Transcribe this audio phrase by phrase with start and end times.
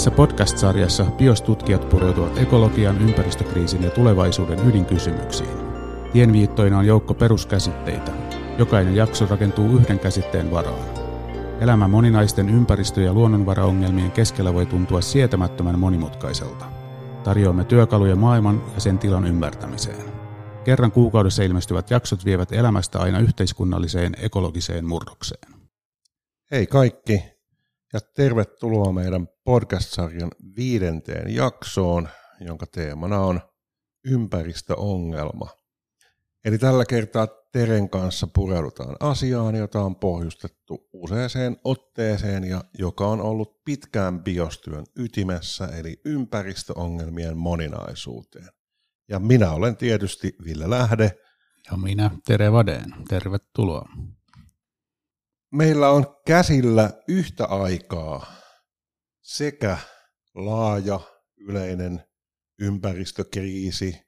[0.00, 5.50] Tässä podcast-sarjassa biostutkijat pureutuvat ekologian, ympäristökriisin ja tulevaisuuden ydinkysymyksiin.
[6.12, 8.12] Tienviittoina on joukko peruskäsitteitä.
[8.58, 10.88] Jokainen jakso rakentuu yhden käsitteen varaan.
[11.60, 16.64] Elämä moninaisten ympäristö- ja luonnonvaraongelmien keskellä voi tuntua sietämättömän monimutkaiselta.
[17.24, 20.04] Tarjoamme työkaluja maailman ja sen tilan ymmärtämiseen.
[20.64, 25.54] Kerran kuukaudessa ilmestyvät jaksot vievät elämästä aina yhteiskunnalliseen ekologiseen murrokseen.
[26.50, 27.39] Hei kaikki
[27.92, 32.08] ja tervetuloa meidän podcast-sarjan viidenteen jaksoon,
[32.40, 33.40] jonka teemana on
[34.04, 35.48] ympäristöongelma.
[36.44, 43.20] Eli tällä kertaa Teren kanssa pureudutaan asiaan, jota on pohjustettu useaseen otteeseen ja joka on
[43.20, 48.48] ollut pitkään biostyön ytimessä, eli ympäristöongelmien moninaisuuteen.
[49.08, 51.10] Ja minä olen tietysti Ville Lähde.
[51.70, 52.94] Ja minä Tere Vadeen.
[53.08, 53.88] Tervetuloa.
[55.52, 58.32] Meillä on käsillä yhtä aikaa
[59.22, 59.78] sekä
[60.34, 61.00] laaja
[61.36, 62.04] yleinen
[62.60, 64.00] ympäristökriisi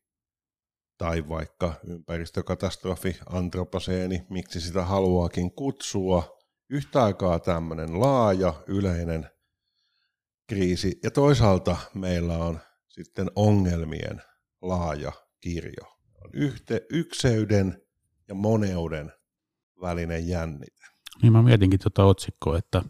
[0.99, 6.39] tai vaikka ympäristökatastrofi, antroposeeni, miksi sitä haluaakin kutsua,
[6.71, 9.31] yhtä aikaa tämmöinen laaja yleinen
[10.49, 14.23] kriisi ja toisaalta meillä on sitten ongelmien
[14.61, 15.99] laaja kirjo.
[16.25, 17.83] On yhte, ykseyden
[18.29, 19.13] ja moneuden
[19.81, 20.92] välinen jännite.
[21.23, 22.83] Niin mä mietinkin tuota otsikkoa, että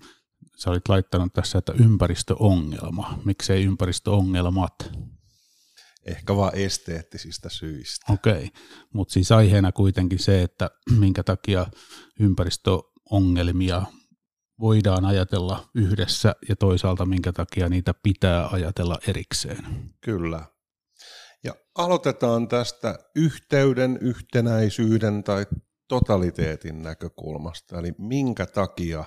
[0.56, 3.18] sä olit laittanut tässä, että ympäristöongelma.
[3.24, 4.74] Miksei ympäristöongelmat?
[6.06, 8.12] Ehkä vaan esteettisistä syistä.
[8.12, 8.48] Okei, okay.
[8.92, 11.66] mutta siis aiheena kuitenkin se, että minkä takia
[12.20, 13.82] ympäristöongelmia
[14.60, 19.92] voidaan ajatella yhdessä ja toisaalta minkä takia niitä pitää ajatella erikseen.
[20.00, 20.44] Kyllä.
[21.44, 25.46] Ja aloitetaan tästä yhteyden, yhtenäisyyden tai
[25.92, 29.04] totaliteetin näkökulmasta, eli minkä takia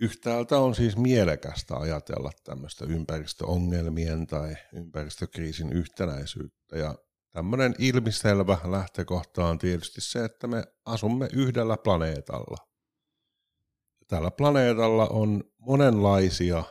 [0.00, 6.94] yhtäältä on siis mielekästä ajatella tämmöistä ympäristöongelmien tai ympäristökriisin yhtenäisyyttä, ja
[7.32, 12.56] tämmöinen ilmiselvä lähtökohta on tietysti se, että me asumme yhdellä planeetalla.
[14.08, 16.62] Tällä planeetalla on monenlaisia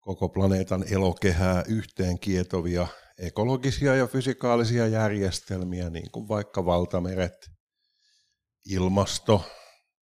[0.00, 2.86] koko planeetan elokehää yhteen kietovia
[3.18, 7.52] ekologisia ja fysikaalisia järjestelmiä, niin kuin vaikka valtameret,
[8.66, 9.44] ilmasto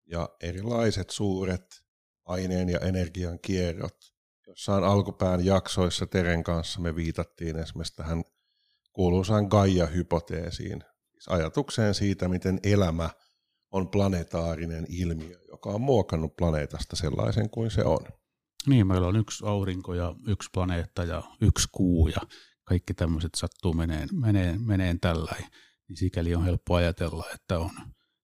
[0.07, 1.83] ja erilaiset suuret
[2.25, 3.97] aineen ja energian kierrot.
[4.47, 8.25] Jossain alkupään jaksoissa Teren kanssa me viitattiin esimerkiksi tähän
[8.93, 13.11] kuuluisaan Gaia-hypoteesiin, siis ajatukseen siitä, miten elämä
[13.71, 18.07] on planetaarinen ilmiö, joka on muokannut planeetasta sellaisen kuin se on.
[18.67, 22.21] Niin, meillä on yksi aurinko ja yksi planeetta ja yksi kuu ja
[22.65, 25.37] kaikki tämmöiset sattuu meneen, meneen, meneen tällä.
[25.89, 27.71] Niin sikäli on helppo ajatella, että on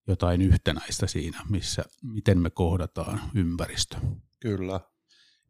[0.07, 3.97] jotain yhtenäistä siinä, missä, miten me kohdataan ympäristö.
[4.41, 4.81] Kyllä.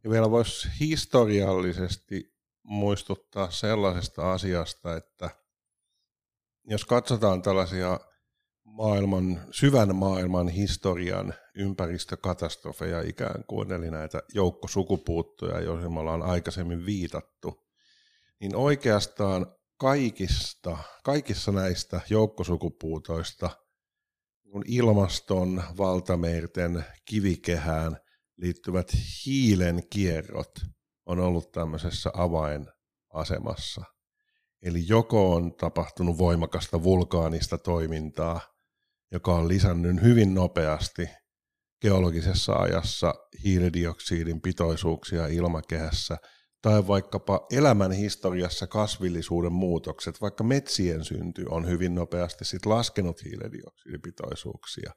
[0.05, 5.31] Ja vielä voisi historiallisesti muistuttaa sellaisesta asiasta, että
[6.65, 8.01] jos katsotaan tällaisia
[8.65, 17.67] maailman, syvän maailman historian ympäristökatastrofeja ikään kuin, eli näitä joukkosukupuuttoja, joihin me ollaan aikaisemmin viitattu,
[18.41, 19.47] niin oikeastaan
[19.77, 23.51] kaikista, kaikissa näistä joukkosukupuutoista–
[24.67, 27.97] ilmaston, valtamerten, kivikehään
[28.37, 28.93] liittyvät
[29.27, 30.53] hiilen kierrot
[31.07, 33.85] on ollut tämmöisessä avainasemassa.
[34.63, 38.41] Eli joko on tapahtunut voimakasta vulkaanista toimintaa,
[39.13, 41.09] joka on lisännyt hyvin nopeasti
[41.81, 43.15] geologisessa ajassa
[43.45, 46.17] hiilidioksidin pitoisuuksia ilmakehässä–
[46.63, 54.93] tai vaikkapa elämän historiassa kasvillisuuden muutokset, vaikka metsien synty on hyvin nopeasti sit laskenut hiilidioksidipitoisuuksia.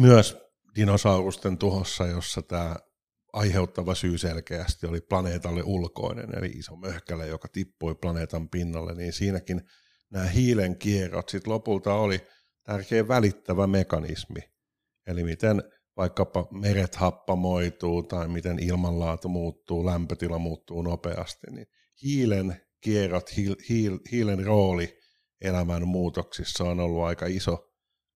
[0.00, 0.36] Myös
[0.76, 2.76] dinosaurusten tuhossa, jossa tämä
[3.32, 9.62] aiheuttava syy selkeästi oli planeetalle ulkoinen, eli iso möhkäle, joka tippui planeetan pinnalle, niin siinäkin
[10.10, 12.20] nämä hiilen kierrot sit lopulta oli
[12.62, 14.40] tärkeä välittävä mekanismi.
[15.06, 15.62] Eli miten
[15.96, 21.66] vaikkapa meret happamoituu tai miten ilmanlaatu muuttuu, lämpötila muuttuu nopeasti, niin
[22.02, 24.98] hiilen kierrot, hiil, hiil, hiilen rooli
[25.40, 27.68] elämän muutoksissa on ollut aika iso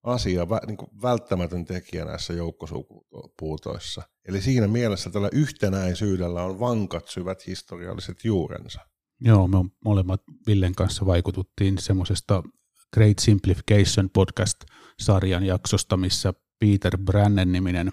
[0.03, 4.01] asia, vä, niin kuin välttämätön tekijä näissä joukkosukupuutoissa.
[4.27, 8.79] Eli siinä mielessä tällä yhtenäisyydellä on vankat syvät historialliset juurensa.
[9.19, 12.43] Joo, me molemmat Villen kanssa vaikututtiin semmoisesta
[12.93, 17.91] Great Simplification podcast-sarjan jaksosta, missä Peter Brannen-niminen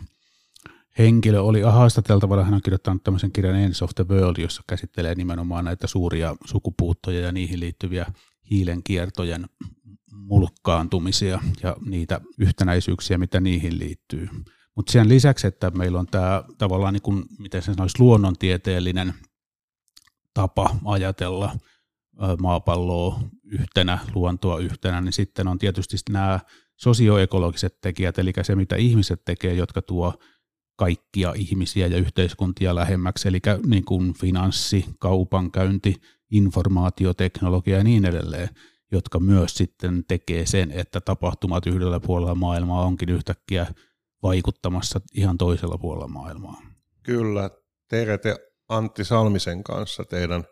[0.98, 2.44] henkilö oli haastateltavana.
[2.44, 7.20] Hän on kirjoittanut tämmöisen kirjan Ends of the World, jossa käsittelee nimenomaan näitä suuria sukupuuttoja
[7.20, 8.06] ja niihin liittyviä
[8.50, 8.82] hiilen
[10.12, 14.28] mulkkaantumisia ja niitä yhtenäisyyksiä, mitä niihin liittyy.
[14.76, 19.14] Mutta sen lisäksi, että meillä on tämä tavallaan, niin kuin, miten se sanoisi, luonnontieteellinen
[20.34, 21.56] tapa ajatella
[22.40, 26.40] maapalloa yhtenä, luontoa yhtenä, niin sitten on tietysti nämä
[26.76, 30.14] sosioekologiset tekijät, eli se mitä ihmiset tekee, jotka tuo
[30.76, 35.96] kaikkia ihmisiä ja yhteiskuntia lähemmäksi, eli niin kuin finanssi, kaupankäynti,
[36.30, 38.48] informaatioteknologia ja niin edelleen,
[38.92, 43.66] jotka myös sitten tekee sen, että tapahtumat yhdellä puolella maailmaa onkin yhtäkkiä
[44.22, 46.62] vaikuttamassa ihan toisella puolella maailmaa.
[47.02, 47.50] Kyllä,
[47.88, 48.36] Terete
[48.68, 50.44] Antti Salmisen kanssa teidän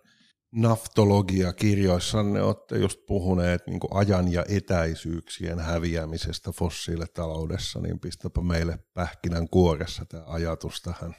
[0.53, 10.05] naftologia-kirjoissanne olette just puhuneet niin ajan ja etäisyyksien häviämisestä fossiilitaloudessa, niin pistäpä meille pähkinän kuoressa
[10.05, 11.15] tämä ajatus tähän.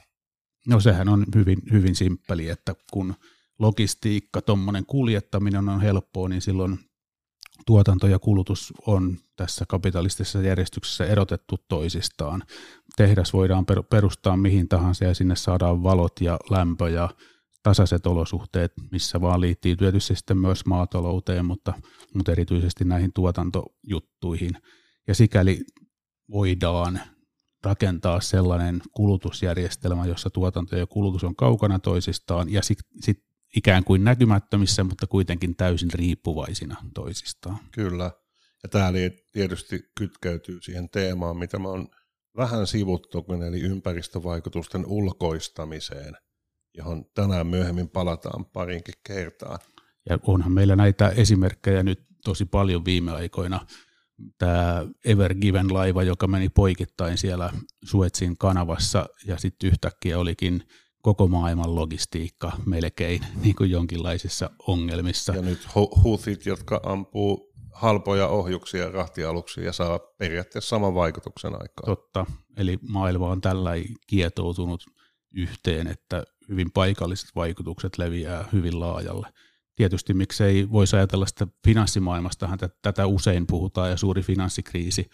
[0.68, 3.14] No sehän on hyvin, hyvin simppeli, että kun
[3.58, 6.78] logistiikka, tuommoinen kuljettaminen on helppoa, niin silloin
[7.66, 12.42] tuotanto ja kulutus on tässä kapitalistisessa järjestyksessä erotettu toisistaan.
[12.96, 17.08] Tehdas voidaan perustaa mihin tahansa ja sinne saadaan valot ja lämpö ja
[17.64, 21.74] tasaiset olosuhteet, missä vaan liittyy tietysti sitten myös maatalouteen, mutta,
[22.14, 24.50] mutta erityisesti näihin tuotantojuttuihin.
[25.08, 25.64] Ja sikäli
[26.30, 27.00] voidaan
[27.64, 33.24] rakentaa sellainen kulutusjärjestelmä, jossa tuotanto ja kulutus on kaukana toisistaan ja sitten sit
[33.56, 37.58] ikään kuin näkymättömissä, mutta kuitenkin täysin riippuvaisina toisistaan.
[37.72, 38.10] Kyllä.
[38.62, 38.92] Ja tämä
[39.32, 41.88] tietysti kytkeytyy siihen teemaan, mitä mä oon
[42.36, 46.16] vähän sivuttu, eli ympäristövaikutusten ulkoistamiseen,
[46.74, 49.58] johon tänään myöhemmin palataan parinkin kertaan.
[50.10, 53.66] Ja onhan meillä näitä esimerkkejä nyt tosi paljon viime aikoina.
[54.38, 57.52] Tämä Ever Given laiva, joka meni poikittain siellä
[57.84, 60.62] Suetsin kanavassa ja sitten yhtäkkiä olikin
[61.02, 65.34] koko maailman logistiikka melkein niin kuin jonkinlaisissa ongelmissa.
[65.36, 65.68] Ja nyt
[66.04, 71.86] Houthit, jotka ampuu halpoja ohjuksia rahtialuksia ja saa periaatteessa saman vaikutuksen aikaan.
[71.86, 72.26] Totta,
[72.56, 73.70] eli maailma on tällä
[74.06, 74.84] kietoutunut
[75.34, 79.28] yhteen, että hyvin paikalliset vaikutukset leviää hyvin laajalle.
[79.76, 85.10] Tietysti miksei voisi ajatella sitä finanssimaailmastahan, tätä usein puhutaan ja suuri finanssikriisi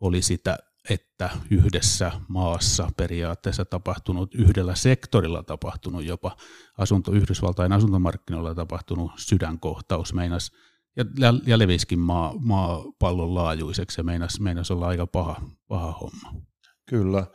[0.00, 0.58] oli sitä
[0.90, 6.36] että yhdessä maassa periaatteessa tapahtunut, yhdellä sektorilla tapahtunut jopa
[6.78, 10.52] asunto, Yhdysvaltain asuntomarkkinoilla tapahtunut sydänkohtaus meinas,
[10.96, 16.42] ja, ja leviskin maa, maapallon laajuiseksi ja meinas, meinas olla aika paha, paha homma.
[16.88, 17.26] Kyllä.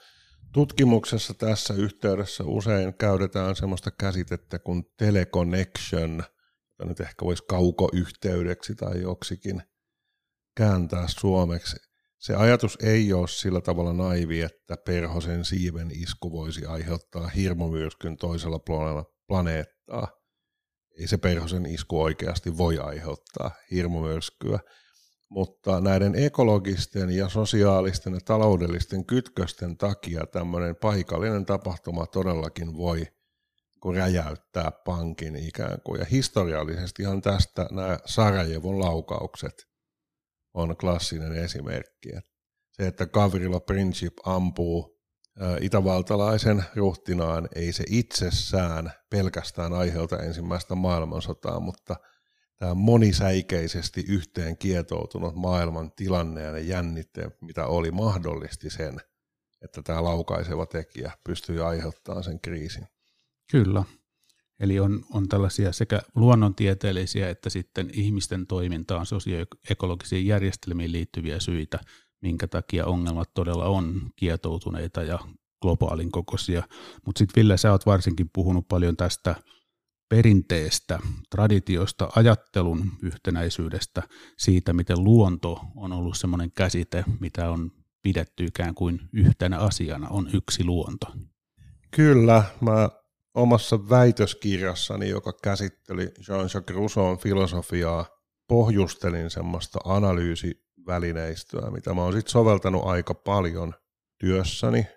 [0.54, 6.24] Tutkimuksessa tässä yhteydessä usein käytetään sellaista käsitettä kuin teleconnection,
[6.70, 9.64] jota nyt ehkä voisi kaukoyhteydeksi tai joksikin
[10.56, 17.28] kääntää suomeksi se ajatus ei ole sillä tavalla naivi, että perhosen siiven isku voisi aiheuttaa
[17.28, 18.60] hirmumyrskyn toisella
[19.28, 20.08] planeettaa.
[21.00, 24.60] Ei se perhosen isku oikeasti voi aiheuttaa hirmumyrskyä,
[25.30, 33.08] mutta näiden ekologisten ja sosiaalisten ja taloudellisten kytkösten takia tämmöinen paikallinen tapahtuma todellakin voi
[33.96, 36.00] räjäyttää pankin ikään kuin.
[36.00, 39.68] Ja historiallisestihan tästä nämä Sarajevon laukaukset
[40.54, 42.10] on klassinen esimerkki.
[42.72, 45.00] Se, että Gavrilo Princip ampuu
[45.62, 51.96] itävaltalaisen ruhtinaan, ei se itsessään pelkästään aiheuta ensimmäistä maailmansotaa, mutta
[52.60, 59.02] tämä monisäikeisesti yhteen kietoutunut maailman tilanne ja ne jännitteet, mitä oli, mahdollisti sen,
[59.62, 62.88] että tämä laukaiseva tekijä pystyi aiheuttamaan sen kriisin.
[63.52, 63.84] Kyllä.
[64.60, 71.80] Eli on, on tällaisia sekä luonnontieteellisiä että sitten ihmisten toimintaan sosioekologisiin järjestelmiin liittyviä syitä,
[72.22, 75.20] minkä takia ongelmat todella on kietoutuneita ja
[75.62, 76.64] globaalin kokoisia.
[77.06, 79.36] Mutta sitten Ville, sä oot varsinkin puhunut paljon tästä
[80.10, 81.00] perinteestä,
[81.30, 84.04] traditiosta, ajattelun yhtenäisyydestä,
[84.38, 90.30] siitä, miten luonto on ollut semmoinen käsite, mitä on pidetty ikään kuin yhtenä asiana, on
[90.34, 91.06] yksi luonto.
[91.92, 92.90] Kyllä, mä
[93.34, 98.06] omassa väitöskirjassani, joka käsitteli Jean-Jacques Rousseau'n filosofiaa,
[98.48, 103.74] pohjustelin semmoista analyysivälineistöä, mitä mä oon sitten soveltanut aika paljon
[104.18, 104.88] työssäni,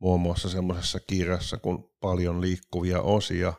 [0.00, 3.52] muun muassa semmoisessa kirjassa kuin Paljon liikkuvia osia.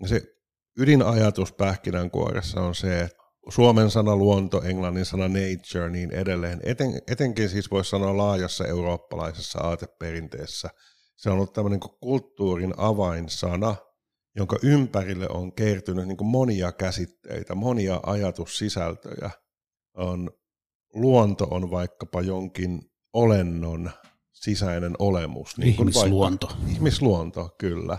[0.00, 0.39] Ja se
[0.78, 6.60] ydinajatus pähkinänkuoressa on se, että suomen sana luonto, englannin sana nature, niin edelleen.
[6.64, 10.70] Eten, etenkin siis voisi sanoa laajassa eurooppalaisessa aateperinteessä–
[11.20, 13.76] se on ollut tämmöinen kulttuurin avainsana,
[14.36, 19.30] jonka ympärille on kertynyt niin monia käsitteitä, monia ajatussisältöjä.
[19.96, 20.30] On,
[20.94, 22.80] luonto on vaikkapa jonkin
[23.12, 23.90] olennon
[24.32, 25.58] sisäinen olemus.
[25.58, 26.46] Niin ihmisluonto.
[26.46, 27.98] Vaikka, ihmisluonto, kyllä.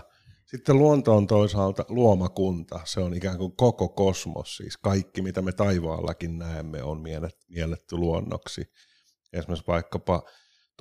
[0.56, 5.52] Sitten luonto on toisaalta luomakunta, se on ikään kuin koko kosmos, siis kaikki mitä me
[5.52, 7.02] taivaallakin näemme on
[7.48, 8.64] mielletty luonnoksi.
[9.32, 10.22] Esimerkiksi vaikkapa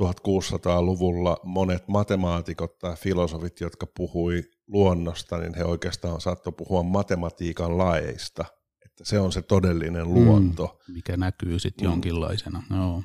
[0.01, 8.46] 1600-luvulla monet matemaatikot tai filosofit, jotka puhui luonnosta, niin he oikeastaan saattoi puhua matematiikan laeista.
[8.86, 10.80] Että se on se todellinen mm, luonto.
[10.88, 11.92] Mm, mikä näkyy sitten mm.
[11.92, 12.63] jonkinlaisena.
[12.70, 13.04] No.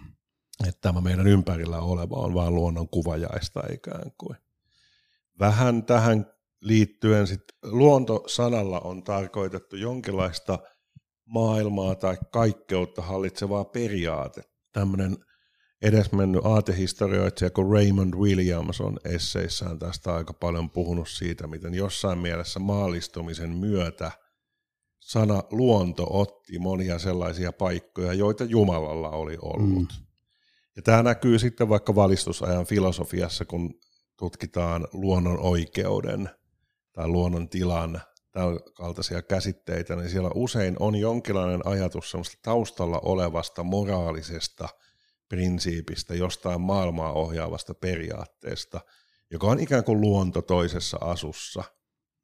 [0.68, 4.36] Että tämä meidän ympärillä oleva on vain luonnon kuvajaista ikään kuin.
[5.38, 10.58] Vähän tähän liittyen sit luontosanalla on tarkoitettu jonkinlaista
[11.24, 14.42] maailmaa tai kaikkeutta hallitsevaa periaate.
[14.72, 15.16] Tämmöinen
[15.82, 22.60] edesmennyt aatehistorioitsija kuin Raymond Williams on esseissään tästä aika paljon puhunut siitä, miten jossain mielessä
[22.60, 24.10] maallistumisen myötä
[25.00, 29.92] sana luonto otti monia sellaisia paikkoja, joita Jumalalla oli ollut.
[29.98, 30.06] Mm.
[30.76, 33.74] Ja tämä näkyy sitten vaikka valistusajan filosofiassa, kun
[34.18, 36.30] tutkitaan luonnon oikeuden
[36.96, 38.00] tai luonnon tilan
[38.74, 44.68] kaltaisia käsitteitä, niin siellä usein on jonkinlainen ajatus semmoista taustalla olevasta moraalisesta
[45.28, 48.80] prinsiipistä, jostain maailmaa ohjaavasta periaatteesta,
[49.30, 51.64] joka on ikään kuin luonto toisessa asussa.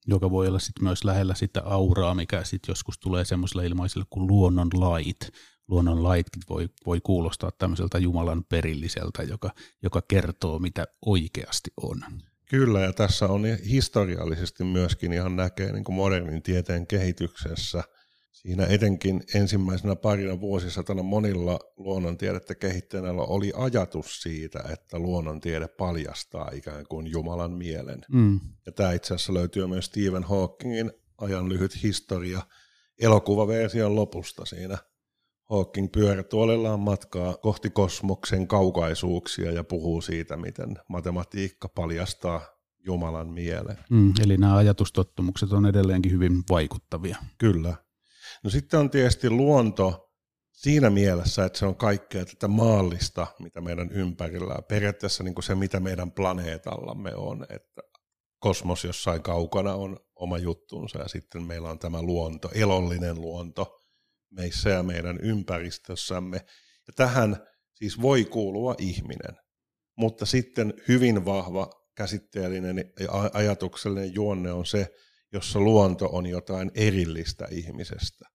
[0.07, 4.27] Joka voi olla sitten myös lähellä sitä auraa, mikä sitten joskus tulee semmoiselle ilmaiselle kuin
[4.27, 5.31] luonnon lait.
[5.69, 9.51] Luonnon laitkin voi, voi kuulostaa tämmöiseltä Jumalan perilliseltä, joka,
[9.83, 12.05] joka kertoo, mitä oikeasti on.
[12.53, 17.85] Kyllä, ja tässä on historiallisesti myöskin ihan näkee niin kuin modernin tieteen kehityksessä.
[18.33, 26.87] Siinä etenkin ensimmäisenä parina vuosisatana monilla luonnontiedettä kehittäneillä oli ajatus siitä, että luonnontiede paljastaa ikään
[26.89, 28.01] kuin Jumalan mielen.
[28.13, 28.41] Mm.
[28.67, 32.43] Ja tämä itse asiassa löytyy myös Stephen Hawkingin ajan lyhyt historia
[33.01, 34.79] elokuvaversion lopusta siinä–
[35.51, 42.41] Hawking pyörätuolellaan matkaa kohti kosmoksen kaukaisuuksia ja puhuu siitä, miten matematiikka paljastaa
[42.87, 43.79] Jumalan mielen.
[43.91, 47.17] Mm, eli nämä ajatustottumukset on edelleenkin hyvin vaikuttavia.
[47.39, 47.75] Kyllä.
[48.45, 50.13] No sitten on tietysti luonto
[50.53, 54.65] siinä mielessä, että se on kaikkea tätä maallista, mitä meidän ympärillä on.
[54.65, 57.83] Periaatteessa niin kuin se, mitä meidän planeetallamme on, että
[58.39, 63.82] kosmos jossain kaukana on oma juttunsa ja sitten meillä on tämä luonto, elollinen luonto,
[64.33, 66.37] meissä ja meidän ympäristössämme.
[66.87, 67.37] Ja tähän
[67.75, 69.37] siis voi kuulua ihminen.
[69.97, 74.93] Mutta sitten hyvin vahva käsitteellinen ja ajatuksellinen juonne on se,
[75.33, 78.29] jossa luonto on jotain erillistä ihmisestä.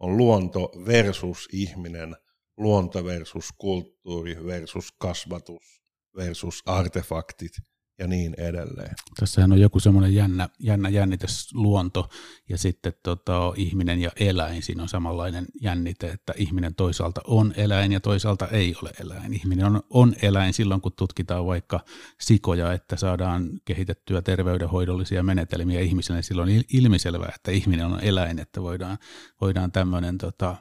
[0.00, 2.16] On luonto versus ihminen,
[2.56, 5.82] luonto versus kulttuuri versus kasvatus
[6.16, 7.52] versus artefaktit–
[7.98, 8.94] ja niin edelleen.
[9.20, 12.08] Tässähän on joku semmoinen jännä, jännä jännitys luonto
[12.48, 14.62] ja sitten tota, ihminen ja eläin.
[14.62, 19.34] Siinä on samanlainen jännite, että ihminen toisaalta on eläin ja toisaalta ei ole eläin.
[19.34, 21.80] Ihminen on, on eläin silloin, kun tutkitaan vaikka
[22.20, 26.22] sikoja, että saadaan kehitettyä terveydenhoidollisia menetelmiä ihmiselle.
[26.22, 28.98] Silloin on ilmiselvää, että ihminen on eläin, että voidaan,
[29.40, 30.56] voidaan tämmöinen tota,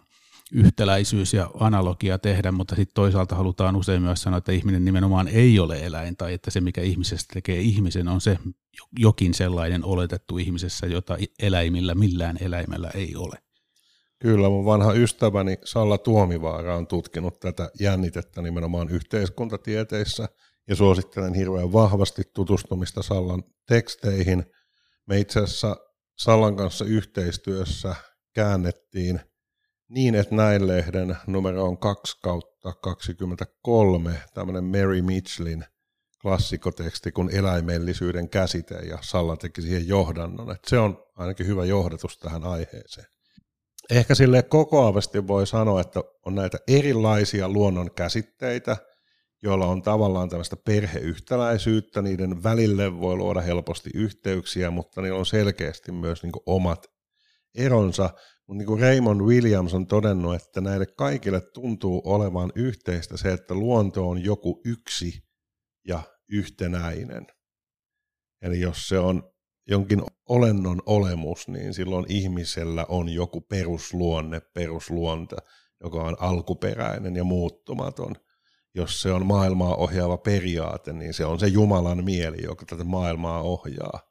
[0.51, 5.59] yhtäläisyys ja analogia tehdä, mutta sitten toisaalta halutaan usein myös sanoa, että ihminen nimenomaan ei
[5.59, 8.37] ole eläin, tai että se, mikä ihmisestä tekee ihmisen, on se
[8.99, 13.35] jokin sellainen oletettu ihmisessä, jota eläimillä millään eläimellä ei ole.
[14.19, 20.29] Kyllä, mun vanha ystäväni Salla Tuomivaara on tutkinut tätä jännitettä nimenomaan yhteiskuntatieteissä,
[20.67, 24.45] ja suosittelen hirveän vahvasti tutustumista Sallan teksteihin.
[25.05, 25.77] Me itse asiassa
[26.17, 27.95] Sallan kanssa yhteistyössä
[28.33, 29.21] käännettiin–
[29.91, 35.65] niin, että näin lehden numero on 2 kautta 23, tämmöinen Mary Mitchellin
[36.21, 40.51] klassikoteksti kuin eläimellisyyden käsite, ja Salla teki siihen johdannon.
[40.51, 43.07] Että se on ainakin hyvä johdatus tähän aiheeseen.
[43.89, 48.77] Ehkä sille kokoavasti voi sanoa, että on näitä erilaisia luonnon käsitteitä,
[49.43, 55.91] joilla on tavallaan tämmöistä perheyhtäläisyyttä, niiden välille voi luoda helposti yhteyksiä, mutta niillä on selkeästi
[55.91, 56.87] myös niin omat
[57.55, 58.09] eronsa,
[58.51, 63.53] mutta niin kuin Raymond Williams on todennut, että näille kaikille tuntuu olevan yhteistä se, että
[63.53, 65.23] luonto on joku yksi
[65.87, 67.27] ja yhtenäinen.
[68.41, 69.23] Eli jos se on
[69.67, 75.35] jonkin olennon olemus, niin silloin ihmisellä on joku perusluonne, perusluonta,
[75.83, 78.15] joka on alkuperäinen ja muuttumaton.
[78.75, 83.41] Jos se on maailmaa ohjaava periaate, niin se on se Jumalan mieli, joka tätä maailmaa
[83.41, 84.10] ohjaa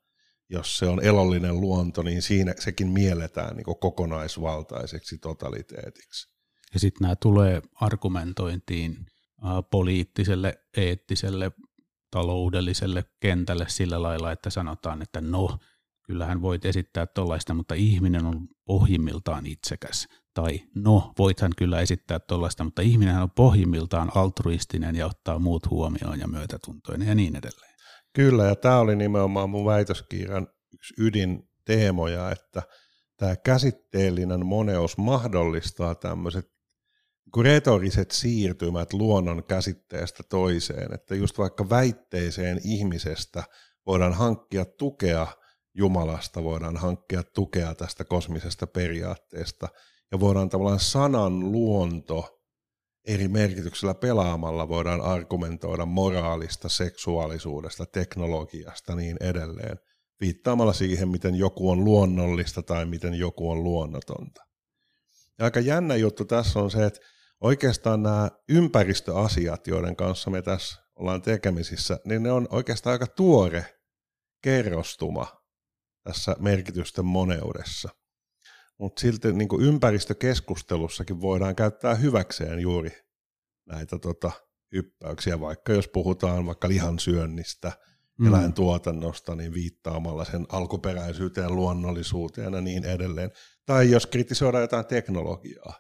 [0.51, 6.29] jos se on elollinen luonto, niin siinä sekin mielletään niin kokonaisvaltaiseksi totaliteetiksi.
[6.75, 9.07] Ja sitten nämä tulee argumentointiin
[9.71, 11.53] poliittiselle, eettiselle,
[12.11, 15.59] taloudelliselle kentälle sillä lailla, että sanotaan, että no,
[16.03, 20.09] kyllähän voit esittää tuollaista, mutta ihminen on pohjimmiltaan itsekäs.
[20.35, 26.21] Tai no, voithan kyllä esittää tuollaista, mutta ihminen on pohjimmiltaan altruistinen ja ottaa muut huomioon
[26.21, 27.70] ja myötätuntoinen ja niin edelleen.
[28.13, 32.63] Kyllä, ja tämä oli nimenomaan mun väitöskirjan yksi ydinteemoja, että
[33.17, 36.51] tämä käsitteellinen moneus mahdollistaa tämmöiset
[37.43, 43.43] retoriset siirtymät luonnon käsitteestä toiseen, että just vaikka väitteeseen ihmisestä
[43.87, 45.27] voidaan hankkia tukea
[45.75, 49.69] Jumalasta, voidaan hankkia tukea tästä kosmisesta periaatteesta,
[50.13, 52.40] ja voidaan tavallaan sanan luonto
[53.15, 59.79] eri merkityksellä pelaamalla voidaan argumentoida moraalista, seksuaalisuudesta, teknologiasta niin edelleen,
[60.21, 64.45] viittaamalla siihen, miten joku on luonnollista tai miten joku on luonnotonta.
[65.39, 67.01] Ja aika jännä juttu tässä on se, että
[67.41, 73.65] oikeastaan nämä ympäristöasiat, joiden kanssa me tässä ollaan tekemisissä, niin ne on oikeastaan aika tuore
[74.43, 75.27] kerrostuma
[76.03, 77.89] tässä merkitysten moneudessa.
[78.81, 82.91] Mutta silti niin kuin ympäristökeskustelussakin voidaan käyttää hyväkseen juuri
[83.67, 84.33] näitä tota,
[84.73, 87.73] hyppäyksiä, vaikka jos puhutaan vaikka lihansyönnistä,
[88.19, 88.27] mm.
[88.27, 93.31] eläintuotannosta, niin viittaamalla sen alkuperäisyyteen, luonnollisuuteen ja niin edelleen.
[93.67, 95.75] Tai jos kritisoidaan jotain teknologiaa,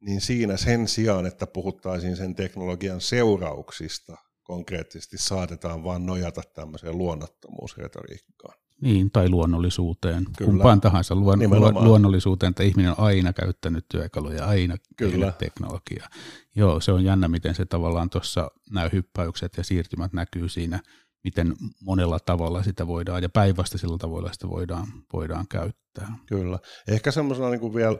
[0.00, 8.61] niin siinä sen sijaan, että puhuttaisiin sen teknologian seurauksista, konkreettisesti saatetaan vain nojata tämmöiseen luonnottomuusretoriikkaan.
[8.82, 10.50] Niin, tai luonnollisuuteen, Kyllä.
[10.50, 11.38] kumpaan tahansa luon,
[11.84, 15.32] luonnollisuuteen, että ihminen on aina käyttänyt työkaluja, aina Kyllä.
[15.32, 16.08] teknologiaa.
[16.56, 20.80] Joo, se on jännä, miten se tavallaan tuossa nämä hyppäykset ja siirtymät näkyy siinä,
[21.24, 26.12] miten monella tavalla sitä voidaan, ja päinvastaisilla tavoilla sitä voidaan, voidaan käyttää.
[26.26, 26.58] Kyllä.
[26.88, 27.98] Ehkä semmoisena niin kuin vielä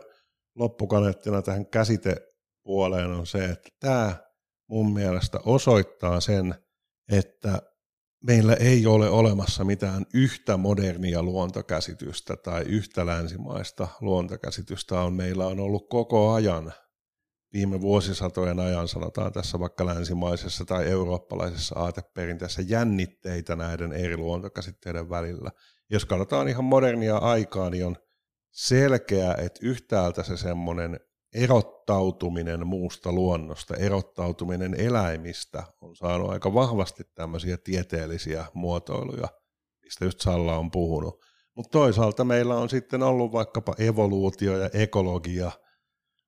[0.54, 4.16] loppukaneettina tähän käsitepuoleen on se, että tämä
[4.68, 6.54] mun mielestä osoittaa sen,
[7.12, 7.62] että
[8.22, 15.14] meillä ei ole olemassa mitään yhtä modernia luontokäsitystä tai yhtä länsimaista luontokäsitystä on.
[15.14, 16.72] Meillä on ollut koko ajan,
[17.52, 25.50] viime vuosisatojen ajan sanotaan tässä vaikka länsimaisessa tai eurooppalaisessa aateperinteessä jännitteitä näiden eri luontokäsitteiden välillä.
[25.90, 27.96] Jos katsotaan ihan modernia aikaa, niin on
[28.50, 31.00] selkeä, että yhtäältä se semmoinen
[31.34, 39.28] erottautuminen muusta luonnosta, erottautuminen eläimistä on saanut aika vahvasti tämmöisiä tieteellisiä muotoiluja,
[39.82, 41.24] mistä just Salla on puhunut.
[41.56, 45.52] Mutta toisaalta meillä on sitten ollut vaikkapa evoluutio ja ekologia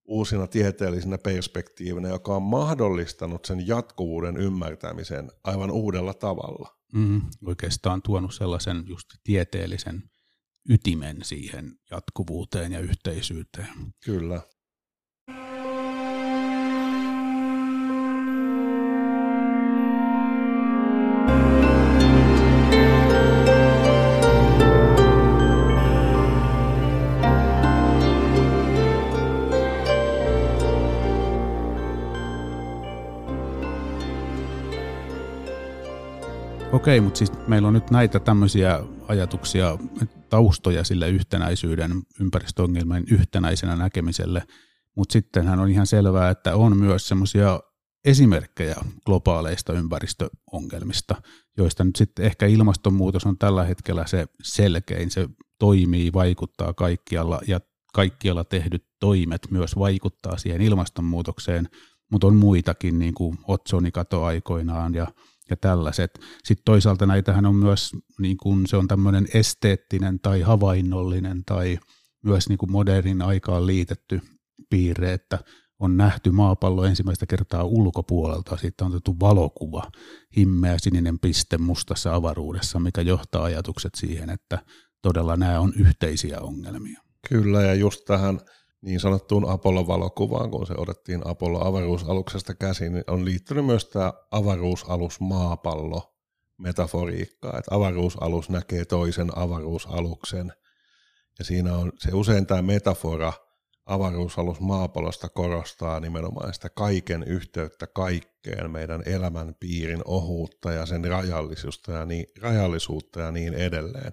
[0.05, 6.77] uusina tieteellisinä perspektiivinä, joka on mahdollistanut sen jatkuvuuden ymmärtämisen aivan uudella tavalla.
[6.95, 10.03] Mm, oikeastaan tuonut sellaisen just tieteellisen
[10.69, 13.69] ytimen siihen jatkuvuuteen ja yhteisyyteen.
[14.05, 14.41] Kyllä.
[36.85, 39.79] Okei, mutta siis meillä on nyt näitä tämmöisiä ajatuksia,
[40.29, 44.43] taustoja sille yhtenäisyyden ympäristöongelmien yhtenäisenä näkemiselle,
[44.97, 47.61] mutta sittenhän on ihan selvää, että on myös semmoisia
[48.05, 51.23] esimerkkejä globaaleista ympäristöongelmista,
[51.57, 57.61] joista nyt sitten ehkä ilmastonmuutos on tällä hetkellä se selkein, se toimii, vaikuttaa kaikkialla ja
[57.95, 61.69] kaikkialla tehdyt toimet myös vaikuttaa siihen ilmastonmuutokseen,
[62.11, 65.07] mutta on muitakin, niin kuin otsonikato aikoinaan ja
[65.51, 66.21] ja tällaiset.
[66.45, 71.79] Sitten toisaalta näitähän on myös, niin kuin se on tämmöinen esteettinen tai havainnollinen tai
[72.25, 74.21] myös niin kuin modernin aikaan liitetty
[74.71, 75.39] piirre, että
[75.79, 79.91] on nähty maapallo ensimmäistä kertaa ulkopuolelta, siitä on otettu valokuva,
[80.37, 84.59] himmeä sininen piste mustassa avaruudessa, mikä johtaa ajatukset siihen, että
[85.03, 87.01] todella nämä on yhteisiä ongelmia.
[87.29, 88.41] Kyllä, ja just tähän
[88.85, 96.15] niin sanottuun Apollo-valokuvaan, kun se otettiin Apollo-avaruusaluksesta käsin, niin on liittynyt myös tämä avaruusalus maapallo
[96.59, 100.53] metaforiikka, että avaruusalus näkee toisen avaruusaluksen.
[101.39, 103.33] Ja siinä on se usein tämä metafora
[103.87, 111.93] avaruusalus maapallosta korostaa nimenomaan sitä kaiken yhteyttä kaikkeen, meidän elämän piirin ohuutta ja sen rajallisuutta
[111.93, 114.13] ja niin, rajallisuutta ja niin edelleen.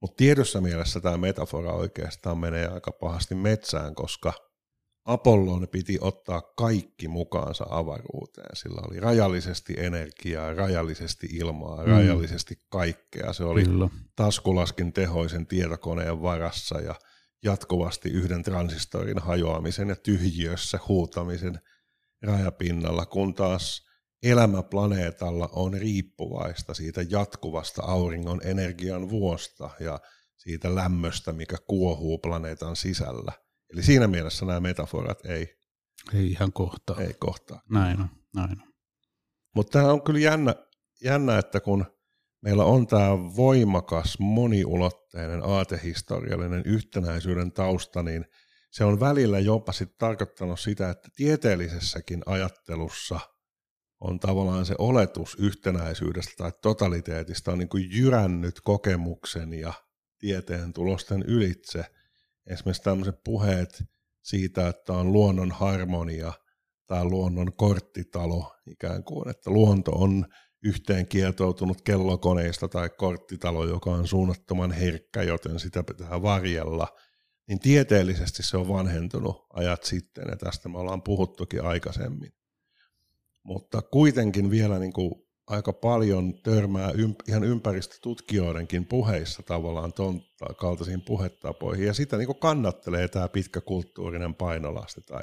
[0.00, 4.32] Mutta tiedossa mielessä tämä metafora oikeastaan menee aika pahasti metsään, koska
[5.04, 8.56] Apollon piti ottaa kaikki mukaansa avaruuteen.
[8.56, 11.92] Sillä oli rajallisesti energiaa, rajallisesti ilmaa, mm.
[11.92, 13.32] rajallisesti kaikkea.
[13.32, 13.88] Se oli Kyllä.
[14.16, 16.94] taskulaskin tehoisen tietokoneen varassa ja
[17.42, 21.60] jatkuvasti yhden transistorin hajoamisen ja tyhjiössä huutamisen
[22.22, 23.87] rajapinnalla, kun taas
[24.22, 30.00] elämä planeetalla on riippuvaista siitä jatkuvasta auringon energian vuosta ja
[30.36, 33.32] siitä lämmöstä, mikä kuohuu planeetan sisällä.
[33.72, 35.58] Eli siinä mielessä nämä metaforat ei,
[36.14, 37.00] ei ihan kohtaa.
[37.00, 37.62] Ei kohtaa.
[37.70, 38.72] Näin on, näin on.
[39.54, 40.54] Mutta tämä on kyllä jännä,
[41.04, 41.84] jännä, että kun
[42.42, 48.24] meillä on tämä voimakas, moniulotteinen aatehistoriallinen yhtenäisyyden tausta, niin
[48.70, 53.20] se on välillä jopa sit tarkoittanut sitä, että tieteellisessäkin ajattelussa
[54.00, 59.72] on tavallaan se oletus yhtenäisyydestä tai totaliteetista on niin kuin jyrännyt kokemuksen ja
[60.18, 61.84] tieteen tulosten ylitse.
[62.46, 63.84] Esimerkiksi tämmöiset puheet
[64.22, 66.32] siitä, että on luonnon harmonia
[66.86, 70.26] tai luonnon korttitalo ikään kuin, että luonto on
[70.62, 76.88] yhteen kietoutunut kellokoneista tai korttitalo, joka on suunnattoman herkkä, joten sitä pitää varjella,
[77.48, 82.32] niin tieteellisesti se on vanhentunut ajat sitten, ja tästä me ollaan puhuttukin aikaisemmin.
[83.44, 85.14] Mutta kuitenkin vielä niin kuin
[85.46, 90.20] aika paljon törmää ymp- ihan ympäristötutkijoidenkin puheissa tavallaan tuon
[90.56, 95.22] kaltaisiin puhetapoihin, ja sitä niin kuin kannattelee tämä pitkä kulttuurinen painolasti tai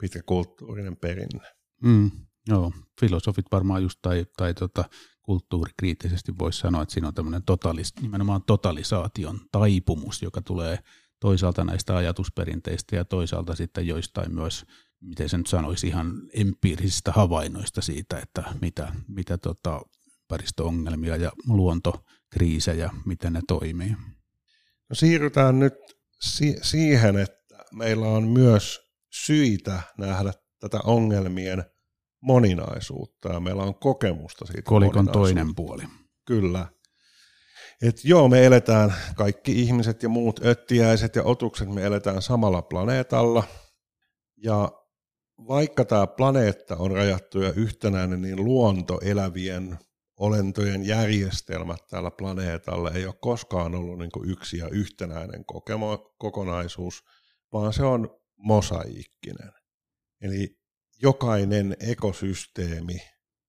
[0.00, 1.48] pitkä kulttuurinen perinne.
[1.82, 2.10] Mm,
[2.48, 4.84] joo, filosofit varmaan just tai, tai tota,
[5.22, 10.78] kulttuurikriittisesti voisi sanoa, että siinä on tämmöinen totalis, nimenomaan totalisaation taipumus, joka tulee
[11.20, 14.66] toisaalta näistä ajatusperinteistä ja toisaalta sitten joistain myös,
[15.00, 19.80] miten sen sanoisi, ihan empiirisistä havainnoista siitä, että mitä, mitä tota
[20.22, 23.90] ympäristöongelmia ja luontokriisejä, miten ne toimii.
[24.88, 25.74] No siirrytään nyt
[26.20, 28.80] si- siihen, että meillä on myös
[29.10, 31.64] syitä nähdä tätä ongelmien
[32.20, 35.82] moninaisuutta ja meillä on kokemusta siitä Kolikon toinen puoli.
[36.24, 36.66] Kyllä.
[37.82, 43.44] Et joo, me eletään, kaikki ihmiset ja muut öttiäiset ja otukset, me eletään samalla planeetalla.
[44.36, 44.72] Ja
[45.38, 49.78] vaikka tämä planeetta on rajattu ja yhtenäinen, niin luonto elävien
[50.16, 57.04] olentojen järjestelmät tällä planeetalla ei ole koskaan ollut niin yksi ja yhtenäinen kokemo, kokonaisuus,
[57.52, 59.52] vaan se on mosaiikkinen.
[60.20, 60.58] Eli
[61.02, 62.98] jokainen ekosysteemi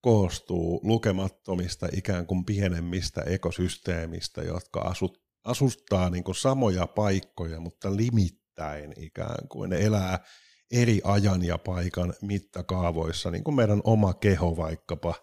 [0.00, 9.48] koostuu lukemattomista ikään kuin pienemmistä ekosysteemistä, jotka asut, asustaa niin samoja paikkoja, mutta limittäin ikään
[9.48, 9.70] kuin.
[9.70, 10.24] Ne elää
[10.72, 15.14] eri ajan ja paikan mittakaavoissa, niin kuin meidän oma keho vaikkapa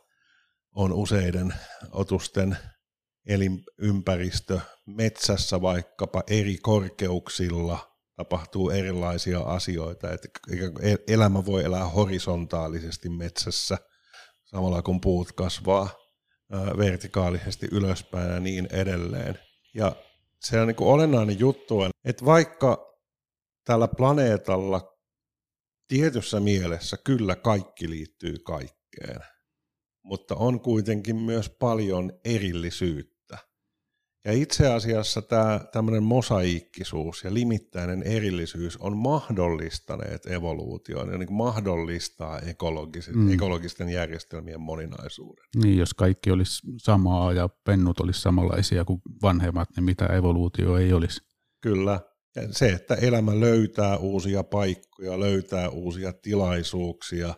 [0.76, 1.54] on useiden
[1.92, 2.58] otusten
[3.28, 7.80] elinympäristö metsässä vaikkapa eri korkeuksilla–
[8.16, 10.30] tapahtuu erilaisia asioita, että
[11.08, 13.78] elämä voi elää horisontaalisesti metsässä
[14.46, 15.90] samalla kun puut kasvaa
[16.78, 19.40] vertikaalisesti ylöspäin ja niin edelleen.
[19.74, 19.96] Ja
[20.40, 22.96] se on niin kuin olennainen juttu, että vaikka
[23.66, 24.95] tällä planeetalla
[25.88, 29.20] tietyssä mielessä kyllä kaikki liittyy kaikkeen,
[30.04, 33.16] mutta on kuitenkin myös paljon erillisyyttä
[34.26, 42.40] ja itse asiassa tämä tämmöinen mosaiikkisuus ja limittäinen erillisyys on mahdollistaneet evoluution ja niin mahdollistaa
[42.40, 43.34] ekologiset, mm.
[43.34, 45.46] ekologisten järjestelmien moninaisuuden.
[45.64, 50.94] Niin, jos kaikki olisi samaa ja pennut olisi samanlaisia kuin vanhemmat, niin mitä evoluutio ei
[50.94, 51.22] olisi.
[51.62, 52.00] Kyllä.
[52.36, 57.34] Ja se, että elämä löytää uusia paikkoja, löytää uusia tilaisuuksia,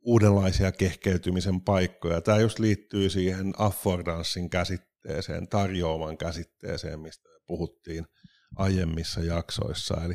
[0.00, 2.20] uudenlaisia kehkeytymisen paikkoja.
[2.20, 8.06] Tämä just liittyy siihen affordanssin käsitteeseen tarjoaman käsitteeseen, mistä puhuttiin
[8.56, 10.04] aiemmissa jaksoissa.
[10.04, 10.14] Eli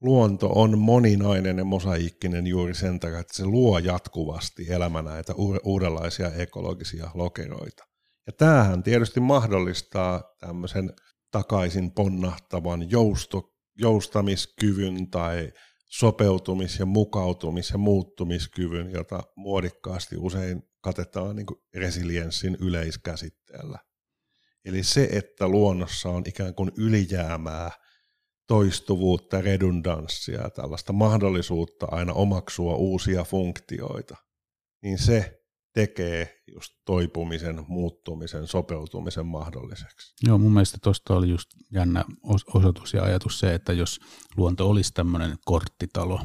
[0.00, 6.32] luonto on moninainen ja mosaiikkinen juuri sen takia, että se luo jatkuvasti elämä näitä uudenlaisia
[6.34, 7.84] ekologisia lokeroita.
[8.26, 10.92] Ja tämähän tietysti mahdollistaa tämmöisen
[11.30, 15.52] takaisin ponnahtavan jousto, joustamiskyvyn tai
[15.86, 23.78] sopeutumis- ja mukautumis- ja muuttumiskyvyn, jota muodikkaasti usein katetaan niin resilienssin yleiskäsitteellä.
[24.64, 27.70] Eli se, että luonnossa on ikään kuin ylijäämää,
[28.46, 34.16] toistuvuutta, redundanssia, tällaista mahdollisuutta aina omaksua uusia funktioita,
[34.82, 35.37] niin se
[35.78, 40.14] tekee just toipumisen, muuttumisen, sopeutumisen mahdolliseksi.
[40.26, 42.04] Joo, mun mielestä tuosta oli just jännä
[42.54, 44.00] osoitus ja ajatus se, että jos
[44.36, 46.20] luonto olisi tämmöinen korttitalo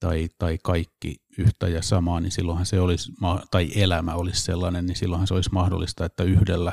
[0.00, 3.12] tai, tai kaikki yhtä ja samaa, niin silloinhan se olisi,
[3.50, 6.72] tai elämä olisi sellainen, niin silloinhan se olisi mahdollista, että yhdellä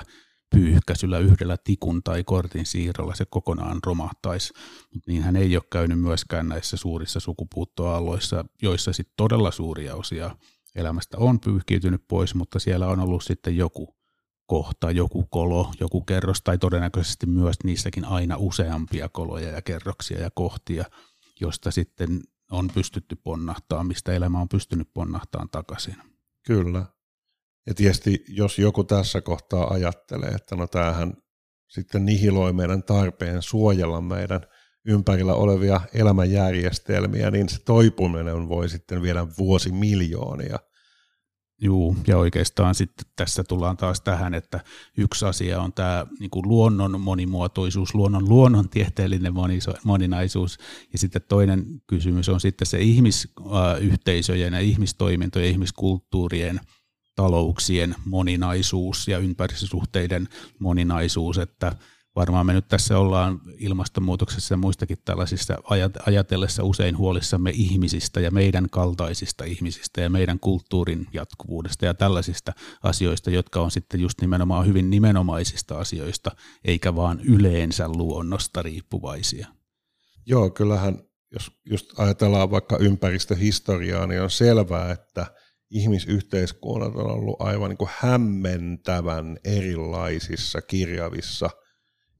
[0.56, 4.54] pyyhkäisyllä yhdellä tikun tai kortin siirrolla se kokonaan romahtaisi.
[4.94, 10.36] Mutta niinhän ei ole käynyt myöskään näissä suurissa sukupuuttoaalloissa, joissa sitten todella suuria osia
[10.76, 13.96] elämästä on pyyhkiytynyt pois, mutta siellä on ollut sitten joku
[14.46, 20.30] kohta, joku kolo, joku kerros tai todennäköisesti myös niissäkin aina useampia koloja ja kerroksia ja
[20.34, 20.86] kohtia,
[21.42, 25.96] josta sitten on pystytty ponnahtaa, mistä elämä on pystynyt ponnahtamaan takaisin.
[26.46, 26.86] Kyllä.
[27.68, 31.14] Ja tietysti jos joku tässä kohtaa ajattelee, että no tämähän
[31.68, 34.42] sitten nihiloi meidän tarpeen suojella meidän
[34.86, 40.60] ympärillä olevia elämänjärjestelmiä, niin se toipuminen voi sitten vielä vuosimiljoonia.
[41.64, 44.60] Juu, ja oikeastaan sitten tässä tullaan taas tähän, että
[44.98, 49.34] yksi asia on tämä niin kuin luonnon monimuotoisuus, luonnon luonnontieteellinen
[49.84, 50.60] moninaisuus,
[50.94, 56.60] ja sitten toinen kysymys on sitten se ihmisyhteisöjen ja ihmistoimintojen, ihmiskulttuurien,
[57.16, 60.28] talouksien moninaisuus ja ympäristösuhteiden
[60.60, 61.76] moninaisuus, että
[62.16, 65.58] varmaan me nyt tässä ollaan ilmastonmuutoksessa ja muistakin tällaisissa
[66.06, 73.30] ajatellessa usein huolissamme ihmisistä ja meidän kaltaisista ihmisistä ja meidän kulttuurin jatkuvuudesta ja tällaisista asioista,
[73.30, 76.32] jotka on sitten just nimenomaan hyvin nimenomaisista asioista,
[76.66, 79.48] eikä vaan yleensä luonnosta riippuvaisia.
[80.26, 85.26] Joo, kyllähän jos just ajatellaan vaikka ympäristöhistoriaa, niin on selvää, että
[85.70, 91.50] ihmisyhteiskunnat on ollut aivan niin kuin hämmentävän erilaisissa kirjavissa–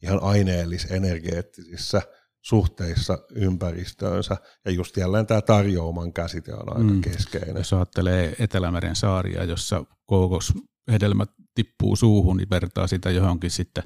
[0.04, 2.02] ihan aineellis-energeettisissä
[2.42, 4.38] suhteissa ympäristöönsä.
[4.66, 7.02] Ja just jälleen tämä tarjouman käsite on aika mm.
[7.02, 7.58] keskeinen.
[7.58, 13.84] Jos ajattelee Etelämeren saaria, jossa kookoshedelmät tippuu suuhun, niin vertaa sitä johonkin sitten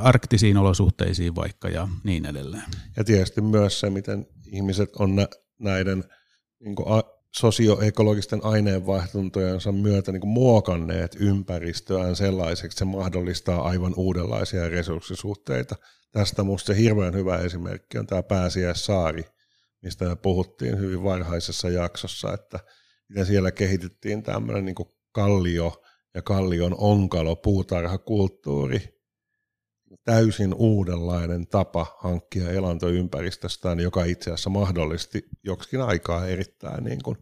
[0.00, 2.64] arktisiin olosuhteisiin vaikka ja niin edelleen.
[2.96, 5.10] Ja tietysti myös se, miten ihmiset on
[5.58, 6.04] näiden
[6.60, 6.76] niin
[7.38, 15.76] sosioekologisten aineenvaihtuntojensa myötä niin muokanneet ympäristöään sellaiseksi, että se mahdollistaa aivan uudenlaisia resurssisuhteita.
[16.12, 19.24] Tästä minusta se hirveän hyvä esimerkki on tämä Pääsiäissaari,
[19.82, 22.60] mistä me puhuttiin hyvin varhaisessa jaksossa, että
[23.08, 24.76] miten siellä kehitettiin tämmöinen niin
[25.12, 25.82] kallio
[26.14, 28.95] ja kallion onkalo puutarhakulttuuri,
[30.04, 37.16] täysin uudenlainen tapa hankkia elantoympäristöstään, joka itse asiassa mahdollisti joksikin aikaa erittäin niin kuin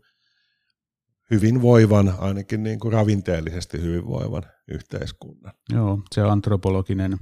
[1.31, 5.53] hyvinvoivan, ainakin niin kuin ravinteellisesti hyvinvoivan yhteiskunnan.
[5.73, 7.19] Joo, se antropologinen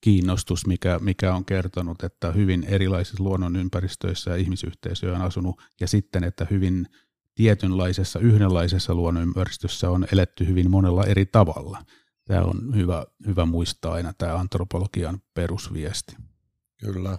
[0.00, 6.24] kiinnostus, mikä, mikä on kertonut, että hyvin erilaisissa luonnonympäristöissä ja ihmisyhteisöjä on asunut, ja sitten,
[6.24, 6.86] että hyvin
[7.34, 11.78] tietynlaisessa, yhdenlaisessa luonnonympäristössä on eletty hyvin monella eri tavalla.
[12.24, 16.16] Tämä on hyvä, hyvä muistaa aina tämä antropologian perusviesti.
[16.80, 17.18] Kyllä.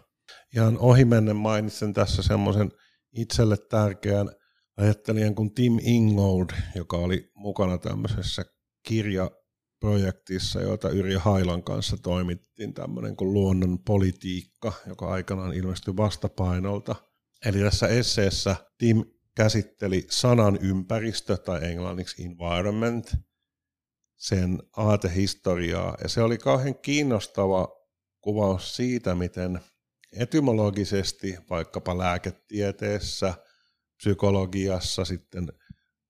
[0.55, 2.71] Ihan ohimennen mainitsen tässä semmoisen
[3.11, 4.29] itselle tärkeän
[4.77, 8.45] ajattelijan kuin Tim Ingold, joka oli mukana tämmöisessä
[8.83, 16.95] kirjaprojektissa, jota Yrjö Hailan kanssa toimittiin tämmöinen kuin luonnon politiikka, joka aikanaan ilmestyi vastapainolta.
[17.45, 19.03] Eli tässä esseessä Tim
[19.35, 23.15] käsitteli sanan ympäristö tai englanniksi environment,
[24.17, 27.67] sen aatehistoriaa, ja se oli kauhean kiinnostava
[28.21, 29.59] kuvaus siitä, miten
[30.19, 33.33] etymologisesti vaikkapa lääketieteessä–
[33.97, 35.47] psykologiassa, sitten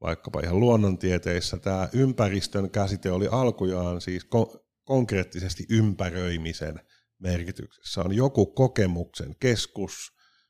[0.02, 6.80] vaikkapa ihan luonnontieteissä tämä ympäristön käsite oli alkujaan siis ko- konkreettisesti ympäröimisen
[7.20, 8.02] merkityksessä.
[8.02, 9.94] On joku kokemuksen keskus,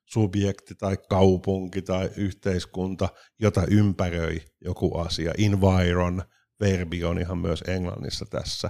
[0.06, 5.34] subjekti tai kaupunki tai yhteiskunta, jota ympäröi joku asia.
[5.38, 6.24] Environ,
[6.60, 8.70] verbi on ihan myös englannissa tässä.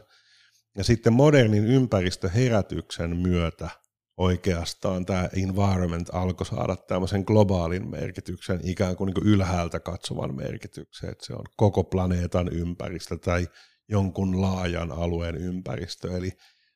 [0.77, 3.69] Ja sitten modernin ympäristöherätyksen myötä
[4.17, 11.09] oikeastaan tämä environment alkoi saada tämmöisen globaalin merkityksen, ikään kuin, niin kuin ylhäältä katsovan merkityksen,
[11.09, 13.47] että se on koko planeetan ympäristö tai
[13.89, 16.31] jonkun laajan alueen ympäristö, eli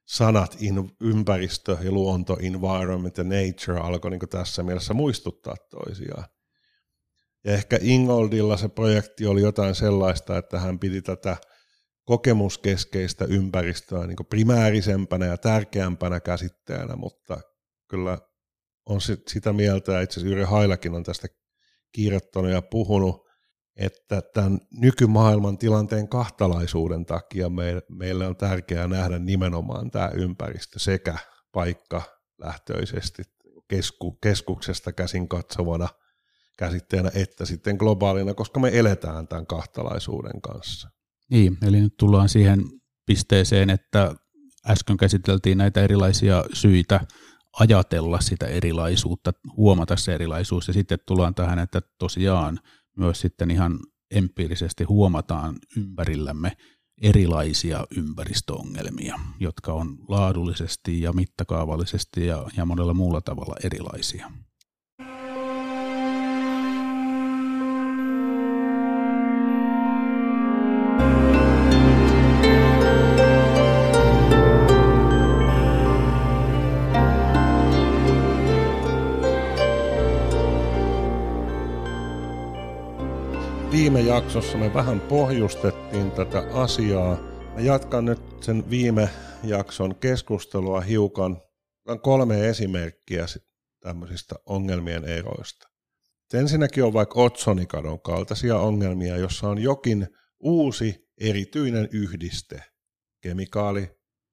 [0.06, 6.26] sanat in, ympäristö ja luonto, environment ja nature alkoi niin tässä mielessä muistuttaa toisiaan.
[7.44, 11.38] Ja ehkä Ingoldilla se projekti oli jotain sellaista, että hän piti tätä
[12.06, 17.42] kokemuskeskeistä ympäristöä niin primäärisempänä ja tärkeämpänä käsitteenä, mutta
[17.90, 18.18] kyllä
[18.86, 21.28] on sit sitä mieltä, ja itse asiassa Yrjö Hailakin on tästä
[21.92, 23.30] kirjoittanut ja puhunut,
[23.76, 27.48] että tämän nykymaailman tilanteen kahtalaisuuden takia
[27.90, 31.18] meille on tärkeää nähdä nimenomaan tämä ympäristö sekä
[31.52, 32.02] paikka
[32.38, 33.24] lähtöisesti
[33.68, 35.90] kesku, keskuksesta käsin katsovana
[36.60, 40.90] käsitteenä että sitten globaalina, koska me eletään tämän kahtalaisuuden kanssa.
[41.32, 42.64] Niin, eli nyt tullaan siihen
[43.06, 44.16] pisteeseen, että
[44.68, 47.02] äsken käsiteltiin näitä erilaisia syitä
[47.60, 52.60] ajatella sitä erilaisuutta, huomata se erilaisuus, ja sitten tullaan tähän, että tosiaan
[52.98, 53.80] myös sitten ihan
[54.12, 56.58] empiirisesti huomataan ympärillämme
[57.02, 64.32] erilaisia ympäristöongelmia, jotka on laadullisesti ja mittakaavallisesti ja, ja monella muulla tavalla erilaisia.
[83.80, 87.16] Viime jaksossa me vähän pohjustettiin tätä asiaa.
[87.54, 89.10] Mä jatkan nyt sen viime
[89.44, 91.42] jakson keskustelua hiukan.
[91.88, 93.26] On kolme esimerkkiä
[93.80, 95.68] tämmöisistä ongelmien eroista.
[96.34, 100.08] Ensinnäkin on vaikka otsonikadon kaltaisia ongelmia, jossa on jokin
[100.40, 102.64] uusi erityinen yhdiste,
[103.22, 103.90] kemikaali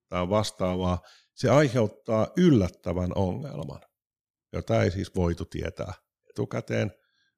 [0.08, 1.00] tai vastaavaa,
[1.34, 3.80] se aiheuttaa yllättävän ongelman,
[4.52, 5.92] jota ei siis voitu tietää
[6.30, 6.92] etukäteen.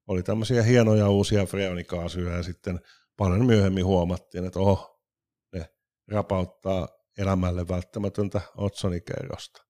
[0.08, 2.80] Oli tämmöisiä hienoja uusia freonikaasuja ja sitten
[3.16, 5.00] paljon myöhemmin huomattiin, että oho,
[5.52, 5.68] ne
[6.08, 9.64] rapauttaa elämälle välttämätöntä otsonikerrosta.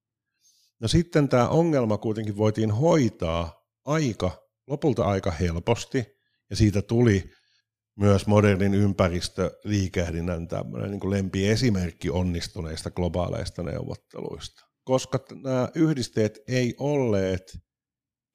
[0.81, 6.07] No sitten tämä ongelma kuitenkin voitiin hoitaa aika, lopulta aika helposti,
[6.51, 7.31] ja siitä tuli
[7.97, 14.65] myös modernin ympäristöliikehdinnän tämmöinen niin lempiesimerkki onnistuneista globaaleista neuvotteluista.
[14.85, 17.59] Koska nämä yhdisteet ei olleet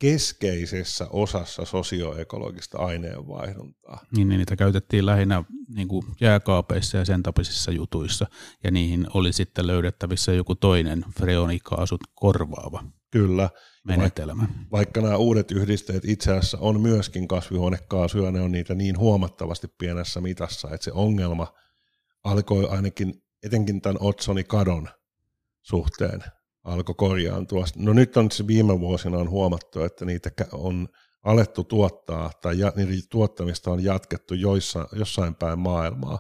[0.04, 4.06] keskeisessä osassa sosioekologista aineenvaihduntaa.
[4.16, 5.44] Niin, niin niitä käytettiin lähinnä
[5.76, 8.26] niin kuin jääkaapeissa ja sen tapaisissa jutuissa,
[8.64, 13.50] ja niihin oli sitten löydettävissä joku toinen freonikaasut korvaava Kyllä.
[13.84, 14.42] menetelmä.
[14.42, 19.68] Vaikka, vaikka nämä uudet yhdisteet itse asiassa on myöskin kasvihuonekaasuja, ne on niitä niin huomattavasti
[19.78, 21.54] pienessä mitassa, että se ongelma
[22.24, 23.14] alkoi ainakin
[23.44, 24.90] etenkin tämän otsonikadon
[25.62, 26.24] suhteen
[26.64, 27.66] alkoi korjaantua.
[27.76, 30.88] No nyt on se viime vuosina on huomattu, että niitä on
[31.24, 36.20] alettu tuottaa tai niiden tuottamista on jatkettu joissa, jossain päin maailmaa,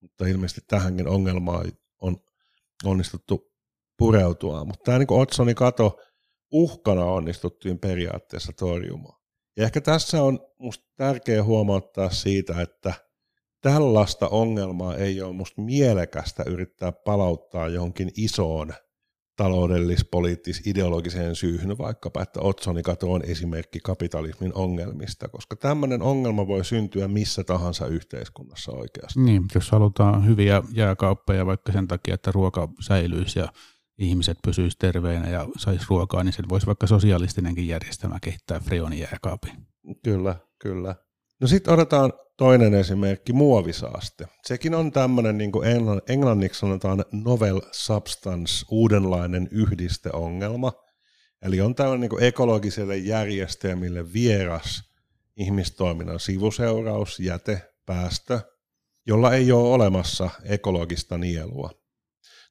[0.00, 1.72] mutta ilmeisesti tähänkin ongelmaan
[2.02, 2.16] on
[2.84, 3.52] onnistuttu
[3.98, 4.64] pureutua.
[4.64, 5.98] Mutta tämä niin Otsoni kato
[6.52, 9.20] uhkana onnistuttiin periaatteessa torjumaan.
[9.56, 12.94] Ja ehkä tässä on minusta tärkeää huomauttaa siitä, että
[13.60, 18.74] tällaista ongelmaa ei ole minusta mielekästä yrittää palauttaa johonkin isoon
[19.36, 27.44] taloudellis-poliittis-ideologiseen syyhyn, vaikkapa, että Otsonikato on esimerkki kapitalismin ongelmista, koska tämmöinen ongelma voi syntyä missä
[27.44, 29.20] tahansa yhteiskunnassa oikeasti.
[29.20, 33.48] Niin, jos halutaan hyviä jääkauppeja vaikka sen takia, että ruoka säilyisi ja
[33.98, 39.66] ihmiset pysyisivät terveinä ja saisi ruokaa, niin sen voisi vaikka sosialistinenkin järjestelmä kehittää Freonin jääkaapin.
[40.04, 40.94] Kyllä, kyllä.
[41.40, 44.26] No sitten otetaan toinen esimerkki, muovisaaste.
[44.46, 45.68] Sekin on tämmöinen, niin kuin
[46.08, 50.72] englanniksi sanotaan novel substance, uudenlainen yhdisteongelma.
[51.42, 54.82] Eli on tämmöinen niin ekologiselle järjestelmille vieras
[55.36, 58.40] ihmistoiminnan sivuseuraus, jäte, päästö,
[59.06, 61.70] jolla ei ole olemassa ekologista nielua.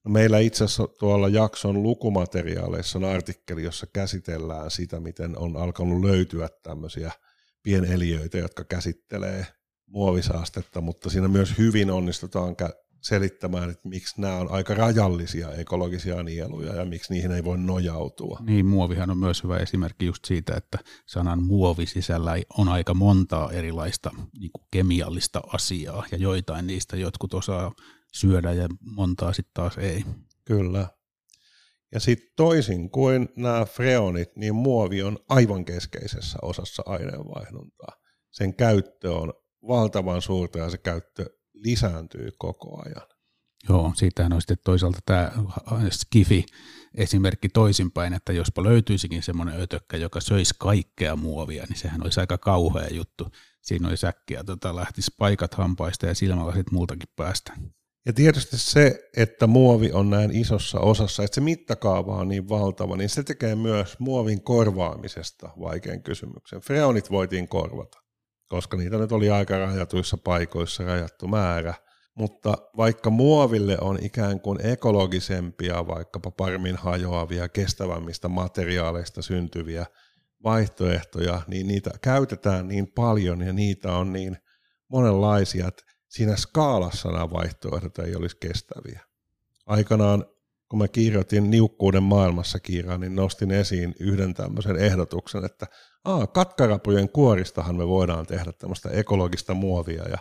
[0.06, 6.04] No meillä itse asiassa tuolla jakson lukumateriaaleissa on artikkeli, jossa käsitellään sitä, miten on alkanut
[6.04, 7.12] löytyä tämmöisiä–
[7.64, 9.48] pieneliöitä, jotka käsittelee
[9.86, 12.56] muovisaastetta, mutta siinä myös hyvin onnistutaan
[13.02, 18.40] selittämään, että miksi nämä on aika rajallisia ekologisia nieluja ja miksi niihin ei voi nojautua.
[18.42, 23.52] Niin, muovihan on myös hyvä esimerkki just siitä, että sanan muovi sisällä on aika montaa
[23.52, 27.72] erilaista niin kuin kemiallista asiaa ja joitain niistä jotkut osaa
[28.14, 30.06] syödä ja montaa sitten taas ei.
[30.46, 30.88] Kyllä.
[31.94, 37.96] Ja sitten toisin kuin nämä freonit, niin muovi on aivan keskeisessä osassa aineenvaihduntaa.
[38.32, 39.34] Sen käyttö on
[39.68, 43.08] valtavan suurta ja se käyttö lisääntyy koko ajan.
[43.70, 45.32] Joo, siitähän on sitten toisaalta tämä
[45.92, 46.46] skifi
[46.96, 52.38] esimerkki toisinpäin, että jospa löytyisikin semmoinen ötökkä, joka söisi kaikkea muovia, niin sehän olisi aika
[52.38, 53.28] kauhea juttu.
[53.62, 57.54] Siinä olisi äkkiä, tota, lähtisi paikat hampaista ja silmälasit muultakin päästä.
[58.06, 62.98] Ja tietysti se, että muovi on näin isossa osassa, että se mittakaava on niin valtava,
[62.98, 66.62] niin se tekee myös muovin korvaamisesta vaikean kysymyksen.
[66.62, 67.98] Freonit voitiin korvata,
[68.48, 71.74] koska niitä nyt oli aika rajatuissa paikoissa rajattu määrä.
[72.16, 79.86] Mutta vaikka muoville on ikään kuin ekologisempia, vaikkapa paremmin hajoavia, kestävämmistä materiaaleista syntyviä
[80.44, 84.38] vaihtoehtoja, niin niitä käytetään niin paljon ja niitä on niin
[84.92, 89.02] monenlaisia, että siinä skaalassa nämä vaihtoehdot ei olisi kestäviä.
[89.66, 90.26] Aikanaan,
[90.70, 95.68] kun mä kirjoitin Niukkuuden maailmassa kirjaa, niin nostin esiin yhden tämmöisen ehdotuksen, että
[96.04, 100.18] Aa, katkarapujen kuoristahan me voidaan tehdä tämmöistä ekologista muovia ja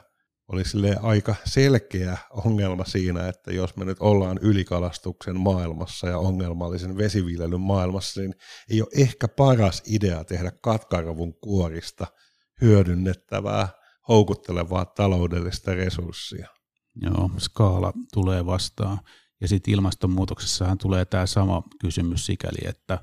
[0.48, 6.96] oli sille aika selkeä ongelma siinä, että jos me nyt ollaan ylikalastuksen maailmassa ja ongelmallisen
[6.96, 8.34] vesiviljelyn maailmassa, niin
[8.70, 12.06] ei ole ehkä paras idea tehdä katkaravun kuorista
[12.60, 13.68] hyödynnettävää
[14.08, 16.48] houkuttelevaa taloudellista resurssia.
[17.02, 18.98] Joo, skaala tulee vastaan.
[19.40, 22.98] Ja sitten ilmastonmuutoksessahan tulee tämä sama kysymys sikäli, että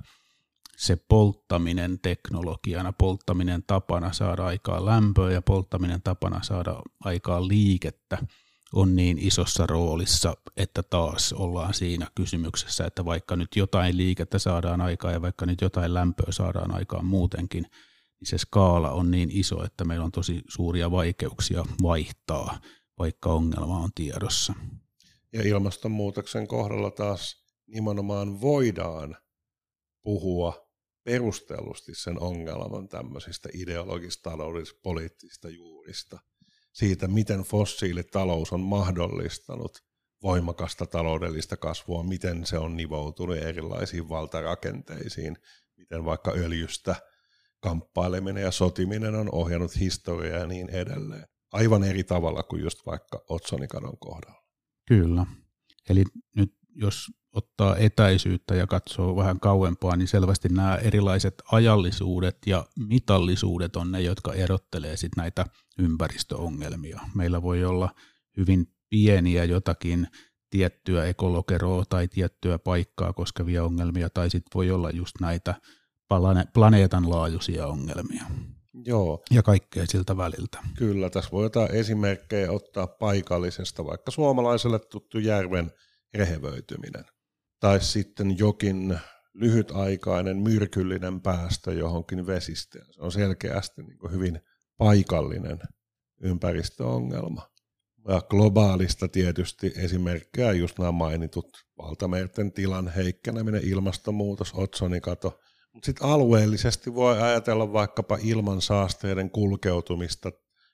[0.78, 8.18] se polttaminen teknologiana, polttaminen tapana saada aikaa lämpöä ja polttaminen tapana saada aikaa liikettä
[8.74, 14.82] on niin isossa roolissa, että taas ollaan siinä kysymyksessä, että vaikka nyt jotain liikettä saadaan
[14.82, 17.66] aikaa ja vaikka nyt jotain lämpöä saadaan aikaan muutenkin,
[18.26, 22.60] se skaala on niin iso, että meillä on tosi suuria vaikeuksia vaihtaa,
[23.00, 24.54] vaikka ongelma on tiedossa.
[25.34, 29.18] Ja ilmastonmuutoksen kohdalla taas nimenomaan voidaan
[30.04, 30.66] puhua
[31.04, 36.20] perustellusti sen ongelman tämmöisistä ideologista, taloudellisista, poliittisista juurista,
[36.74, 39.84] siitä miten fossiilitalous on mahdollistanut
[40.24, 45.38] voimakasta taloudellista kasvua, miten se on nivoutunut erilaisiin valtarakenteisiin,
[45.78, 46.96] miten vaikka öljystä
[47.66, 51.28] kamppaileminen ja sotiminen on ohjannut historiaa ja niin edelleen.
[51.52, 54.44] Aivan eri tavalla kuin just vaikka Otsonikadon kohdalla.
[54.88, 55.26] Kyllä.
[55.90, 56.04] Eli
[56.36, 63.76] nyt jos ottaa etäisyyttä ja katsoo vähän kauempaa, niin selvästi nämä erilaiset ajallisuudet ja mitallisuudet
[63.76, 65.46] on ne, jotka erottelee sit näitä
[65.80, 67.00] ympäristöongelmia.
[67.16, 67.90] Meillä voi olla
[68.38, 70.08] hyvin pieniä jotakin
[70.50, 75.56] tiettyä ekolokeroa tai tiettyä paikkaa koskevia ongelmia, tai sitten voi olla just näitä
[76.54, 78.24] planeetan laajuisia ongelmia.
[78.86, 79.24] Joo.
[79.32, 80.60] Ja kaikkea siltä väliltä.
[80.78, 85.72] Kyllä, tässä voi jotain esimerkkejä ottaa paikallisesta, vaikka suomalaiselle tuttu järven
[86.14, 87.06] rehevöityminen.
[87.60, 89.00] Tai sitten jokin
[89.34, 92.88] lyhytaikainen myrkyllinen päästö johonkin vesistöön.
[92.92, 94.40] Se on selkeästi niin hyvin
[94.78, 95.60] paikallinen
[96.22, 97.50] ympäristöongelma.
[98.08, 105.40] Ja globaalista tietysti esimerkkejä just nämä mainitut valtamerten tilan heikkeneminen, ilmastonmuutos, otsonikato.
[105.84, 110.32] Sitten alueellisesti voi ajatella vaikkapa ilmansaasteiden kulkeutumista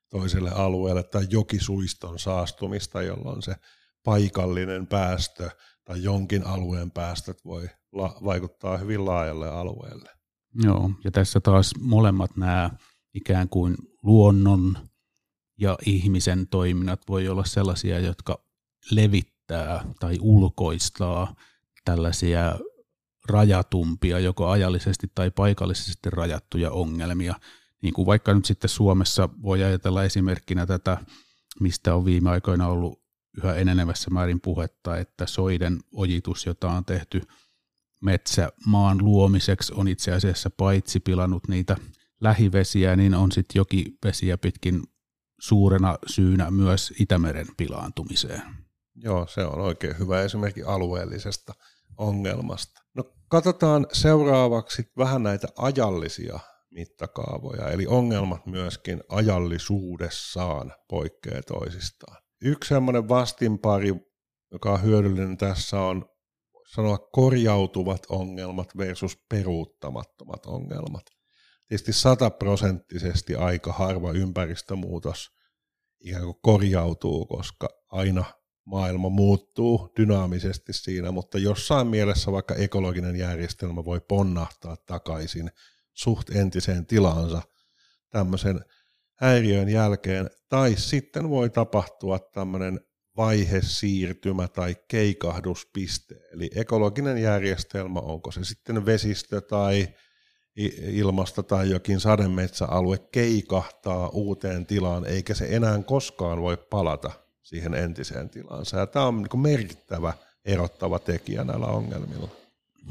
[0.09, 3.55] toiselle alueelle tai jokisuiston saastumista, jolloin se
[4.03, 5.49] paikallinen päästö
[5.83, 10.09] tai jonkin alueen päästöt voi la- vaikuttaa hyvin laajalle alueelle.
[10.63, 12.69] Joo, ja tässä taas molemmat nämä
[13.13, 14.77] ikään kuin luonnon
[15.57, 18.43] ja ihmisen toiminnat voi olla sellaisia, jotka
[18.91, 21.35] levittää tai ulkoistaa
[21.85, 22.59] tällaisia
[23.30, 27.36] rajatumpia, joko ajallisesti tai paikallisesti rajattuja ongelmia.
[27.82, 30.97] Niin kuin vaikka nyt sitten Suomessa voi ajatella esimerkkinä tätä,
[31.59, 33.01] mistä on viime aikoina ollut
[33.38, 37.22] yhä enenevässä määrin puhetta, että soiden ojitus, jota on tehty
[38.01, 41.78] metsämaan luomiseksi, on itse asiassa paitsi pilannut niitä
[42.22, 44.84] lähivesiä, niin on sitten jokivesiä pitkin
[45.41, 48.41] suurena syynä myös Itämeren pilaantumiseen.
[48.95, 51.53] Joo, se on oikein hyvä esimerkki alueellisesta
[51.97, 52.80] ongelmasta.
[53.32, 56.39] Katsotaan seuraavaksi vähän näitä ajallisia
[56.71, 62.17] mittakaavoja, eli ongelmat myöskin ajallisuudessaan poikkeaa toisistaan.
[62.41, 63.93] Yksi sellainen vastinpari,
[64.51, 66.05] joka on hyödyllinen tässä on
[66.73, 71.03] sanoa korjautuvat ongelmat versus peruuttamattomat ongelmat
[71.67, 75.29] tietysti sataprosenttisesti aika harva ympäristömuutos
[75.99, 78.23] ikään kuin korjautuu, koska aina
[78.66, 85.51] maailma muuttuu dynaamisesti siinä, mutta jossain mielessä vaikka ekologinen järjestelmä voi ponnahtaa takaisin
[85.93, 87.41] suht entiseen tilaansa
[88.09, 88.66] tämmöisen
[89.16, 92.80] häiriön jälkeen, tai sitten voi tapahtua tämmöinen
[93.18, 99.88] vaihesiirtymä tai keikahduspiste, eli ekologinen järjestelmä, onko se sitten vesistö tai
[100.82, 107.12] ilmasta tai jokin sademetsäalue keikahtaa uuteen tilaan, eikä se enää koskaan voi palata
[107.43, 108.77] siihen entiseen tilaansa.
[108.77, 110.13] Ja tämä on niin merkittävä
[110.45, 112.27] erottava tekijä näillä ongelmilla.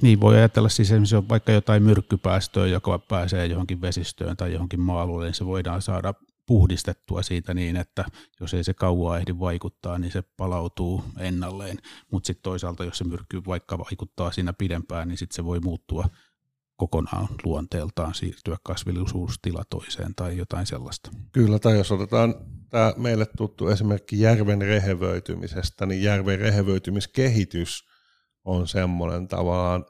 [0.03, 5.07] Niin, voi ajatella siis esimerkiksi vaikka jotain myrkkypäästöä, joka pääsee johonkin vesistöön tai johonkin maa
[5.07, 6.14] niin se voidaan saada
[6.46, 8.05] puhdistettua siitä niin, että
[8.40, 11.78] jos ei se kauaa ehdi vaikuttaa, niin se palautuu ennalleen.
[12.11, 16.05] Mutta sitten toisaalta, jos se myrkky vaikka vaikuttaa siinä pidempään, niin sitten se voi muuttua
[16.81, 21.11] kokonaan luonteeltaan siirtyä kasvillisuustila toiseen tai jotain sellaista.
[21.33, 22.35] Kyllä, tai jos otetaan
[22.70, 27.89] tämä meille tuttu esimerkki järven rehevöitymisestä, niin järven rehevöitymiskehitys
[28.45, 29.85] on semmoinen tavallaan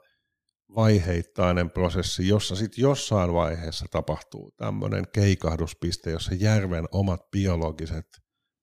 [0.75, 8.07] vaiheittainen prosessi, jossa sitten jossain vaiheessa tapahtuu tämmöinen keikahduspiste, jossa järven omat biologiset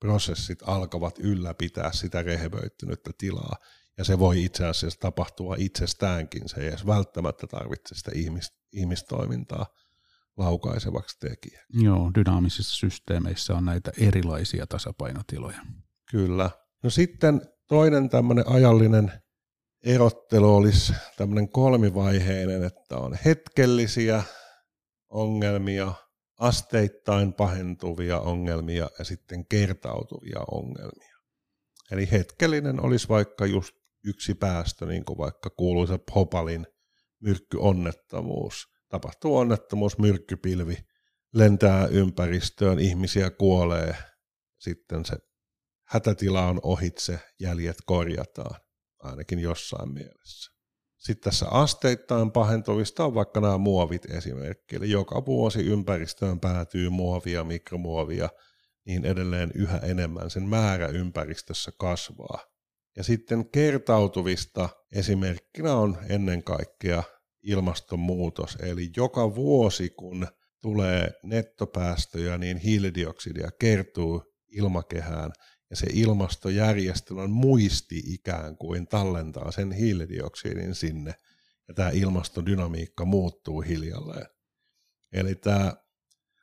[0.00, 3.56] prosessit alkavat ylläpitää sitä rehevöittynyttä tilaa.
[3.98, 9.66] Ja se voi itse asiassa tapahtua itsestäänkin, se ei edes välttämättä tarvitse sitä ihmis, ihmistoimintaa
[10.36, 11.64] laukaisevaksi tekijä.
[11.68, 15.60] Joo, dynaamisissa systeemeissä on näitä erilaisia tasapainotiloja.
[16.10, 16.50] Kyllä.
[16.82, 19.12] No sitten toinen tämmöinen ajallinen
[19.84, 24.22] erottelu olisi tämmöinen kolmivaiheinen, että on hetkellisiä
[25.08, 25.92] ongelmia,
[26.38, 31.18] asteittain pahentuvia ongelmia ja sitten kertautuvia ongelmia.
[31.90, 36.66] Eli hetkellinen olisi vaikka just yksi päästö, niin kuin vaikka kuuluisa Hopalin
[37.20, 38.66] myrkkyonnettomuus.
[38.88, 40.76] Tapahtuu onnettomuus, myrkkypilvi
[41.34, 43.96] lentää ympäristöön, ihmisiä kuolee,
[44.58, 45.16] sitten se
[45.88, 48.60] hätätila on ohitse, jäljet korjataan,
[48.98, 50.52] ainakin jossain mielessä.
[50.96, 57.44] Sitten tässä asteittain pahentuvista on vaikka nämä muovit esimerkki, eli joka vuosi ympäristöön päätyy muovia,
[57.44, 58.28] mikromuovia,
[58.86, 62.57] niin edelleen yhä enemmän sen määrä ympäristössä kasvaa.
[62.98, 67.02] Ja sitten kertautuvista esimerkkinä on ennen kaikkea
[67.42, 68.56] ilmastonmuutos.
[68.62, 70.26] Eli joka vuosi, kun
[70.62, 75.32] tulee nettopäästöjä, niin hiilidioksidia kertuu ilmakehään
[75.70, 81.14] ja se ilmastojärjestelmän muisti ikään kuin tallentaa sen hiilidioksidin sinne
[81.68, 84.26] ja tämä ilmastodynamiikka muuttuu hiljalleen.
[85.12, 85.72] Eli tämä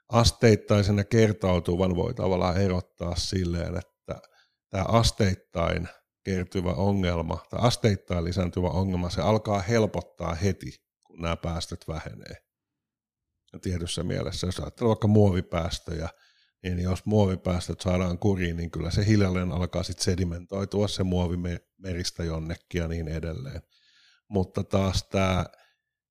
[0.10, 4.22] asteittaisena kertautuvan voi tavallaan erottaa silleen, että
[4.70, 5.88] tämä asteittain
[6.26, 12.38] kertyvä ongelma tai asteittain lisääntyvä ongelma, se alkaa helpottaa heti, kun nämä päästöt vähenee.
[13.54, 16.10] Ja tietyssä mielessä, jos ajattelee vaikka muovipäästöjä,
[16.64, 21.38] niin jos muovipäästöt saadaan kuriin, niin kyllä se hiljalleen alkaa sitten sedimentoitua se muovi
[21.78, 23.62] meristä jonnekin ja niin edelleen.
[24.28, 25.46] Mutta taas tämä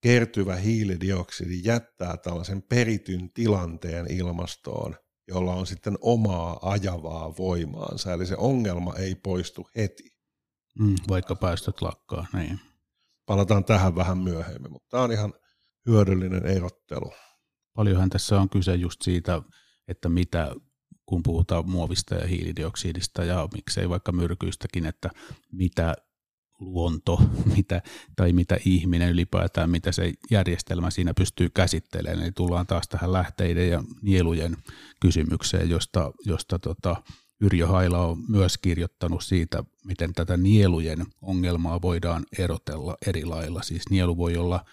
[0.01, 4.97] kertyvä hiilidioksidi jättää tällaisen perityn tilanteen ilmastoon,
[5.29, 10.15] jolla on sitten omaa ajavaa voimaansa, eli se ongelma ei poistu heti.
[10.79, 12.61] Mm, vaikka päästöt lakkaa, niin.
[13.27, 15.35] Palataan tähän vähän myöhemmin, mutta tämä on ihan
[15.87, 17.13] hyödyllinen erottelu.
[17.75, 19.43] Paljonhan tässä on kyse just siitä,
[19.89, 20.55] että mitä
[21.07, 25.11] kun puhutaan muovista ja hiilidioksidista ja miksei vaikka myrkyistäkin, että
[25.53, 25.95] mitä
[26.59, 27.21] luonto
[27.57, 27.83] mitä,
[28.17, 32.23] tai mitä ihminen ylipäätään, mitä se järjestelmä siinä pystyy käsittelemään.
[32.23, 34.57] Eli tullaan taas tähän lähteiden ja nielujen
[35.01, 36.97] kysymykseen, josta, josta tota,
[37.41, 43.63] Yrjö Haila on myös kirjoittanut siitä, miten tätä nielujen ongelmaa voidaan erotella eri lailla.
[43.63, 44.65] Siis nielu voi olla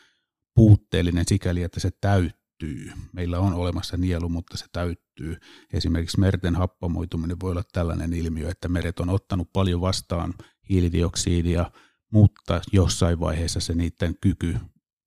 [0.55, 2.91] puutteellinen sikäli, että se täyttyy.
[3.13, 5.37] Meillä on olemassa nielu, mutta se täyttyy.
[5.73, 10.33] Esimerkiksi merten happamoituminen voi olla tällainen ilmiö, että meret on ottanut paljon vastaan
[10.71, 11.71] hiilidioksidia,
[12.11, 14.57] mutta jossain vaiheessa se niiden kyky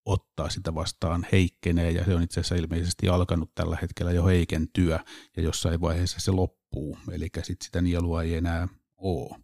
[0.04, 5.00] ottaa sitä vastaan heikkenee ja se on itse asiassa ilmeisesti alkanut tällä hetkellä jo heikentyä
[5.36, 9.36] ja jossain vaiheessa se loppuu, eli sitten sitä nielua ei enää ole.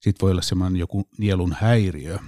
[0.00, 2.18] Sitten voi olla semmoinen joku nielun häiriö.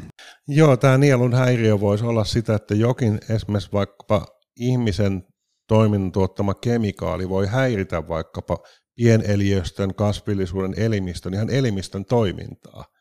[0.49, 4.26] Joo, tämä nielun häiriö voisi olla sitä, että jokin esimerkiksi vaikkapa
[4.57, 5.24] ihmisen
[5.68, 8.59] toiminnan tuottama kemikaali voi häiritä vaikkapa
[8.94, 12.95] pieneliöstön, kasvillisuuden elimistön, ihan elimistön toimintaa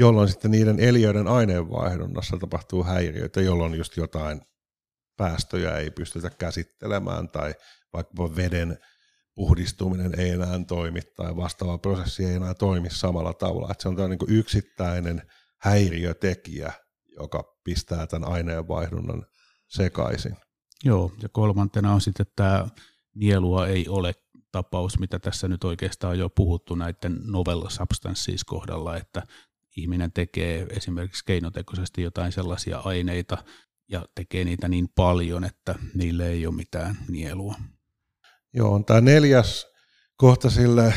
[0.00, 4.40] jolloin sitten niiden eliöiden aineenvaihdunnassa tapahtuu häiriöitä, jolloin just jotain
[5.16, 7.54] päästöjä ei pystytä käsittelemään tai
[7.92, 8.78] vaikka veden
[9.34, 13.70] puhdistuminen ei enää toimi tai vastaava prosessi ei enää toimi samalla tavalla.
[13.70, 15.22] Että se on tämä niin yksittäinen
[15.58, 16.72] häiriötekijä,
[17.16, 19.26] joka pistää tämän aineenvaihdunnan
[19.68, 20.36] sekaisin.
[20.84, 22.68] Joo, ja kolmantena on sitten tämä
[23.14, 24.14] nielua ei ole
[24.52, 29.22] tapaus, mitä tässä nyt oikeastaan on jo puhuttu näiden novel substances kohdalla, että
[29.76, 33.44] ihminen tekee esimerkiksi keinotekoisesti jotain sellaisia aineita
[33.88, 37.54] ja tekee niitä niin paljon, että niille ei ole mitään nielua.
[38.54, 39.66] Joo, tämä neljäs
[40.16, 40.94] kohta sille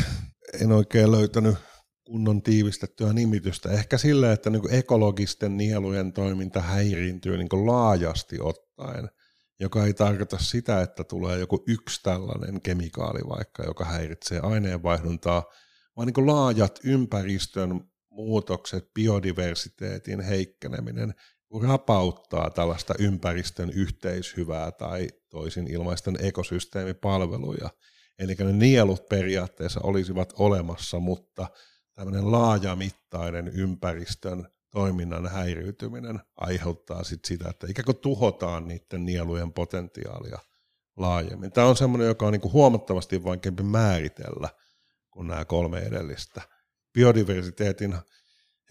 [0.61, 1.55] en oikein löytänyt
[2.03, 3.71] kunnon tiivistettyä nimitystä.
[3.71, 9.09] Ehkä sillä, että niin ekologisten nielujen toiminta häiriintyy niin laajasti ottaen,
[9.59, 15.43] joka ei tarkoita sitä, että tulee joku yksi tällainen kemikaali vaikka, joka häiritsee aineenvaihduntaa,
[15.97, 17.81] vaan niin laajat ympäristön
[18.13, 21.13] muutokset, biodiversiteetin heikkeneminen
[21.61, 27.69] rapauttaa tällaista ympäristön yhteishyvää tai toisin ilmaisten ekosysteemipalveluja.
[28.19, 31.47] Eli ne nielut periaatteessa olisivat olemassa, mutta
[31.93, 40.39] tämmöinen laajamittainen ympäristön toiminnan häiriytyminen aiheuttaa sit sitä, että ikään kuin tuhotaan niiden nielujen potentiaalia
[40.97, 41.51] laajemmin.
[41.51, 44.49] Tämä on semmoinen, joka on niin huomattavasti vaikeampi määritellä
[45.11, 46.41] kuin nämä kolme edellistä
[46.93, 47.95] biodiversiteetin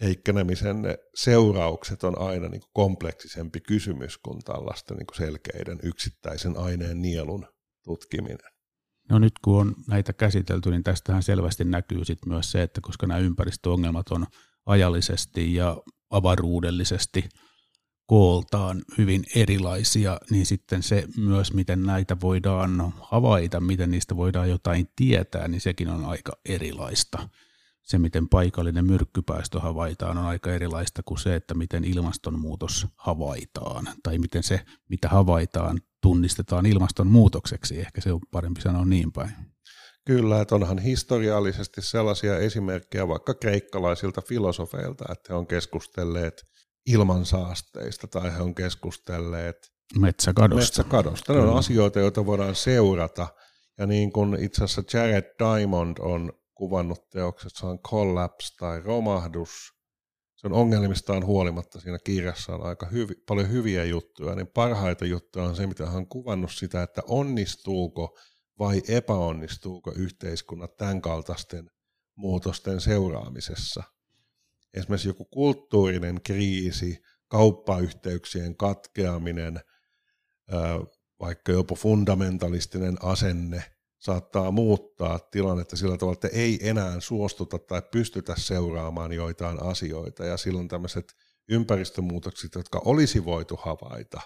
[0.01, 0.77] heikkenemisen
[1.15, 7.47] seuraukset on aina niin kuin kompleksisempi kysymys kuin tällaisten niin kuin selkeiden yksittäisen aineen nielun
[7.83, 8.53] tutkiminen.
[9.09, 13.07] No nyt kun on näitä käsitelty, niin tästähän selvästi näkyy sit myös se, että koska
[13.07, 14.25] nämä ympäristöongelmat on
[14.65, 15.77] ajallisesti ja
[16.09, 17.29] avaruudellisesti
[18.05, 24.87] kooltaan hyvin erilaisia, niin sitten se myös, miten näitä voidaan havaita, miten niistä voidaan jotain
[24.95, 27.29] tietää, niin sekin on aika erilaista
[27.83, 34.17] se, miten paikallinen myrkkypäästö havaitaan, on aika erilaista kuin se, että miten ilmastonmuutos havaitaan, tai
[34.17, 34.59] miten se,
[34.89, 37.79] mitä havaitaan, tunnistetaan ilmastonmuutokseksi.
[37.79, 39.31] Ehkä se on parempi sanoa niin päin.
[40.05, 46.43] Kyllä, että onhan historiallisesti sellaisia esimerkkejä vaikka kreikkalaisilta filosofeilta, että he on keskustelleet
[46.85, 49.57] ilmansaasteista tai he on keskustelleet
[49.99, 50.55] metsäkadosta.
[50.55, 51.33] metsäkadosta.
[51.33, 53.27] Ne on asioita, joita voidaan seurata.
[53.77, 59.73] Ja niin kuin itse asiassa Jared Diamond on kuvannut teoksessaan Collapse tai romahdus.
[60.35, 65.45] Se on ongelmistaan huolimatta siinä kirjassa on aika hyvi, paljon hyviä juttuja, niin parhaita juttuja
[65.45, 68.17] on se, mitä hän on kuvannut sitä, että onnistuuko
[68.59, 71.71] vai epäonnistuuko yhteiskunnat tämän kaltaisten
[72.15, 73.83] muutosten seuraamisessa.
[74.73, 79.59] Esimerkiksi joku kulttuurinen kriisi, kauppayhteyksien katkeaminen,
[81.19, 83.63] vaikka jopa fundamentalistinen asenne
[84.03, 90.37] saattaa muuttaa tilannetta sillä tavalla, että ei enää suostuta tai pystytä seuraamaan joitain asioita, ja
[90.37, 91.15] silloin tämmöiset
[91.49, 94.21] ympäristömuutokset, jotka olisi voitu havaita,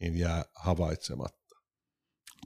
[0.00, 1.56] niin jää havaitsematta.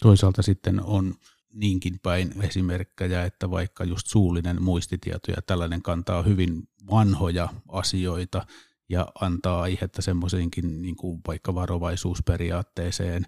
[0.03, 1.15] Toisaalta sitten on
[1.53, 8.47] niinkin päin esimerkkejä, että vaikka just suullinen muistitieto ja tällainen kantaa hyvin vanhoja asioita
[8.89, 13.27] ja antaa aihetta semmoisenkin niin kuin vaikka varovaisuusperiaatteeseen,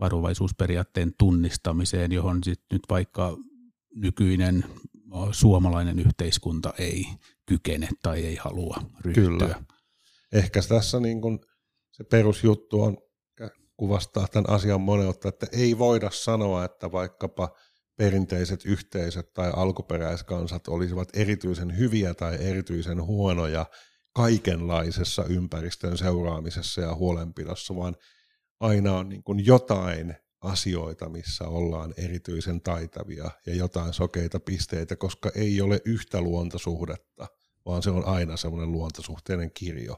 [0.00, 3.36] varovaisuusperiaatteen tunnistamiseen, johon sit nyt vaikka
[3.94, 4.64] nykyinen
[5.30, 7.06] suomalainen yhteiskunta ei
[7.46, 9.24] kykene tai ei halua ryhtyä.
[9.24, 9.62] Kyllä.
[10.32, 11.38] Ehkä tässä niin kuin
[11.92, 12.98] se perusjuttu on
[13.76, 17.56] kuvastaa tämän asian moneutta, että ei voida sanoa, että vaikkapa
[17.96, 23.66] perinteiset yhteisöt tai alkuperäiskansat olisivat erityisen hyviä tai erityisen huonoja
[24.14, 27.96] kaikenlaisessa ympäristön seuraamisessa ja huolenpidossa, vaan
[28.60, 35.30] aina on niin kuin jotain asioita, missä ollaan erityisen taitavia ja jotain sokeita pisteitä, koska
[35.34, 37.26] ei ole yhtä luontosuhdetta,
[37.66, 39.96] vaan se on aina semmoinen luontosuhteinen kirjo.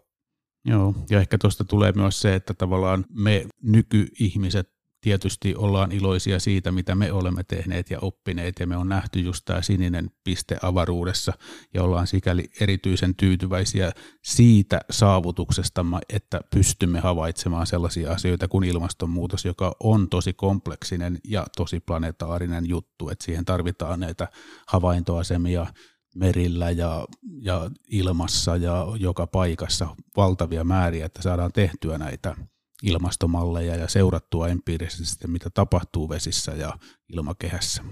[0.65, 6.73] Joo, ja ehkä tuosta tulee myös se, että tavallaan me nykyihmiset tietysti ollaan iloisia siitä,
[6.73, 11.33] mitä me olemme tehneet ja oppineet, ja me on nähty just tämä sininen piste avaruudessa,
[11.75, 13.93] ja ollaan sikäli erityisen tyytyväisiä
[14.25, 21.81] siitä saavutuksesta, että pystymme havaitsemaan sellaisia asioita kuin ilmastonmuutos, joka on tosi kompleksinen ja tosi
[21.81, 24.29] planetaarinen juttu, että siihen tarvitaan näitä
[24.69, 25.67] havaintoasemia
[26.15, 27.07] merillä ja,
[27.41, 32.37] ja ilmassa ja joka paikassa valtavia määriä, että saadaan tehtyä näitä
[32.83, 37.83] ilmastomalleja ja seurattua empiirisesti, mitä tapahtuu vesissä ja ilmakehässä.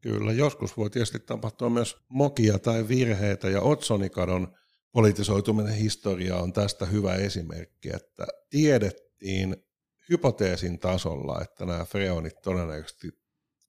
[0.00, 4.54] Kyllä, joskus voi tietysti tapahtua myös mokia tai virheitä, ja Otsonikadon
[4.92, 9.56] politisoituminen historia on tästä hyvä esimerkki, että tiedettiin
[10.08, 13.08] hypoteesin tasolla, että nämä freonit todennäköisesti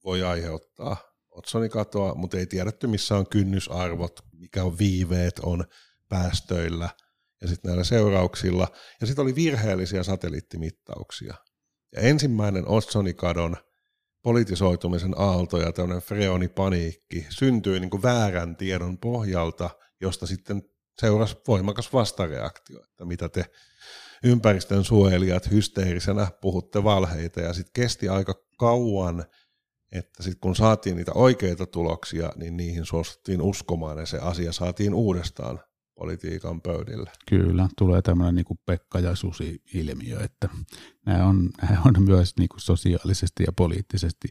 [0.04, 0.98] voi aiheuttaa
[1.32, 5.66] otsonikatoa, mutta ei tiedetty missä on kynnysarvot, mikä on viiveet on
[6.10, 6.90] päästöillä–
[7.44, 8.68] ja sitten näillä seurauksilla.
[9.02, 11.34] Ja sitten oli virheellisiä satelliittimittauksia.
[11.96, 13.58] Ja ensimmäinen Otsonikadon
[14.24, 19.70] politisoitumisen aalto ja tämmöinen freonipaniikki syntyi niin kuin väärän tiedon pohjalta,
[20.02, 20.62] josta sitten
[21.02, 23.46] seurasi voimakas vastareaktio, että mitä te
[24.24, 27.42] ympäristön suojelijat hysteerisenä puhutte valheita.
[27.42, 29.26] Ja sitten kesti aika kauan,
[29.92, 34.94] että sitten kun saatiin niitä oikeita tuloksia, niin niihin suostuttiin uskomaan ja se asia saatiin
[34.94, 35.60] uudestaan
[35.96, 37.12] politiikan pöydille.
[37.30, 40.50] Kyllä, tulee tämmöinen niin Pekka ja Susi-ilmiö, että
[41.06, 44.28] nämä on, nämä on myös niin kuin sosiaalisesti ja poliittisesti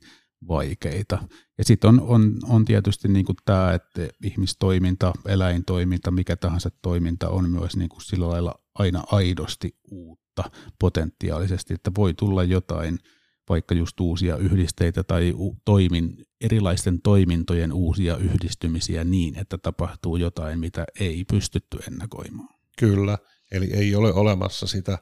[0.49, 1.29] vaikeita.
[1.59, 7.29] Ja sitten on, on, on tietysti niin kuin tämä, että ihmistoiminta, eläintoiminta, mikä tahansa toiminta
[7.29, 10.45] on myös niin kuin sillä lailla aina aidosti uutta
[10.79, 12.99] potentiaalisesti, että voi tulla jotain–
[13.49, 15.35] vaikka just uusia yhdisteitä tai
[15.65, 22.49] toimin, erilaisten toimintojen uusia yhdistymisiä niin, että tapahtuu jotain, mitä ei pystytty ennakoimaan.
[22.79, 23.19] Kyllä,
[23.53, 24.99] eli ei ole olemassa sitä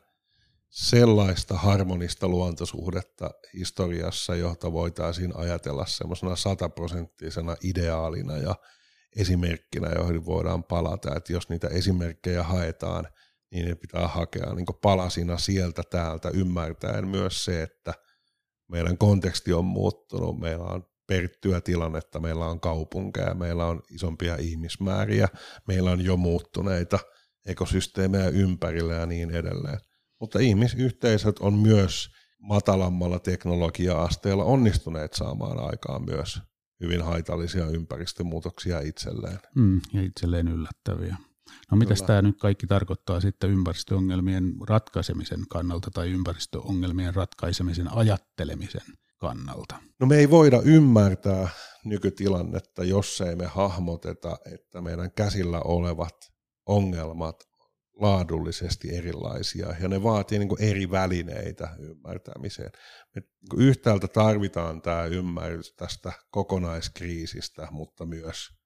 [0.70, 8.54] sellaista harmonista luontosuhdetta historiassa, jota voitaisiin ajatella semmoisena sataprosenttisena ideaalina ja
[9.16, 11.16] esimerkkinä, joihin voidaan palata.
[11.16, 13.08] Että jos niitä esimerkkejä haetaan,
[13.50, 17.94] niin ne pitää hakea niin palasina sieltä täältä ymmärtäen myös se, että–
[18.70, 25.28] meidän konteksti on muuttunut, meillä on perittyä tilannetta, meillä on kaupunkeja, meillä on isompia ihmismääriä,
[25.68, 26.98] meillä on jo muuttuneita
[27.46, 29.78] ekosysteemejä ympärillä ja niin edelleen.
[30.20, 32.08] Mutta ihmisyhteisöt on myös
[32.38, 36.40] matalammalla teknologia-asteella onnistuneet saamaan aikaan myös
[36.80, 39.38] hyvin haitallisia ympäristömuutoksia itselleen.
[39.54, 41.16] Mm, ja itselleen yllättäviä.
[41.70, 49.76] No mitä tämä nyt kaikki tarkoittaa sitten ympäristöongelmien ratkaisemisen kannalta tai ympäristöongelmien ratkaisemisen ajattelemisen kannalta?
[50.00, 51.48] No me ei voida ymmärtää
[51.84, 56.16] nykytilannetta, jos ei me hahmoteta, että meidän käsillä olevat
[56.66, 57.50] ongelmat
[58.00, 62.70] laadullisesti erilaisia ja ne vaatii niin kuin eri välineitä ymmärtämiseen.
[63.14, 68.59] Me niin yhtäältä tarvitaan tämä ymmärrys tästä kokonaiskriisistä, mutta myös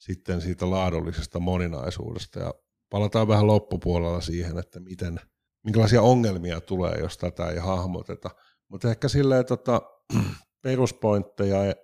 [0.00, 2.38] sitten siitä laadullisesta moninaisuudesta.
[2.38, 2.54] Ja
[2.90, 5.20] palataan vähän loppupuolella siihen, että miten,
[5.64, 8.30] minkälaisia ongelmia tulee, jos tätä ei hahmoteta.
[8.68, 9.82] Mutta ehkä silleen tota,
[10.62, 11.74] peruspointteja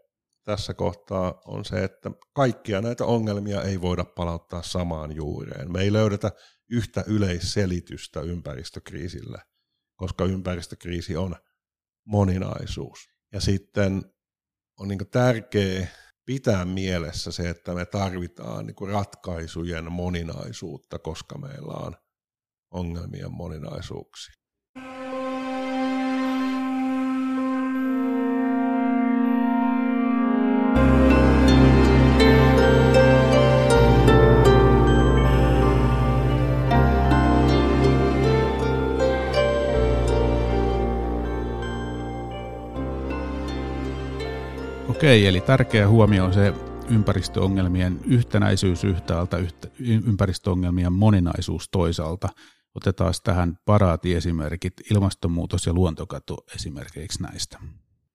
[0.44, 5.72] tässä kohtaa on se, että kaikkia näitä ongelmia ei voida palauttaa samaan juureen.
[5.72, 6.32] Me ei löydetä
[6.70, 9.38] yhtä yleisselitystä ympäristökriisille,
[9.96, 11.36] koska ympäristökriisi on
[12.04, 12.98] moninaisuus.
[13.32, 14.02] Ja sitten
[14.80, 15.86] on niin tärkeää
[16.26, 21.96] pitää mielessä se, että me tarvitaan niin kuin ratkaisujen moninaisuutta, koska meillä on
[22.70, 24.45] ongelmien moninaisuuksiin.
[45.06, 46.52] Okei, eli tärkeä huomio on se
[46.90, 49.36] ympäristöongelmien yhtenäisyys yhtäältä,
[49.78, 52.28] ympäristöongelmien moninaisuus toisaalta.
[52.74, 57.58] Otetaan tähän paraatiesimerkit, ilmastonmuutos ja luontokato esimerkiksi näistä.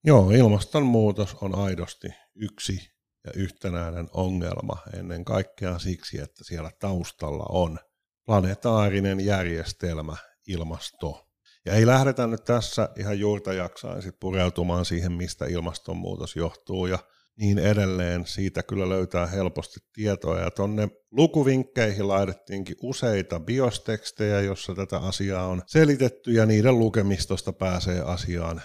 [0.03, 2.91] Joo, ilmastonmuutos on aidosti yksi
[3.25, 7.79] ja yhtenäinen ongelma ennen kaikkea siksi, että siellä taustalla on
[8.25, 10.15] planetaarinen järjestelmä,
[10.47, 11.30] ilmasto,
[11.65, 16.99] ja ei lähdetä nyt tässä ihan juurta jaksain sit pureutumaan siihen, mistä ilmastonmuutos johtuu ja
[17.37, 18.25] niin edelleen.
[18.25, 25.61] Siitä kyllä löytää helposti tietoa ja tonne lukuvinkkeihin laitettiinkin useita biostekstejä, jossa tätä asiaa on
[25.67, 28.61] selitetty ja niiden lukemistosta pääsee asiaan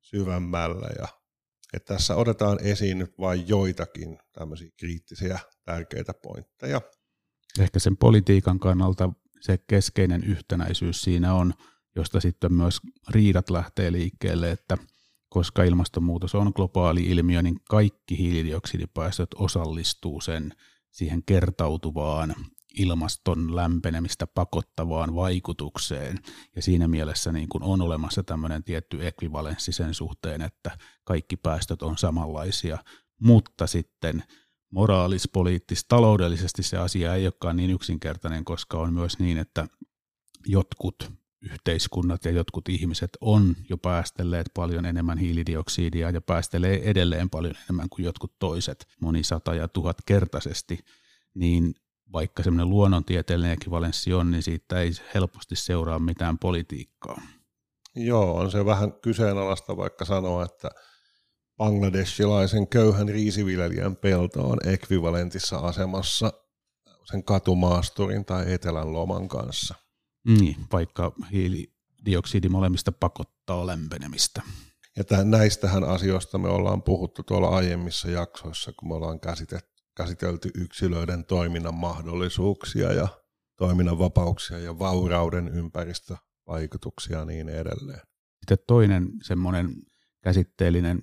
[0.00, 1.08] syvemmälle ja
[1.72, 6.80] että tässä otetaan esiin nyt vain joitakin tämmöisiä kriittisiä tärkeitä pointteja.
[7.60, 11.54] Ehkä sen politiikan kannalta se keskeinen yhtenäisyys siinä on–
[11.96, 14.78] josta sitten myös riidat lähtee liikkeelle, että
[15.28, 20.52] koska ilmastonmuutos on globaali ilmiö, niin kaikki hiilidioksidipäästöt osallistuu sen
[20.90, 22.34] siihen kertautuvaan
[22.78, 26.18] ilmaston lämpenemistä pakottavaan vaikutukseen.
[26.56, 31.82] Ja siinä mielessä niin kuin on olemassa tämmöinen tietty ekvivalenssi sen suhteen, että kaikki päästöt
[31.82, 32.78] on samanlaisia,
[33.20, 34.24] mutta sitten
[34.70, 39.66] moraalis, poliittis, taloudellisesti se asia ei olekaan niin yksinkertainen, koska on myös niin, että
[40.46, 41.12] jotkut
[41.52, 47.88] yhteiskunnat ja jotkut ihmiset on jo päästelleet paljon enemmän hiilidioksidia ja päästelee edelleen paljon enemmän
[47.88, 50.78] kuin jotkut toiset moni sata ja tuhat kertaisesti,
[51.34, 51.74] niin
[52.12, 57.20] vaikka semmoinen luonnontieteellinen ekvivalenssi on, niin siitä ei helposti seuraa mitään politiikkaa.
[57.94, 60.70] Joo, on se vähän kyseenalaista vaikka sanoa, että
[61.56, 66.32] bangladeshilaisen köyhän riisiviljelijän pelto on ekvivalentissa asemassa
[67.04, 69.74] sen katumaasturin tai etelän loman kanssa.
[70.26, 74.42] Niin, vaikka hiilidioksidi molemmista pakottaa lämpenemistä.
[74.96, 79.20] Ja tämän, näistähän asioista me ollaan puhuttu tuolla aiemmissa jaksoissa, kun me ollaan
[79.96, 83.08] käsitelty yksilöiden toiminnan mahdollisuuksia ja
[83.56, 88.00] toiminnan vapauksia ja vaurauden ympäristövaikutuksia ja niin edelleen.
[88.40, 89.74] Sitten toinen semmoinen
[90.22, 90.98] käsitteellinen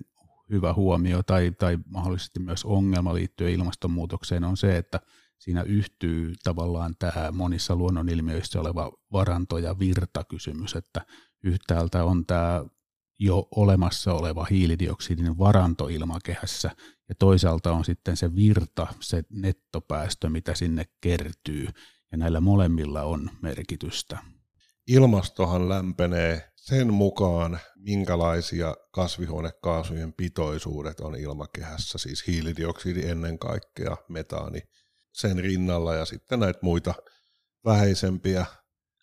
[0.50, 5.00] hyvä huomio tai, tai mahdollisesti myös ongelma liittyen ilmastonmuutokseen on se, että
[5.42, 11.06] siinä yhtyy tavallaan tämä monissa luonnonilmiöissä oleva varanto- ja virtakysymys, että
[11.44, 12.64] yhtäältä on tämä
[13.18, 16.70] jo olemassa oleva hiilidioksidin varanto ilmakehässä,
[17.08, 21.68] ja toisaalta on sitten se virta, se nettopäästö, mitä sinne kertyy,
[22.12, 24.18] ja näillä molemmilla on merkitystä.
[24.86, 34.62] Ilmastohan lämpenee sen mukaan, minkälaisia kasvihuonekaasujen pitoisuudet on ilmakehässä, siis hiilidioksidi ennen kaikkea, metaani
[35.12, 36.94] sen rinnalla ja sitten näitä muita
[37.64, 38.46] vähäisempiä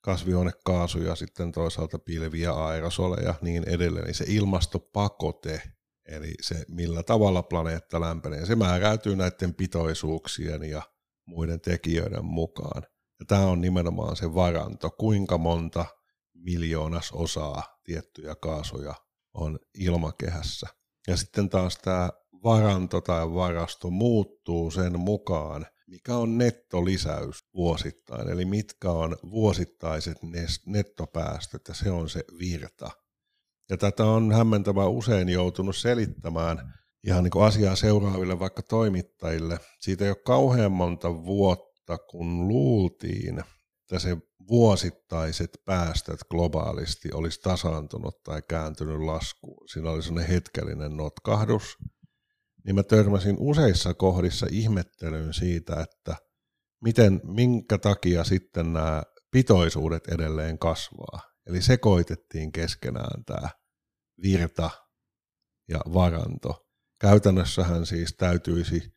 [0.02, 5.62] kasvihuonekaasuja, sitten toisaalta pilviä, aerosoleja ja niin edelleen, niin se ilmastopakote,
[6.06, 10.82] eli se millä tavalla planeetta lämpenee, se määräytyy näiden pitoisuuksien ja
[11.26, 12.84] muiden tekijöiden mukaan.
[13.20, 15.86] Ja tämä on nimenomaan se varanto, kuinka monta
[16.34, 18.94] miljoonas osaa tiettyjä kaasuja
[19.34, 20.68] on ilmakehässä.
[21.08, 22.10] Ja sitten taas tämä
[22.44, 30.18] varanto tai varasto muuttuu sen mukaan, mikä on nettolisäys vuosittain, eli mitkä on vuosittaiset
[30.66, 32.90] nettopäästöt, ja se on se virta.
[33.70, 36.74] Ja tätä on hämmentävä usein joutunut selittämään
[37.04, 39.60] ihan niin kuin asiaa seuraaville vaikka toimittajille.
[39.80, 44.18] Siitä ei ole kauhean monta vuotta, kun luultiin, että se
[44.48, 49.70] vuosittaiset päästöt globaalisti olisi tasaantunut tai kääntynyt laskuun.
[49.70, 51.78] Siinä oli sellainen hetkellinen notkahdus,
[52.70, 56.16] niin mä törmäsin useissa kohdissa ihmettelyyn siitä, että
[56.84, 61.22] miten, minkä takia sitten nämä pitoisuudet edelleen kasvaa.
[61.48, 63.50] Eli sekoitettiin keskenään tämä
[64.24, 64.70] virta
[65.70, 66.68] ja varanto.
[67.02, 68.94] Käytännössähän siis täytyisi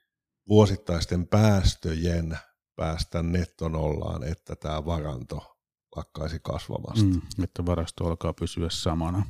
[0.49, 2.39] vuosittaisten päästöjen
[2.77, 5.57] päästä nettonollaan, että tämä varanto
[5.97, 7.05] lakkaisi kasvamasta.
[7.05, 9.27] Mm, että varasto alkaa pysyä samana.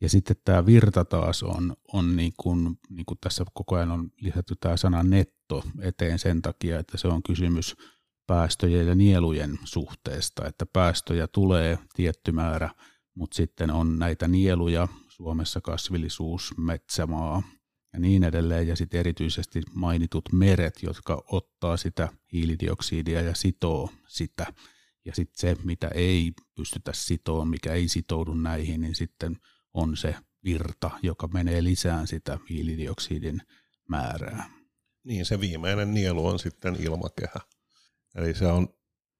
[0.00, 4.10] Ja sitten tämä virta taas on, on niin kuin, niin kuin tässä koko ajan on
[4.20, 7.76] lisätty tämä sana netto eteen sen takia, että se on kysymys
[8.26, 12.70] päästöjen ja nielujen suhteesta, että päästöjä tulee tietty määrä,
[13.14, 17.42] mutta sitten on näitä nieluja, Suomessa kasvillisuus, metsämaa
[17.92, 24.46] ja niin edelleen, ja sitten erityisesti mainitut meret, jotka ottaa sitä hiilidioksidia ja sitoo sitä,
[25.04, 29.36] ja sitten se, mitä ei pystytä sitoa, mikä ei sitoudu näihin, niin sitten
[29.76, 30.14] on se
[30.44, 33.42] virta, joka menee lisään sitä hiilidioksidin
[33.88, 34.50] määrää.
[35.04, 37.40] Niin, se viimeinen nielu on sitten ilmakehä.
[38.14, 38.68] Eli se on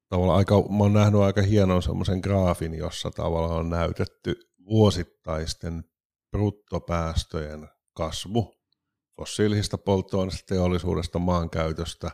[0.09, 4.34] tavallaan aika, mä oon nähnyt aika hienon semmoisen graafin, jossa tavallaan on näytetty
[4.68, 5.84] vuosittaisten
[6.30, 8.57] bruttopäästöjen kasvu
[9.16, 12.11] fossiilisista polttoaineista, teollisuudesta, maankäytöstä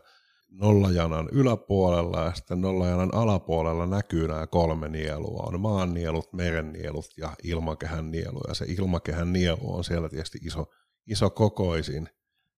[0.53, 5.43] nollajanan yläpuolella ja sitten nollajanan alapuolella näkyy nämä kolme nielua.
[5.47, 8.41] On maannielut, merennielut ja ilmakehän nielu.
[8.49, 10.67] Ja se ilmakehän nielu on siellä tietysti iso,
[11.07, 12.09] iso kokoisin.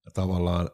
[0.05, 0.71] Ja tavallaan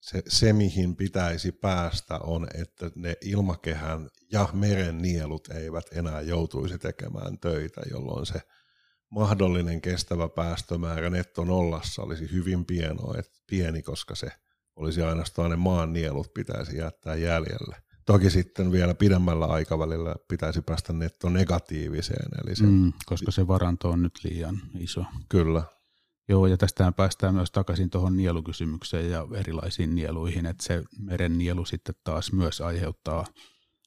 [0.00, 6.78] se, se, mihin pitäisi päästä, on, että ne ilmakehän ja meren nielut eivät enää joutuisi
[6.78, 8.40] tekemään töitä, jolloin se
[9.10, 14.28] mahdollinen kestävä päästömäärä netto nollassa olisi hyvin pieno, että pieni, koska se
[14.78, 17.76] olisi ainoastaan ne maan nielut pitäisi jättää jäljelle.
[18.06, 22.28] Toki sitten vielä pidemmällä aikavälillä pitäisi päästä netto negatiiviseen.
[22.44, 25.04] Eli se, mm, koska se varanto on nyt liian iso.
[25.28, 25.62] Kyllä.
[26.28, 31.64] Joo, ja tästähän päästään myös takaisin tuohon nielukysymykseen ja erilaisiin nieluihin, että se meren nielu
[31.64, 33.24] sitten taas myös aiheuttaa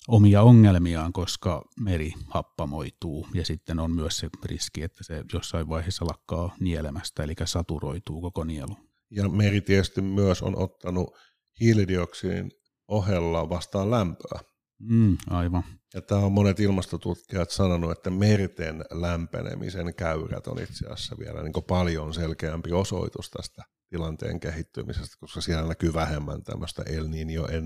[0.07, 6.05] omia ongelmiaan, koska meri happamoituu ja sitten on myös se riski, että se jossain vaiheessa
[6.05, 8.90] lakkaa nielemästä, eli saturoituu koko nielu.
[9.11, 11.17] Ja meri tietysti myös on ottanut
[11.59, 12.51] hiilidioksidin
[12.87, 14.39] ohella vastaan lämpöä.
[14.79, 15.63] Mm, aivan.
[15.93, 21.53] Ja tämä on monet ilmastotutkijat sanonut, että merten lämpenemisen käyrät on itse asiassa vielä niin
[21.67, 27.61] paljon selkeämpi osoitus tästä tilanteen kehittymisestä, koska siellä näkyy vähemmän tämmöistä El Niño, El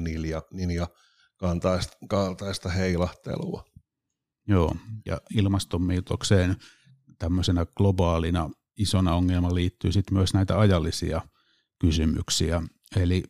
[0.53, 0.87] Niño
[1.37, 3.63] kaltaista, kaltaista heilahtelua.
[4.47, 4.75] Joo,
[5.05, 6.55] ja ilmastonmuutokseen
[7.19, 11.21] tämmöisenä globaalina isona ongelma liittyy sitten myös näitä ajallisia
[11.79, 12.61] kysymyksiä.
[12.95, 13.23] Eli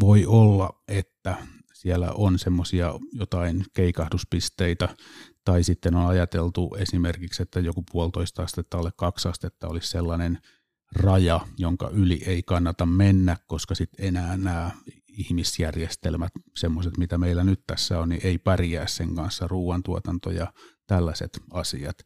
[0.00, 1.36] voi olla, että
[1.74, 4.88] siellä on semmoisia jotain keikahduspisteitä,
[5.44, 10.38] tai sitten on ajateltu esimerkiksi, että joku puolitoista astetta alle kaksi astetta olisi sellainen
[10.96, 14.70] raja, jonka yli ei kannata mennä, koska sitten enää nämä
[15.08, 20.52] ihmisjärjestelmät, semmoiset mitä meillä nyt tässä on, niin ei pärjää sen kanssa, ruoantuotanto ja
[20.86, 21.96] tällaiset asiat.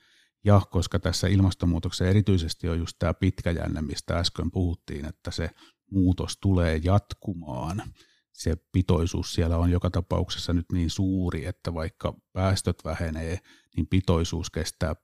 [0.45, 5.51] Ja koska tässä ilmastonmuutoksessa erityisesti on just tämä pitkäjänne, mistä äsken puhuttiin, että se
[5.91, 7.82] muutos tulee jatkumaan,
[8.32, 13.38] se pitoisuus siellä on joka tapauksessa nyt niin suuri, että vaikka päästöt vähenee,
[13.76, 14.95] niin pitoisuus kestää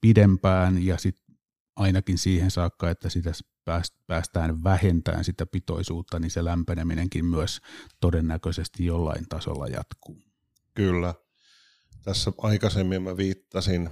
[0.00, 1.36] pidempään ja sitten
[1.76, 3.32] ainakin siihen saakka, että sitä
[4.06, 7.60] päästään vähentämään sitä pitoisuutta, niin se lämpeneminenkin myös
[8.00, 10.22] todennäköisesti jollain tasolla jatkuu.
[10.74, 11.14] Kyllä.
[12.02, 13.90] Tässä aikaisemmin mä viittasin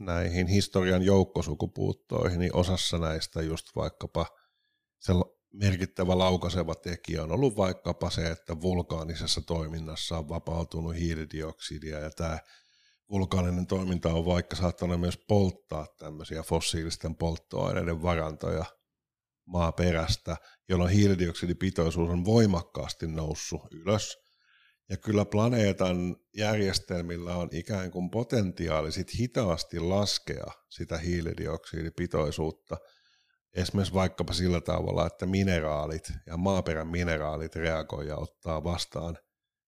[0.00, 4.26] näihin historian joukkosukupuuttoihin, niin osassa näistä just vaikkapa
[5.00, 5.12] se
[5.52, 12.38] merkittävä laukaiseva tekijä on ollut vaikkapa se, että vulkaanisessa toiminnassa on vapautunut hiilidioksidia ja tämä
[13.10, 18.64] vulkaaninen toiminta on vaikka saattanut myös polttaa tämmöisiä fossiilisten polttoaineiden varantoja
[19.46, 20.36] maaperästä,
[20.68, 24.23] jolloin hiilidioksidipitoisuus on voimakkaasti noussut ylös.
[24.88, 32.76] Ja kyllä planeetan järjestelmillä on ikään kuin potentiaali sit hitaasti laskea sitä hiilidioksidipitoisuutta,
[33.54, 39.18] esimerkiksi vaikkapa sillä tavalla, että mineraalit ja maaperän mineraalit reagoivat ja ottaa vastaan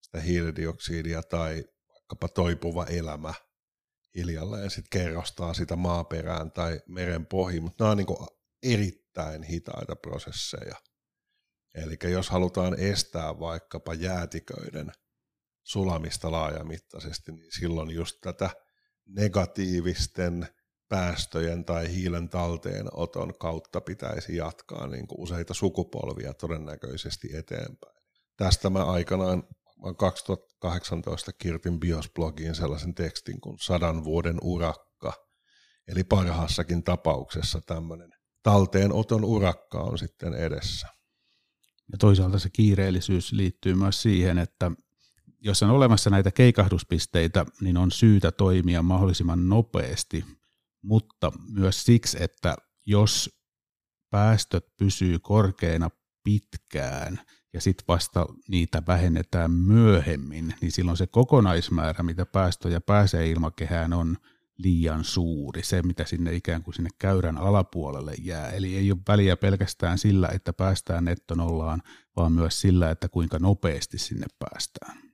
[0.01, 3.35] sitä hiilidioksidia tai vaikkapa toipuva elämä
[4.15, 8.07] hiljalleen sitten kerrostaa sitä maaperään tai meren pohjiin, mutta nämä on niin
[8.63, 10.77] erittäin hitaita prosesseja.
[11.75, 14.93] Eli jos halutaan estää vaikkapa jäätiköiden
[15.67, 18.51] sulamista laajamittaisesti, niin silloin just tätä
[19.07, 20.49] negatiivisten
[20.89, 27.97] päästöjen tai hiilen talteenoton kautta pitäisi jatkaa niin kuin useita sukupolvia todennäköisesti eteenpäin.
[28.37, 29.43] Tästä mä aikanaan
[29.99, 35.13] 2018 kirtin BIOS-blogiin sellaisen tekstin kuin sadan vuoden urakka.
[35.89, 38.11] Eli parhaassakin tapauksessa tämmöinen
[38.43, 40.89] talteenoton urakka on sitten edessä.
[41.93, 44.71] Ja toisaalta se kiireellisyys liittyy myös siihen, että
[45.41, 50.25] jos on olemassa näitä keikahduspisteitä, niin on syytä toimia mahdollisimman nopeasti,
[50.83, 52.57] mutta myös siksi, että
[52.87, 53.41] jos
[54.11, 55.91] päästöt pysyy korkeina
[56.25, 57.21] pitkään–
[57.57, 64.17] ja sitten vasta niitä vähennetään myöhemmin, niin silloin se kokonaismäärä, mitä päästöjä pääsee ilmakehään, on
[64.59, 68.51] liian suuri, se mitä sinne ikään kuin sinne käyrän alapuolelle jää.
[68.51, 71.83] Eli ei ole väliä pelkästään sillä, että päästään nettonollaan,
[72.17, 75.06] vaan myös sillä, että kuinka nopeasti sinne päästään.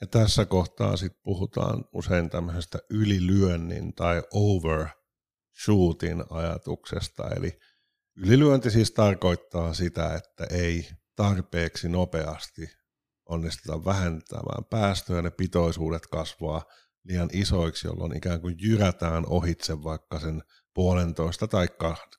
[0.00, 7.58] Ja tässä kohtaa sitten puhutaan usein tämmöisestä ylilyönnin tai overshootin ajatuksesta, eli
[8.16, 12.78] ylilyönti siis tarkoittaa sitä, että ei tarpeeksi nopeasti
[13.28, 16.64] onnistutaan vähentämään päästöjä, ne pitoisuudet kasvaa
[17.04, 20.42] liian isoiksi, jolloin ikään kuin jyrätään ohitse vaikka sen
[20.74, 21.68] puolentoista tai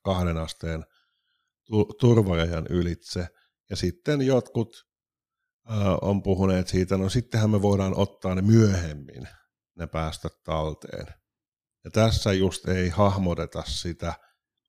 [0.04, 0.86] kahden asteen
[2.00, 3.28] turvarajan ylitse.
[3.70, 4.89] Ja sitten jotkut
[6.02, 9.28] on puhuneet siitä, no sittenhän me voidaan ottaa ne myöhemmin,
[9.76, 11.08] ne päästöt talteen.
[11.84, 14.14] Ja tässä just ei hahmoteta sitä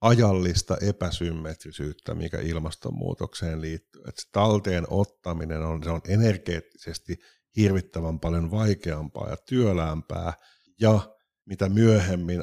[0.01, 4.03] ajallista epäsymmetrisyyttä, mikä ilmastonmuutokseen liittyy.
[4.09, 7.18] Että se talteen ottaminen on, se on energeettisesti
[7.57, 10.32] hirvittävän paljon vaikeampaa ja työläämpää,
[10.80, 11.01] ja
[11.46, 12.40] mitä myöhemmin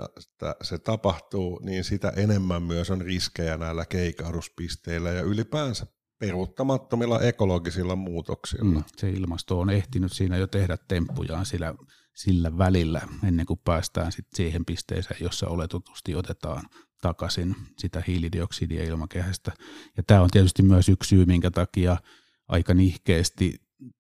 [0.62, 5.88] se tapahtuu, niin sitä enemmän myös on riskejä näillä keikahduspisteillä ja ylipäänsä
[6.20, 8.80] peruuttamattomilla ekologisilla muutoksilla.
[8.80, 11.76] Mm, se ilmasto on ehtinyt siinä jo tehdä temppujaan sillä,
[12.16, 16.64] sillä välillä, ennen kuin päästään sit siihen pisteeseen, jossa oletetusti otetaan
[17.02, 19.52] takaisin sitä hiilidioksidia ilmakehästä.
[19.98, 21.98] Ja tämä on tietysti myös yksi syy, minkä takia
[22.48, 23.56] aika nihkeästi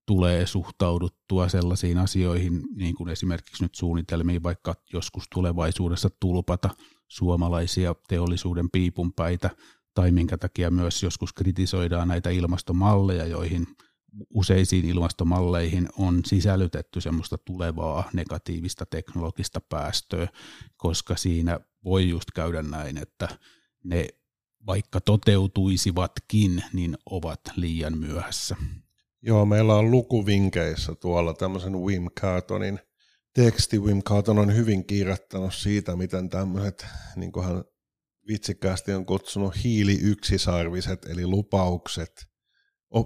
[0.05, 6.70] tulee suhtauduttua sellaisiin asioihin, niin kuin esimerkiksi nyt suunnitelmiin vaikka joskus tulevaisuudessa tulpata
[7.07, 9.49] suomalaisia teollisuuden piipunpäitä,
[9.98, 13.68] tai minkä takia myös joskus kritisoidaan näitä ilmastomalleja, joihin
[14.30, 20.28] useisiin ilmastomalleihin on sisällytetty semmoista tulevaa negatiivista teknologista päästöä,
[20.76, 23.28] koska siinä voi just käydä näin, että
[23.84, 24.08] ne
[24.68, 28.56] vaikka toteutuisivatkin, niin ovat liian myöhässä.
[29.22, 32.80] Joo, meillä on lukuvinkeissä tuolla tämmöisen Wim Cartonin
[33.34, 33.80] teksti.
[33.80, 36.86] Wim Carton on hyvin kirjoittanut siitä, miten tämmöiset,
[37.16, 37.64] niin kuin hän
[38.28, 42.28] vitsikkäästi on kutsunut hiili-yksisarviset, eli lupaukset,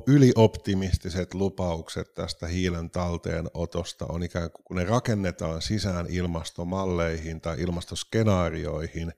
[0.07, 9.13] ylioptimistiset lupaukset tästä hiilen talteenotosta on ikään kuin, kun ne rakennetaan sisään ilmastomalleihin tai ilmastoskenaarioihin,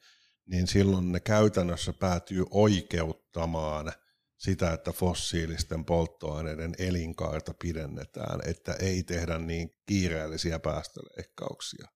[0.45, 3.91] niin silloin ne käytännössä päätyy oikeuttamaan–
[4.43, 11.87] sitä, että fossiilisten polttoaineiden elinkaarta pidennetään, että ei tehdä niin kiireellisiä päästöleikkauksia.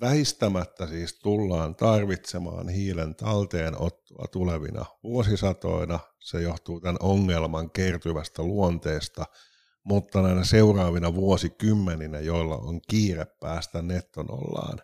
[0.00, 5.98] Väistämättä siis tullaan tarvitsemaan hiilen talteenottoa tulevina vuosisatoina.
[6.20, 9.24] Se johtuu tämän ongelman kertyvästä luonteesta,
[9.84, 14.78] mutta näinä seuraavina vuosikymmeninä, joilla on kiire päästä nettonollaan,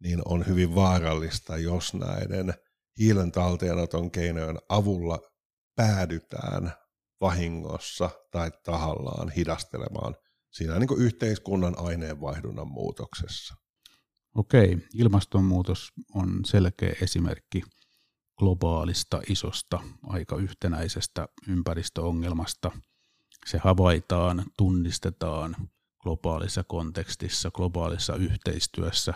[0.00, 2.54] niin on hyvin vaarallista, jos näiden
[2.98, 5.18] hiilen talteenoton keinojen avulla
[5.76, 6.72] päädytään
[7.20, 10.16] vahingossa tai tahallaan hidastelemaan
[10.50, 13.67] siinä niin kuin yhteiskunnan aineenvaihdunnan muutoksessa.
[14.34, 17.62] Okei, ilmastonmuutos on selkeä esimerkki
[18.38, 22.70] globaalista, isosta, aika yhtenäisestä ympäristöongelmasta.
[23.46, 25.56] Se havaitaan, tunnistetaan
[26.02, 29.14] globaalissa kontekstissa, globaalissa yhteistyössä.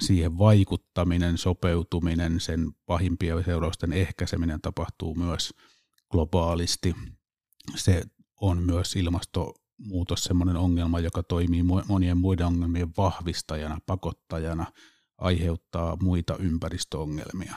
[0.00, 5.54] Siihen vaikuttaminen, sopeutuminen, sen pahimpien seurausten ehkäiseminen tapahtuu myös
[6.10, 6.94] globaalisti.
[7.76, 8.02] Se
[8.40, 8.96] on myös
[9.78, 14.72] ilmastonmuutos sellainen ongelma, joka toimii monien muiden ongelmien vahvistajana, pakottajana,
[15.18, 17.54] aiheuttaa muita ympäristöongelmia.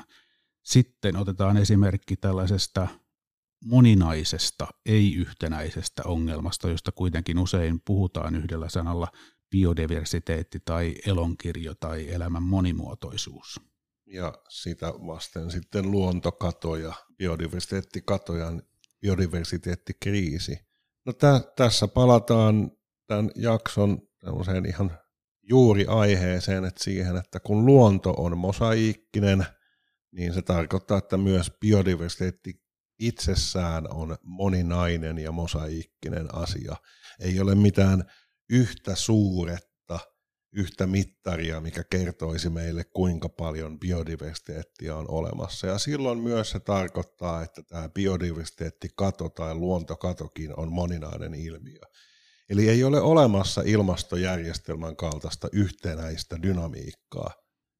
[0.63, 2.87] Sitten otetaan esimerkki tällaisesta
[3.63, 9.07] moninaisesta, ei-yhtenäisestä ongelmasta, josta kuitenkin usein puhutaan yhdellä sanalla
[9.49, 13.61] biodiversiteetti tai elonkirjo tai elämän monimuotoisuus
[14.07, 18.51] ja sitä vasten sitten luontokato ja biodiversiteettikato ja
[19.01, 20.66] biodiversiteettikriisi.
[21.07, 22.71] No tä, tässä palataan
[23.07, 24.99] tämän jakson tämmöiseen ihan
[25.49, 29.45] juuri aiheeseen, että siihen, että kun luonto on mosaiikkinen,
[30.11, 32.61] niin se tarkoittaa, että myös biodiversiteetti
[32.99, 36.75] itsessään on moninainen ja mosaiikkinen asia.
[37.19, 38.03] Ei ole mitään
[38.49, 39.66] yhtä suuret
[40.53, 45.67] yhtä mittaria, mikä kertoisi meille, kuinka paljon biodiversiteettiä on olemassa.
[45.67, 51.81] Ja silloin myös se tarkoittaa, että tämä biodiversiteettikato tai luontokatokin on moninainen ilmiö.
[52.49, 57.33] Eli ei ole olemassa ilmastojärjestelmän kaltaista yhtenäistä dynamiikkaa,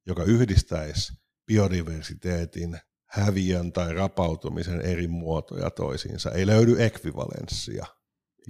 [0.06, 1.14] joka yhdistäisi
[1.46, 6.32] biodiversiteetin häviön tai rapautumisen eri muotoja toisiinsa.
[6.32, 7.86] Ei löydy ekvivalenssia.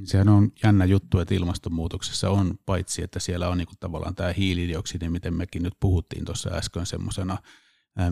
[0.03, 4.33] Sehän on jännä juttu, että ilmastonmuutoksessa on paitsi, että siellä on niin kuin tavallaan tämä
[4.33, 7.37] hiilidioksidi, miten mekin nyt puhuttiin tuossa äsken semmoisena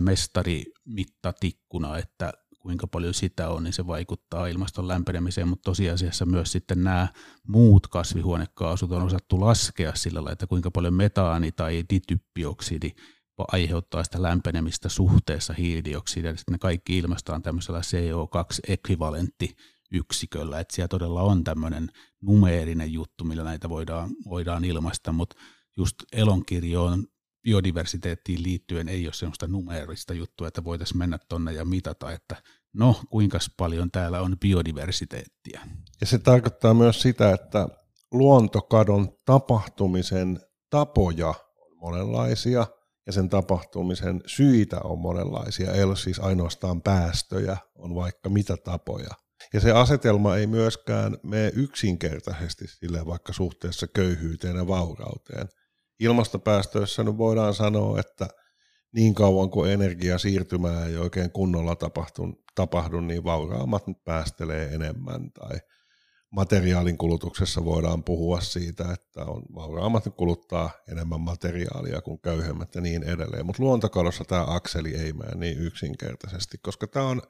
[0.00, 6.84] mestarimittatikkuna, että kuinka paljon sitä on, niin se vaikuttaa ilmaston lämpenemiseen, mutta tosiasiassa myös sitten
[6.84, 7.08] nämä
[7.48, 12.90] muut kasvihuonekaasut on osattu laskea sillä lailla, että kuinka paljon metaani tai dityppioksidi
[13.52, 19.56] aiheuttaa sitä lämpenemistä suhteessa hiilidioksidia, sitten ne kaikki ilmastaan tämmöisellä CO2-ekvivalentti
[19.92, 21.88] yksiköllä, että siellä todella on tämmöinen
[22.22, 25.36] numeerinen juttu, millä näitä voidaan, voidaan ilmaista, mutta
[25.76, 27.06] just elonkirjoon
[27.42, 32.36] biodiversiteettiin liittyen ei ole sellaista numeerista juttua, että voitaisiin mennä tuonne ja mitata, että
[32.72, 35.60] no kuinka paljon täällä on biodiversiteettiä.
[36.00, 37.68] Ja se tarkoittaa myös sitä, että
[38.12, 42.66] luontokadon tapahtumisen tapoja on monenlaisia
[43.06, 45.72] ja sen tapahtumisen syitä on monenlaisia.
[45.72, 49.25] Ei ole siis ainoastaan päästöjä, on vaikka mitä tapoja.
[49.52, 55.48] Ja se asetelma ei myöskään mene yksinkertaisesti sille vaikka suhteessa köyhyyteen ja vaurauteen.
[56.00, 58.28] Ilmastopäästöissä nyt voidaan sanoa, että
[58.92, 65.58] niin kauan kuin energiasiirtymää ei oikein kunnolla tapahdu, tapahdu niin vauraammat nyt päästelee enemmän tai–
[66.36, 73.02] materiaalin kulutuksessa voidaan puhua siitä, että on vauraammat kuluttaa enemmän materiaalia kuin köyhemmät ja niin
[73.02, 73.46] edelleen.
[73.46, 77.22] Mutta luontokadossa tämä akseli ei mene niin yksinkertaisesti, koska tämä on,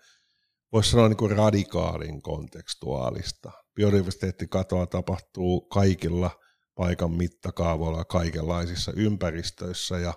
[0.77, 3.53] voisi sanoa niin kuin radikaalin kontekstuaalista.
[3.75, 6.31] Biodiversiteettikatoa tapahtuu kaikilla
[6.75, 10.15] paikan mittakaavoilla kaikenlaisissa ympäristöissä ja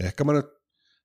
[0.00, 0.46] ehkä mä nyt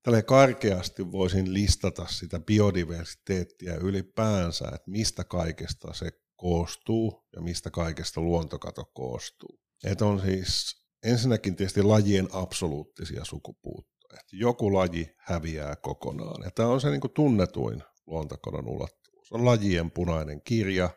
[0.04, 8.22] tälleen karkeasti voisin listata sitä biodiversiteettiä ylipäänsä, että mistä kaikesta se koostuu ja mistä kaikesta
[8.22, 9.60] luontokato koostuu.
[9.84, 14.20] Et on siis ensinnäkin tietysti lajien absoluuttisia sukupuuttoja.
[14.32, 16.44] Joku laji häviää kokonaan.
[16.44, 19.32] Ja tämä on se niin tunnetuin luontokadon ulottuvuus.
[19.32, 20.90] On lajien punainen kirja,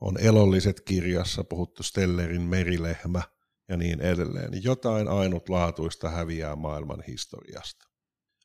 [0.00, 3.22] on elolliset kirjassa, puhuttu Stellerin merilehmä
[3.68, 4.64] ja niin edelleen.
[4.64, 7.86] Jotain ainutlaatuista häviää maailman historiasta.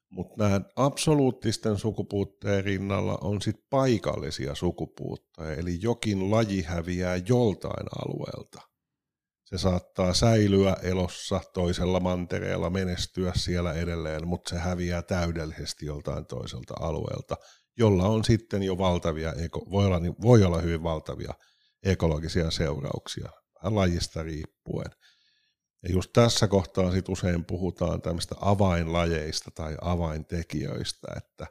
[0.10, 8.62] Mutta nämä absoluuttisten sukupuutteen rinnalla on sitten paikallisia sukupuutteja, eli jokin laji häviää joltain alueelta.
[9.46, 16.74] Se saattaa säilyä elossa toisella mantereella, menestyä siellä edelleen, mutta se häviää täydellisesti joltain toiselta
[16.80, 17.38] alueelta,
[17.78, 19.34] jolla on sitten jo valtavia,
[19.72, 21.34] voi olla, voi olla hyvin valtavia
[21.84, 24.92] ekologisia seurauksia, vähän lajista riippuen.
[25.84, 31.48] Ja just tässä kohtaa sit usein puhutaan tämmöistä avainlajeista tai avaintekijöistä, että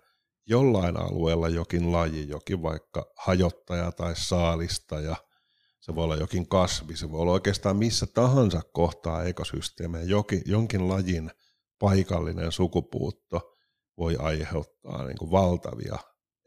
[0.46, 5.16] jollain alueella jokin laji, jokin vaikka hajottaja tai saalistaja,
[5.80, 10.88] se voi olla jokin kasvi, se voi olla oikeastaan missä tahansa kohtaa ekosysteemejä, jokin, jonkin
[10.88, 11.30] lajin
[11.78, 13.54] paikallinen sukupuutto
[13.98, 15.98] voi aiheuttaa niin kuin valtavia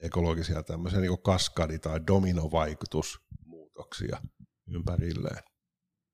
[0.03, 4.21] ekologisia tämmöisiä niin kaskadi- tai dominovaikutusmuutoksia
[4.67, 5.43] ympärilleen.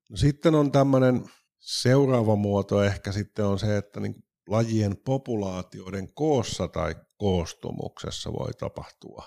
[0.08, 1.24] No sitten on tämmöinen
[1.60, 4.14] Seuraava muoto ehkä sitten on se, että niin
[4.48, 9.24] lajien populaatioiden koossa tai koostumuksessa voi tapahtua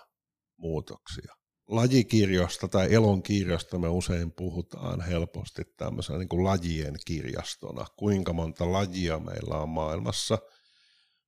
[0.57, 1.33] muutoksia.
[1.67, 9.57] Lajikirjosta tai elonkirjosta me usein puhutaan helposti tämmöisenä niin lajien kirjastona, kuinka monta lajia meillä
[9.57, 10.37] on maailmassa,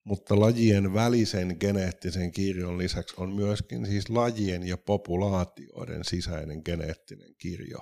[0.06, 7.78] mutta lajien välisen geneettisen kirjon lisäksi on myöskin siis lajien ja populaatioiden sisäinen geneettinen kirjo.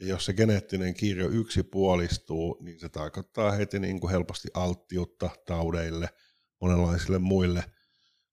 [0.00, 6.08] Ja jos se geneettinen kirjo yksipuolistuu, niin se tarkoittaa heti niin kuin helposti alttiutta taudeille,
[6.60, 7.64] monenlaisille muille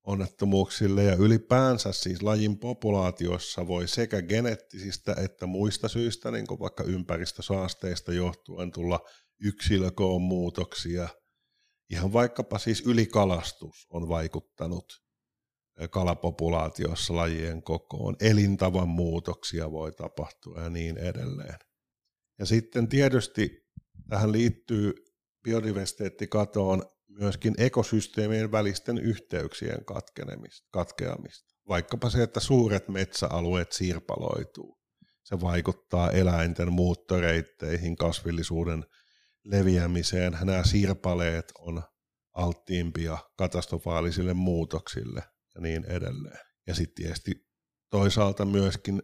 [0.03, 6.83] onnettomuuksille ja ylipäänsä siis lajin populaatiossa voi sekä geneettisistä että muista syistä, niin kuin vaikka
[6.83, 8.99] ympäristösaasteista johtuen tulla
[9.43, 11.09] yksilökoon muutoksia.
[11.93, 14.85] Ihan vaikkapa siis ylikalastus on vaikuttanut
[15.89, 21.59] kalapopulaatiossa lajien kokoon, elintavan muutoksia voi tapahtua ja niin edelleen.
[22.39, 23.65] Ja sitten tietysti
[24.09, 24.93] tähän liittyy
[25.43, 29.85] biodiversiteettikatoon myöskin ekosysteemien välisten yhteyksien
[30.71, 31.55] katkeamista.
[31.67, 34.77] Vaikkapa se, että suuret metsäalueet sirpaloituu.
[35.23, 38.85] Se vaikuttaa eläinten muuttoreitteihin, kasvillisuuden
[39.45, 40.37] leviämiseen.
[40.41, 41.83] Nämä sirpaleet on
[42.33, 45.23] alttiimpia katastrofaalisille muutoksille
[45.55, 46.39] ja niin edelleen.
[46.67, 47.31] Ja sitten tietysti
[47.89, 49.01] toisaalta myöskin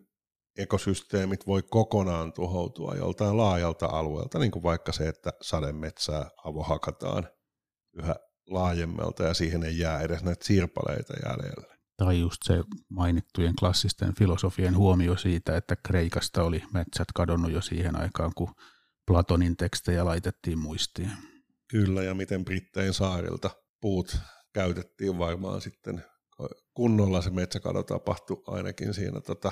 [0.57, 7.27] ekosysteemit voi kokonaan tuhoutua joltain laajalta alueelta, niin kuin vaikka se, että sademetsää avohakataan
[7.93, 8.15] yhä
[8.47, 11.79] laajemmalta ja siihen ei jää edes näitä sirpaleita jäljelle.
[11.97, 17.95] Tai just se mainittujen klassisten filosofien huomio siitä, että Kreikasta oli metsät kadonnut jo siihen
[17.95, 18.53] aikaan, kun
[19.09, 21.11] Platonin tekstejä laitettiin muistiin.
[21.67, 23.49] Kyllä, ja miten Brittein saarilta
[23.81, 24.17] puut
[24.53, 26.03] käytettiin varmaan sitten
[26.73, 29.51] kunnolla se metsäkado tapahtui ainakin siinä tota,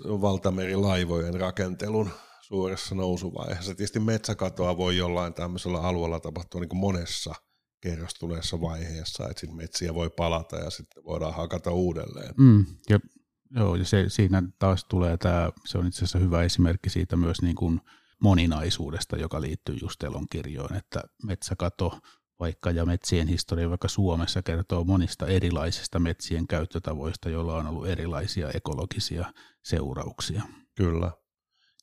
[0.00, 2.10] valtamerilaivojen rakentelun
[2.40, 3.74] suuressa nousuvaiheessa.
[3.74, 7.34] Tietysti metsäkatoa voi jollain tämmöisellä alueella tapahtua niin kuin monessa
[7.80, 12.34] kerrostuneessa vaiheessa, että sitten metsiä voi palata ja sitten voidaan hakata uudelleen.
[12.38, 13.00] Mm, ja,
[13.56, 17.42] joo, ja se, siinä taas tulee tämä, se on itse asiassa hyvä esimerkki siitä myös
[17.42, 17.80] niin kuin
[18.24, 21.98] moninaisuudesta, joka liittyy just elonkirjoon, että metsäkato
[22.40, 28.50] vaikka ja metsien historia vaikka Suomessa kertoo monista erilaisista metsien käyttötavoista, joilla on ollut erilaisia
[28.50, 29.32] ekologisia
[29.64, 30.42] seurauksia.
[30.74, 31.12] Kyllä.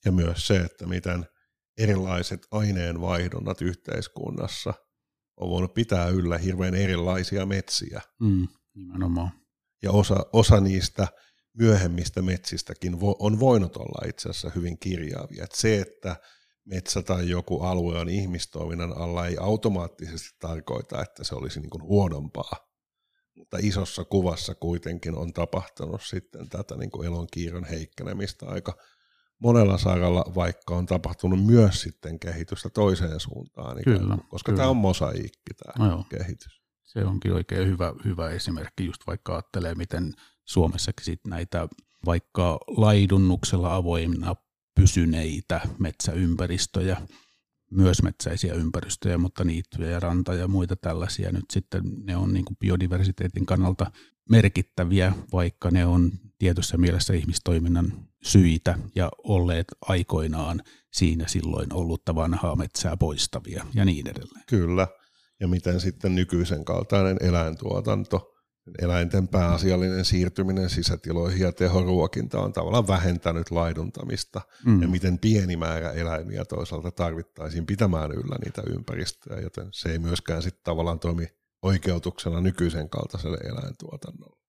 [0.06, 1.26] Ja myös se, että miten
[1.78, 4.74] erilaiset aineenvaihdonnat yhteiskunnassa
[5.38, 8.02] on voinut pitää yllä hirveän erilaisia metsiä.
[8.20, 9.32] Mm, nimenomaan.
[9.84, 11.08] ja osa, osa niistä
[11.54, 15.44] myöhemmistä metsistäkin vo, on voinut olla itse asiassa hyvin kirjaavia.
[15.44, 16.16] Et se, että
[16.66, 21.84] metsä tai joku alue on ihmistoiminnan alla, ei automaattisesti tarkoita, että se olisi niin kuin
[21.84, 22.72] huonompaa.
[23.36, 28.78] Mutta isossa kuvassa kuitenkin on tapahtunut sitten tätä niin kuin elonkiiron heikkenemistä aika
[29.40, 34.58] monella saralla, vaikka on tapahtunut myös sitten kehitystä toiseen suuntaan, kyllä, koska kyllä.
[34.58, 36.62] tämä on mosaiikki tämä no kehitys.
[36.84, 40.14] Se onkin oikein hyvä, hyvä esimerkki, just vaikka ajattelee, miten
[40.52, 41.68] Suomessakin sit näitä
[42.06, 44.36] vaikka laidunnuksella avoimina
[44.76, 47.02] pysyneitä metsäympäristöjä,
[47.72, 52.46] myös metsäisiä ympäristöjä, mutta niittyjä ja ranta ja muita tällaisia nyt sitten ne on niin
[52.60, 53.92] biodiversiteetin kannalta
[54.30, 60.62] merkittäviä, vaikka ne on tietyssä mielessä ihmistoiminnan syitä ja olleet aikoinaan
[60.94, 64.44] siinä silloin ollutta vanhaa metsää poistavia ja niin edelleen.
[64.48, 64.88] Kyllä,
[65.40, 68.32] ja miten sitten nykyisen kaltainen eläintuotanto
[68.82, 74.82] eläinten pääasiallinen siirtyminen sisätiloihin ja tehoruokinta on tavallaan vähentänyt laiduntamista mm.
[74.82, 80.42] ja miten pieni määrä eläimiä toisaalta tarvittaisiin pitämään yllä niitä ympäristöjä, joten se ei myöskään
[80.42, 81.28] sitten tavallaan toimi
[81.62, 84.42] oikeutuksena nykyisen kaltaiselle eläintuotannolle.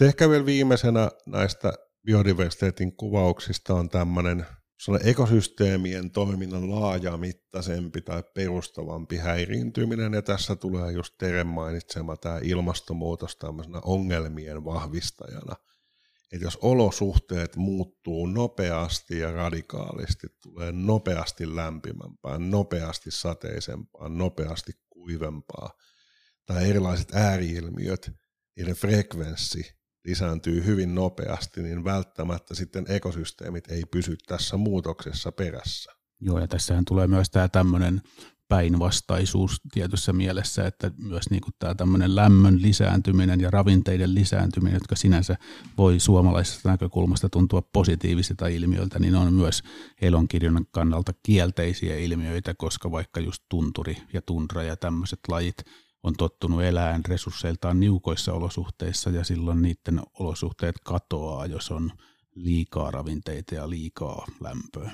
[0.00, 1.72] Ehkä vielä viimeisenä näistä
[2.06, 4.46] biodiversiteetin kuvauksista on tämmöinen
[5.04, 13.80] ekosysteemien toiminnan laajamittaisempi tai perustavampi häiriintyminen, ja tässä tulee just Teren mainitsema tämä ilmastonmuutos tämmöisenä
[13.84, 15.56] ongelmien vahvistajana.
[16.32, 25.70] Että jos olosuhteet muuttuu nopeasti ja radikaalisti, tulee nopeasti lämpimämpää, nopeasti sateisempaa, nopeasti kuivempaa,
[26.46, 28.10] tai erilaiset ääriilmiöt,
[28.56, 35.92] niiden frekvenssi lisääntyy hyvin nopeasti, niin välttämättä sitten ekosysteemit ei pysy tässä muutoksessa perässä.
[36.20, 38.02] Joo, ja tässähän tulee myös tämä tämmöinen
[38.52, 44.96] päinvastaisuus tietyssä mielessä, että myös niin kuin tämä tämmöinen lämmön lisääntyminen ja ravinteiden lisääntyminen, jotka
[44.96, 45.36] sinänsä
[45.78, 49.62] voi suomalaisesta näkökulmasta tuntua positiivisilta ilmiöiltä, niin on myös
[50.02, 55.56] elonkirjon kannalta kielteisiä ilmiöitä, koska vaikka just tunturi ja tundra ja tämmöiset lajit
[56.02, 61.92] on tottunut eläen resursseiltaan niukoissa olosuhteissa ja silloin niiden olosuhteet katoaa, jos on
[62.34, 64.90] liikaa ravinteita ja liikaa lämpöä.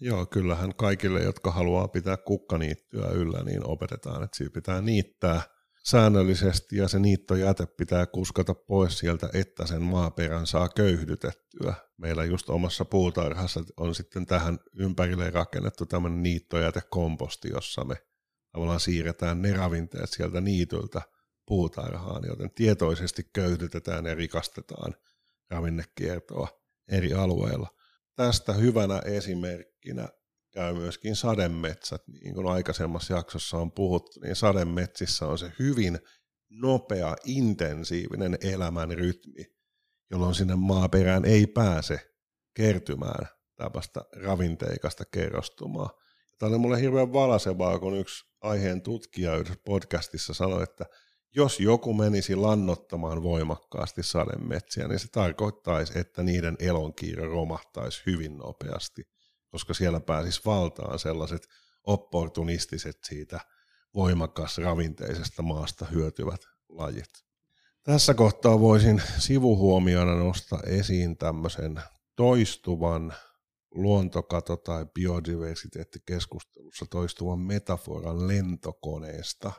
[0.00, 5.42] Joo, kyllähän kaikille, jotka haluaa pitää kukkaniittyä yllä, niin opetetaan, että siitä pitää niittää
[5.84, 11.74] säännöllisesti ja se niittojäte pitää kuskata pois sieltä, että sen maaperän saa köyhdytettyä.
[11.96, 17.96] Meillä just omassa puutarhassa on sitten tähän ympärille rakennettu tämmöinen niittojätekomposti, jossa me
[18.52, 21.02] tavallaan siirretään ne ravinteet sieltä niityltä
[21.46, 24.94] puutarhaan, joten tietoisesti köyhdytetään ja rikastetaan
[25.50, 26.48] ravinnekiertoa
[26.88, 27.68] eri alueilla.
[28.16, 30.08] Tästä hyvänä esimerkkinä
[30.50, 35.98] käy myöskin sademetsät, niin kuin aikaisemmassa jaksossa on puhuttu, niin sademetsissä on se hyvin
[36.50, 39.44] nopea, intensiivinen elämän rytmi,
[40.10, 42.12] jolloin sinne maaperään ei pääse
[42.54, 46.01] kertymään tällaista ravinteikasta kerrostumaa.
[46.42, 50.84] Tämä oli mulle hirveän valasevaa, kun yksi aiheen tutkija yhdessä podcastissa sanoi, että
[51.34, 59.02] jos joku menisi lannottamaan voimakkaasti sademetsiä, niin se tarkoittaisi, että niiden elonkiire romahtaisi hyvin nopeasti,
[59.48, 61.48] koska siellä pääsisi valtaan sellaiset
[61.84, 63.40] opportunistiset siitä
[63.94, 67.24] voimakas ravinteisesta maasta hyötyvät lajit.
[67.82, 71.82] Tässä kohtaa voisin sivuhuomiona nostaa esiin tämmöisen
[72.16, 73.14] toistuvan
[73.74, 79.52] luontokato- tai biodiversiteettikeskustelussa toistuvan metaforan lentokoneesta.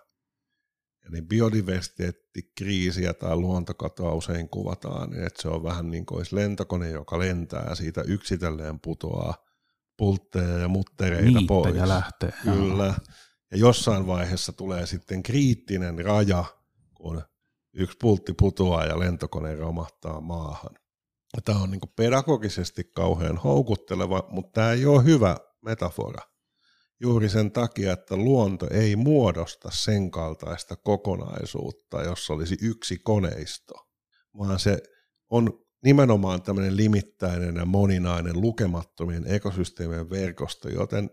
[1.09, 6.89] Eli biodiversiteettikriisiä tai luontokatoa usein kuvataan, niin että se on vähän niin kuin olisi lentokone,
[6.89, 9.35] joka lentää ja siitä yksitellen putoaa
[9.97, 11.75] pultteja ja muttereita Niittäjä pois.
[11.75, 12.33] lähtee.
[12.43, 12.93] Kyllä.
[13.51, 16.45] Ja jossain vaiheessa tulee sitten kriittinen raja,
[16.93, 17.21] kun
[17.73, 20.75] yksi pultti putoaa ja lentokone romahtaa maahan.
[21.41, 26.21] Tämä on niin pedagogisesti kauhean houkutteleva, mutta tämä ei ole hyvä metafora.
[26.99, 33.73] Juuri sen takia, että luonto ei muodosta sen kaltaista kokonaisuutta, jossa olisi yksi koneisto,
[34.37, 34.83] vaan se
[35.29, 41.09] on nimenomaan tämmöinen limittäinen ja moninainen lukemattomien ekosysteemien verkosto, joten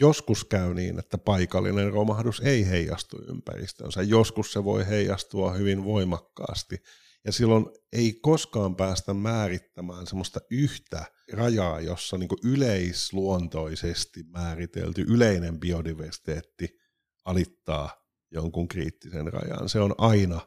[0.00, 4.02] joskus käy niin, että paikallinen romahdus ei heijastu ympäristönsä.
[4.02, 6.76] Joskus se voi heijastua hyvin voimakkaasti–
[7.24, 16.78] ja silloin ei koskaan päästä määrittämään semmoista yhtä rajaa, jossa niin yleisluontoisesti määritelty yleinen biodiversiteetti
[17.24, 17.90] alittaa
[18.30, 19.68] jonkun kriittisen rajan.
[19.68, 20.40] Se on aina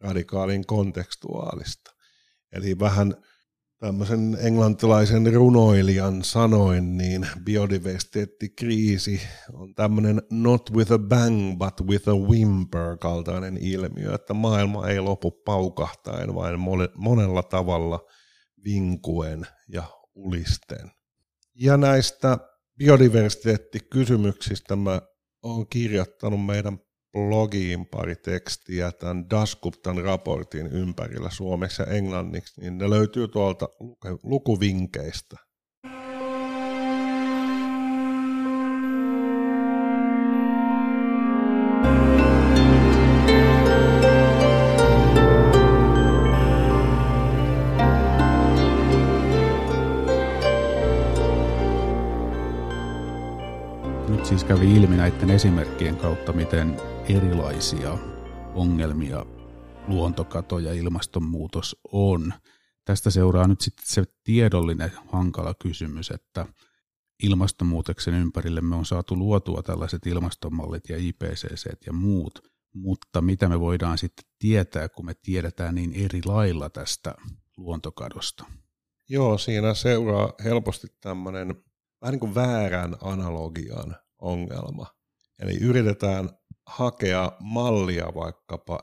[0.00, 1.90] radikaalin kontekstuaalista.
[2.52, 3.14] Eli vähän
[3.82, 9.20] tämmöisen englantilaisen runoilijan sanoin, niin biodiversiteettikriisi
[9.52, 15.00] on tämmöinen not with a bang but with a whimper kaltainen ilmiö, että maailma ei
[15.00, 16.60] lopu paukahtaen, vaan
[16.94, 18.00] monella tavalla
[18.64, 19.84] vinkuen ja
[20.14, 20.90] ulisten.
[21.54, 22.38] Ja näistä
[22.78, 25.02] biodiversiteettikysymyksistä mä
[25.42, 26.78] oon kirjoittanut meidän
[27.12, 33.68] blogiin pari tekstiä tämän Dasguptan raportin ympärillä suomeksi ja englanniksi, niin ne löytyy tuolta
[34.22, 35.36] lukuvinkeistä.
[54.32, 57.98] Siis kävi ilmi näiden esimerkkien kautta, miten erilaisia
[58.54, 59.26] ongelmia
[59.88, 62.34] luontokato ja ilmastonmuutos on.
[62.84, 66.46] Tästä seuraa nyt sitten se tiedollinen hankala kysymys, että
[67.22, 72.38] ilmastonmuutoksen ympärille me on saatu luotua tällaiset ilmastonmallit ja IPCC ja muut,
[72.74, 77.14] mutta mitä me voidaan sitten tietää, kun me tiedetään niin eri lailla tästä
[77.56, 78.44] luontokadosta?
[79.08, 81.64] Joo, siinä seuraa helposti tämmöinen
[82.02, 84.86] vähän niin kuin väärän analogian ongelma.
[85.38, 86.30] Eli yritetään
[86.66, 88.80] hakea mallia vaikkapa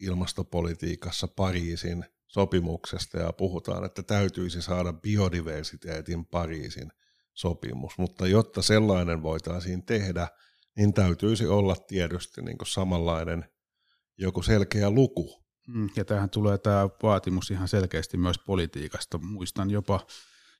[0.00, 6.92] ilmastopolitiikassa Pariisin sopimuksesta ja puhutaan, että täytyisi saada biodiversiteetin Pariisin
[7.34, 10.28] sopimus, mutta jotta sellainen voitaisiin tehdä,
[10.76, 13.44] niin täytyisi olla tietysti niin samanlainen
[14.18, 15.44] joku selkeä luku.
[15.66, 19.18] Mm, ja tähän tulee tämä vaatimus ihan selkeästi myös politiikasta.
[19.18, 20.06] Muistan jopa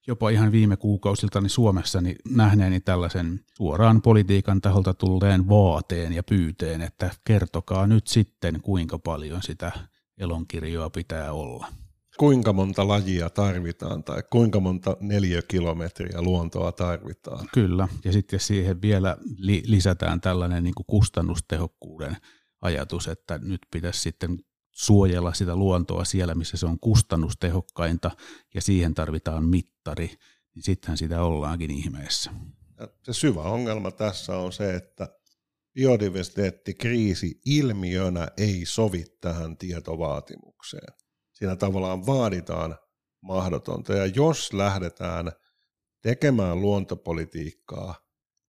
[0.06, 6.82] jopa ihan viime kuukausiltani Suomessa niin nähneeni tällaisen suoraan politiikan taholta tulleen vaateen ja pyyteen,
[6.82, 9.72] että kertokaa nyt sitten, kuinka paljon sitä
[10.18, 11.66] elonkirjoa pitää olla.
[12.18, 17.48] Kuinka monta lajia tarvitaan tai kuinka monta neliökilometriä luontoa tarvitaan.
[17.54, 22.16] Kyllä, ja sitten siihen vielä li- lisätään tällainen niin kuin kustannustehokkuuden
[22.62, 24.38] ajatus, että nyt pitäisi sitten
[24.74, 28.10] suojella sitä luontoa siellä, missä se on kustannustehokkainta
[28.54, 30.10] ja siihen tarvitaan mittari,
[30.54, 32.30] niin sittenhän sitä ollaankin ihmeessä.
[33.02, 35.08] Se syvä ongelma tässä on se, että
[35.74, 40.94] biodiversiteettikriisi ilmiönä ei sovi tähän tietovaatimukseen.
[41.32, 42.78] Siinä tavallaan vaaditaan
[43.20, 43.94] mahdotonta.
[43.94, 45.32] Ja jos lähdetään
[46.02, 47.94] tekemään luontopolitiikkaa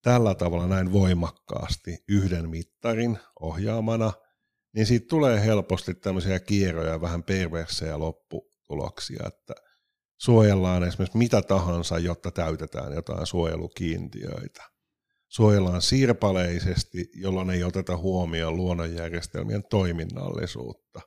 [0.02, 4.14] tällä tavalla näin voimakkaasti yhden mittarin ohjaamana–
[4.76, 9.53] niin siitä tulee helposti tämmöisiä kierroja, vähän perversejä lopputuloksia, että
[10.18, 14.64] suojellaan esimerkiksi mitä tahansa, jotta täytetään jotain suojelukiintiöitä.
[15.27, 21.02] Suojellaan sirpaleisesti, jolloin ei oteta huomioon luonnonjärjestelmien toiminnallisuutta.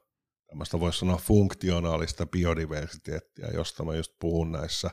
[0.47, 4.91] Tämmöistä voisi sanoa funktionaalista biodiversiteettiä, josta mä just puhun näissä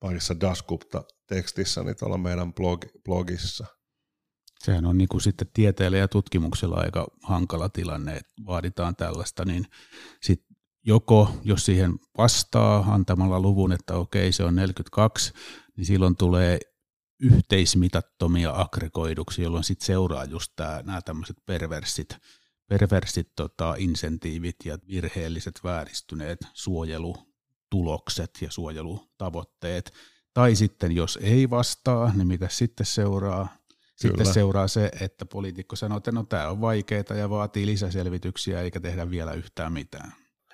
[0.00, 3.66] parissa Dasgupta-tekstissä tuolla meidän blog, blogissa–
[4.64, 9.66] sehän on niin kuin sitten tieteellä ja tutkimuksella aika hankala tilanne, että vaaditaan tällaista, niin
[10.22, 10.44] sit
[10.86, 15.32] joko jos siihen vastaa antamalla luvun, että okei se on 42,
[15.76, 16.60] niin silloin tulee
[17.20, 20.52] yhteismitattomia aggregoiduksi, jolloin sitten seuraa just
[20.84, 22.16] nämä tämmöiset perversit,
[22.68, 29.92] perversit tota, insentiivit ja virheelliset vääristyneet suojelutulokset ja suojelutavoitteet.
[30.34, 33.59] Tai sitten jos ei vastaa, niin mitä sitten seuraa?
[34.00, 34.32] Sitten Kyllä.
[34.32, 39.10] seuraa se, että poliitikko sanoo, että no tämä on vaikeaa ja vaatii lisäselvityksiä eikä tehdä
[39.10, 40.12] vielä yhtään mitään.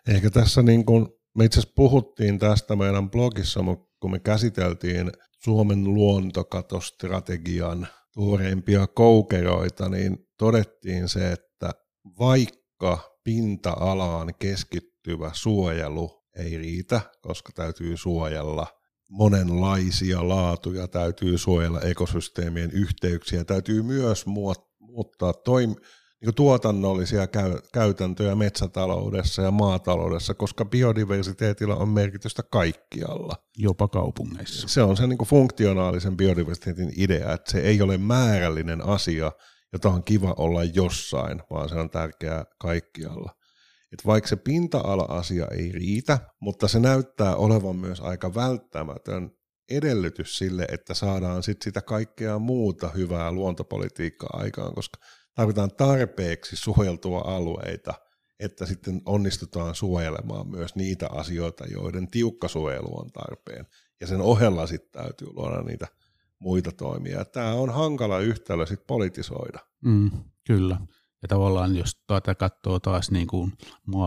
[0.08, 1.08] Ehkä tässä niin kuin,
[1.38, 3.60] me itse asiassa puhuttiin tästä meidän blogissa,
[4.00, 5.12] kun me käsiteltiin
[5.44, 11.70] Suomen luontokatostrategian tuoreimpia koukeroita, niin todettiin se, että
[12.18, 18.66] vaikka pinta-alaan keskittyvä suojelu ei riitä, koska täytyy suojella
[19.08, 24.26] monenlaisia laatuja, täytyy suojella ekosysteemien yhteyksiä, täytyy myös
[24.78, 25.74] muuttaa toim,
[26.20, 33.36] niin tuotannollisia käy, käytäntöjä metsätaloudessa ja maataloudessa, koska biodiversiteetillä on merkitystä kaikkialla.
[33.58, 34.68] Jopa kaupungeissa.
[34.68, 39.32] Se on se niin funktionaalisen biodiversiteetin idea, että se ei ole määrällinen asia,
[39.72, 43.35] jota on kiva olla jossain, vaan se on tärkeää kaikkialla
[43.96, 49.30] että vaikka se pinta-ala-asia ei riitä, mutta se näyttää olevan myös aika välttämätön
[49.70, 54.98] edellytys sille, että saadaan sit sitä kaikkea muuta hyvää luontopolitiikkaa aikaan, koska
[55.34, 57.94] tarvitaan tarpeeksi suojeltua alueita,
[58.40, 63.66] että sitten onnistutaan suojelemaan myös niitä asioita, joiden tiukka suojelu on tarpeen.
[64.00, 65.86] Ja sen ohella sitten täytyy luoda niitä
[66.38, 67.24] muita toimia.
[67.24, 69.58] Tämä on hankala yhtälö sitten politisoida.
[69.84, 70.10] Mm,
[70.46, 70.80] kyllä.
[71.26, 73.52] Ja tavallaan jos tätä katsoo taas niin kuin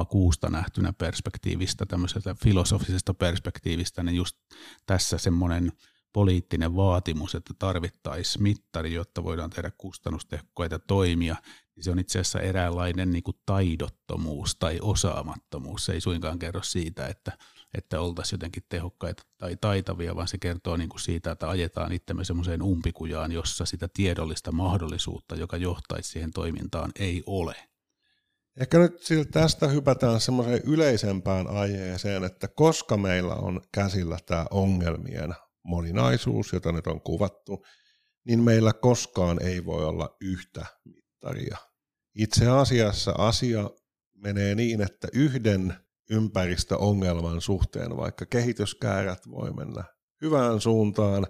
[0.10, 4.38] kuusta nähtynä perspektiivistä, tämmöisestä filosofisesta perspektiivistä, niin just
[4.86, 5.72] tässä semmoinen
[6.14, 11.36] poliittinen vaatimus, että tarvittaisiin mittari, jotta voidaan tehdä kustannustehokkaita toimia,
[11.76, 15.86] niin se on itse asiassa eräänlainen niin kuin taidottomuus tai osaamattomuus.
[15.86, 17.38] Se ei suinkaan kerro siitä, että,
[17.74, 22.24] että oltaisiin jotenkin tehokkaita tai taitavia, vaan se kertoo niin kuin siitä, että ajetaan itsemme
[22.24, 27.56] semmoiseen umpikujaan, jossa sitä tiedollista mahdollisuutta, joka johtaisi siihen toimintaan, ei ole.
[28.60, 29.02] Ehkä nyt
[29.32, 36.88] tästä hypätään semmoiseen yleisempään aiheeseen, että koska meillä on käsillä tämä ongelmien moninaisuus, jota nyt
[36.88, 37.66] on kuvattu,
[38.24, 41.58] niin meillä koskaan ei voi olla yhtä mittaria.
[42.16, 43.70] Itse asiassa asia
[44.16, 45.76] menee niin, että yhden
[46.10, 49.84] ympäristöongelman suhteen, vaikka kehityskäärät voi mennä
[50.22, 51.28] hyvään suuntaan,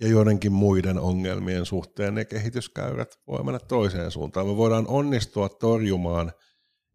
[0.00, 4.46] ja joidenkin muiden ongelmien suhteen ne kehityskäyrät voi mennä toiseen suuntaan.
[4.46, 6.32] Me voidaan onnistua torjumaan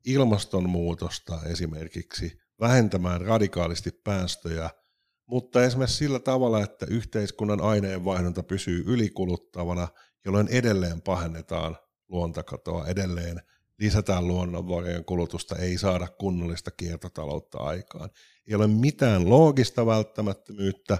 [0.06, 4.70] ilmastonmuutosta esimerkiksi, vähentämään radikaalisti päästöjä–
[5.32, 9.88] mutta esimerkiksi sillä tavalla, että yhteiskunnan aineenvaihdunta pysyy ylikuluttavana,
[10.26, 11.78] jolloin edelleen pahennetaan
[12.10, 13.42] luontakatoa, edelleen
[13.82, 18.10] lisätään luonnonvarojen kulutusta, ei saada kunnollista kiertotaloutta aikaan.
[18.48, 20.98] Ei ole mitään loogista välttämättömyyttä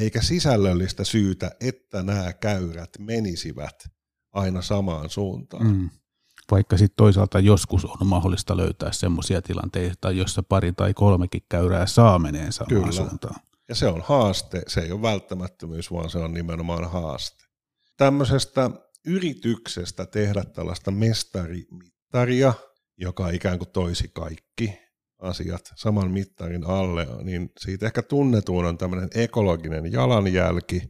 [0.00, 3.84] eikä sisällöllistä syytä, että nämä käyrät menisivät
[4.32, 5.66] aina samaan suuntaan.
[5.66, 5.90] Mm.
[6.50, 12.18] Vaikka sitten toisaalta joskus on mahdollista löytää sellaisia tilanteita, joissa pari tai kolmekin käyrää saa
[12.18, 12.92] meneen samaan Kyllä.
[12.92, 13.40] suuntaan.
[13.68, 17.44] Ja se on haaste, se ei ole välttämättömyys, vaan se on nimenomaan haaste.
[17.96, 18.70] Tämmöisestä
[19.06, 20.90] yrityksestä tehdä tällaista
[22.14, 22.54] mestarimittaria,
[22.96, 24.78] joka ikään kuin toisi kaikki
[25.18, 30.82] asiat saman mittarin alle, niin siitä ehkä tunnetuun on tämmöinen ekologinen jalanjälki,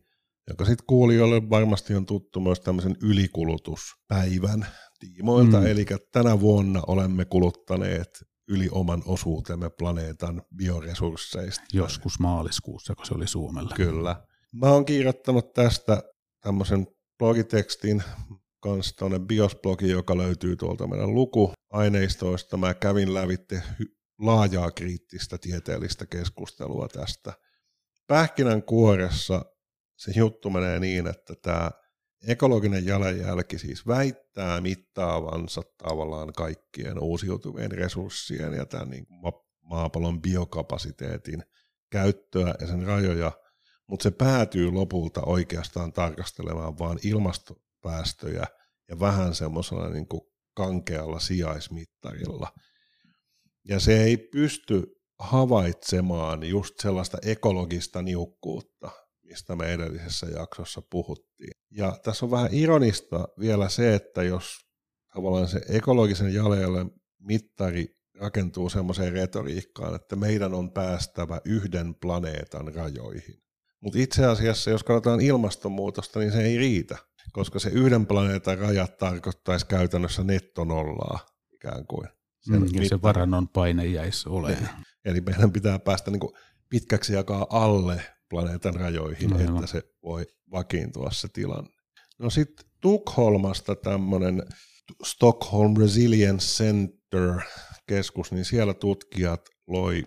[0.48, 4.66] joka sitten kuulijoille varmasti on tuttu myös tämmöisen ylikulutuspäivän
[4.98, 5.66] tiimoilta, mm.
[5.66, 11.64] eli tänä vuonna olemme kuluttaneet yli oman osuutemme planeetan bioresursseista.
[11.72, 13.74] Joskus maaliskuussa, kun se oli Suomella.
[13.76, 14.16] Kyllä.
[14.52, 16.02] Mä oon kirjoittanut tästä
[16.40, 16.86] tämmöisen
[17.18, 18.02] blogitekstin
[18.64, 22.56] kanssa tuonne biosblogi, joka löytyy tuolta meidän lukuaineistoista.
[22.56, 23.62] Mä kävin lävitte
[24.18, 27.32] laajaa kriittistä tieteellistä keskustelua tästä.
[28.06, 29.44] Pähkinän kuoressa
[29.96, 31.70] se juttu menee niin, että tämä
[32.26, 39.06] ekologinen jalanjälki siis väittää mittaavansa tavallaan kaikkien uusiutuvien resurssien ja tämän niin
[39.62, 41.42] maapallon biokapasiteetin
[41.90, 43.32] käyttöä ja sen rajoja,
[43.86, 46.98] mutta se päätyy lopulta oikeastaan tarkastelemaan vain
[47.84, 48.46] ilmastopäästöjä
[48.88, 50.22] ja vähän semmoisella niin kuin
[50.56, 52.48] kankealla sijaismittarilla.
[53.64, 54.82] Ja se ei pysty
[55.18, 58.90] havaitsemaan just sellaista ekologista niukkuutta,
[59.22, 61.52] mistä me edellisessä jaksossa puhuttiin.
[61.70, 64.58] Ja tässä on vähän ironista vielä se, että jos
[65.14, 67.86] tavallaan se ekologisen jalanjäljen mittari
[68.20, 73.42] rakentuu semmoiseen retoriikkaan, että meidän on päästävä yhden planeetan rajoihin.
[73.80, 76.98] Mutta itse asiassa, jos katsotaan ilmastonmuutosta, niin se ei riitä,
[77.32, 82.08] koska se yhden planeetan rajat tarkoittaisi käytännössä nettonollaa ikään kuin.
[82.40, 84.84] Sen mm, ja se varannon paine jäisi olemaan.
[85.04, 86.20] Eli meidän pitää päästä niin
[86.68, 91.70] pitkäksi jakaa alle planeetan rajoihin, no, että se voi vakiintua se tilanne.
[92.18, 94.42] No sitten Tukholmasta tämmöinen
[95.04, 97.40] Stockholm Resilience Center
[97.86, 100.02] keskus, niin siellä tutkijat loi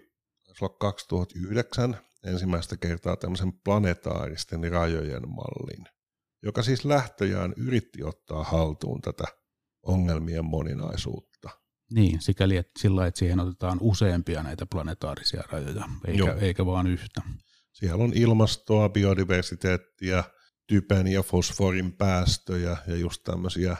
[0.80, 5.86] 2009 ensimmäistä kertaa tämmöisen planetaaristen rajojen mallin,
[6.44, 9.24] joka siis lähtöjään yritti ottaa haltuun tätä
[9.84, 11.50] ongelmien moninaisuutta.
[11.92, 17.22] Niin, sikäli että sillä että siihen otetaan useampia näitä planetaarisia rajoja, eikä, eikä vaan yhtä.
[17.74, 20.24] Siellä on ilmastoa, biodiversiteettiä,
[20.68, 23.78] typen ja fosforin päästöjä ja just tämmöisiä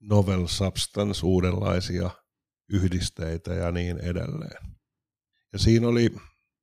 [0.00, 2.10] novel substance, uudenlaisia
[2.72, 4.76] yhdisteitä ja niin edelleen.
[5.52, 6.10] Ja siinä oli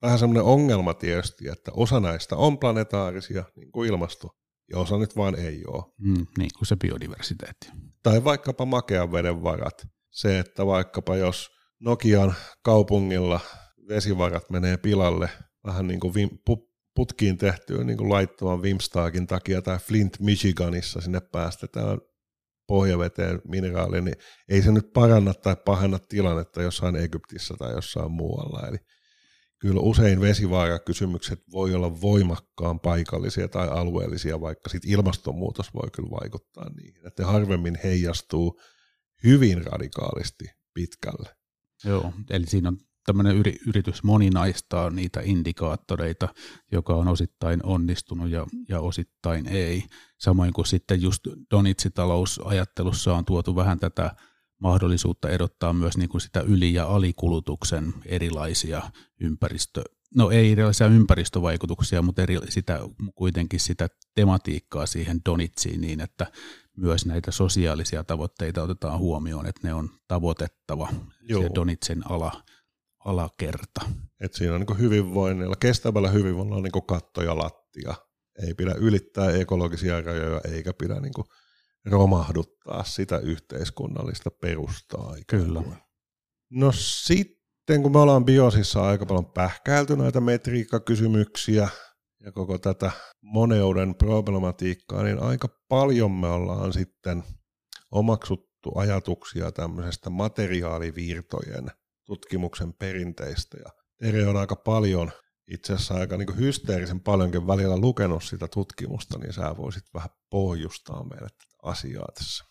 [0.01, 4.29] vähän semmoinen ongelma tietysti, että osa näistä on planetaarisia, niin kuin ilmasto,
[4.73, 5.83] ja osa nyt vaan ei ole.
[5.97, 7.71] Mm, niin kuin se biodiversiteetti.
[8.03, 9.87] Tai vaikkapa makean veden varat.
[10.11, 12.33] Se, että vaikkapa jos Nokian
[12.63, 13.39] kaupungilla
[13.87, 15.29] vesivarat menee pilalle
[15.65, 16.13] vähän niin kuin
[16.95, 21.97] putkiin tehtyä niin kuin laittoman Wimstaakin takia tai Flint Michiganissa sinne päästetään
[22.67, 24.15] pohjaveteen mineraali, niin
[24.49, 28.67] ei se nyt paranna tai pahenna tilannetta jossain Egyptissä tai jossain muualla.
[28.67, 28.77] Eli
[29.63, 36.69] kyllä usein vesivaarakysymykset voi olla voimakkaan paikallisia tai alueellisia, vaikka sit ilmastonmuutos voi kyllä vaikuttaa
[36.69, 37.07] niihin.
[37.07, 38.59] Että harvemmin heijastuu
[39.23, 41.29] hyvin radikaalisti pitkälle.
[41.85, 43.37] Joo, eli siinä on tämmöinen
[43.67, 46.29] yritys moninaistaa niitä indikaattoreita,
[46.71, 49.83] joka on osittain onnistunut ja, ja osittain ei.
[50.19, 51.21] Samoin kuin sitten just
[51.51, 54.15] Donitsitalousajattelussa on tuotu vähän tätä
[54.63, 58.81] mahdollisuutta erottaa myös niin kuin sitä yli- ja alikulutuksen erilaisia
[59.19, 59.83] ympäristö,
[60.15, 62.79] no ei erilaisia ympäristövaikutuksia, mutta eri, sitä,
[63.15, 66.31] kuitenkin sitä tematiikkaa siihen Donitsiin niin, että
[66.77, 70.89] myös näitä sosiaalisia tavoitteita otetaan huomioon, että ne on tavoitettava
[71.21, 71.41] Joo.
[71.41, 72.43] se Donitsen ala,
[73.05, 73.81] alakerta.
[74.19, 77.95] Et siinä on niin hyvinvoinnilla, kestävällä hyvinvoinnilla on niin katto ja lattia.
[78.47, 81.13] Ei pidä ylittää ekologisia rajoja eikä pidä niin
[81.85, 85.15] romahduttaa sitä yhteiskunnallista perustaa.
[85.27, 85.61] Kyllä.
[85.63, 85.77] Kuin.
[86.51, 91.67] No sitten, kun me ollaan biosissa aika paljon pähkäilty näitä metriikkakysymyksiä
[92.23, 92.91] ja koko tätä
[93.21, 97.23] moneuden problematiikkaa, niin aika paljon me ollaan sitten
[97.91, 101.67] omaksuttu ajatuksia tämmöisestä materiaalivirtojen
[102.05, 103.57] tutkimuksen perinteistä.
[103.57, 103.69] Ja
[103.99, 105.11] Tere on aika paljon,
[105.47, 111.03] itse asiassa aika niin hysteerisen paljonkin välillä lukenut sitä tutkimusta, niin sä voisit vähän pohjustaa
[111.03, 112.45] meille tätä asiaa tässä.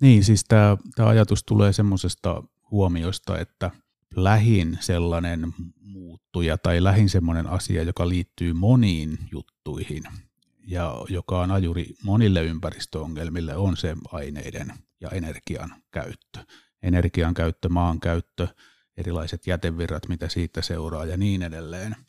[0.00, 3.70] Niin, siis tämä, tämä ajatus tulee semmoisesta huomiosta, että
[4.16, 10.02] lähin sellainen muuttuja tai lähin semmoinen asia, joka liittyy moniin juttuihin
[10.66, 16.38] ja joka on ajuri monille ympäristöongelmille, on se aineiden ja energian käyttö.
[16.82, 18.48] Energian käyttö, maan käyttö,
[18.96, 21.96] erilaiset jätevirrat, mitä siitä seuraa ja niin edelleen–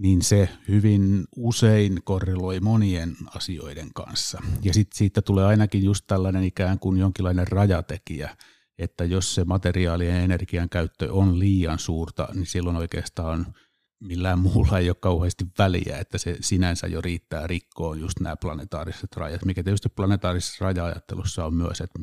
[0.00, 4.42] niin se hyvin usein korreloi monien asioiden kanssa.
[4.62, 8.36] Ja sitten siitä tulee ainakin just tällainen ikään kuin jonkinlainen rajatekijä,
[8.78, 13.54] että jos se materiaalien ja energian käyttö on liian suurta, niin silloin oikeastaan
[14.00, 19.16] millään muulla ei ole kauheasti väliä, että se sinänsä jo riittää rikkoon just nämä planetaariset
[19.16, 21.98] rajat, mikä tietysti planetaarisessa raja-ajattelussa on myös, että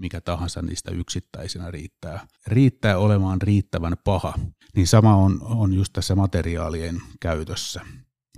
[0.00, 4.34] mikä tahansa niistä yksittäisenä riittää, riittää olemaan riittävän paha,
[4.76, 7.80] niin sama on, on just tässä materiaalien käytössä.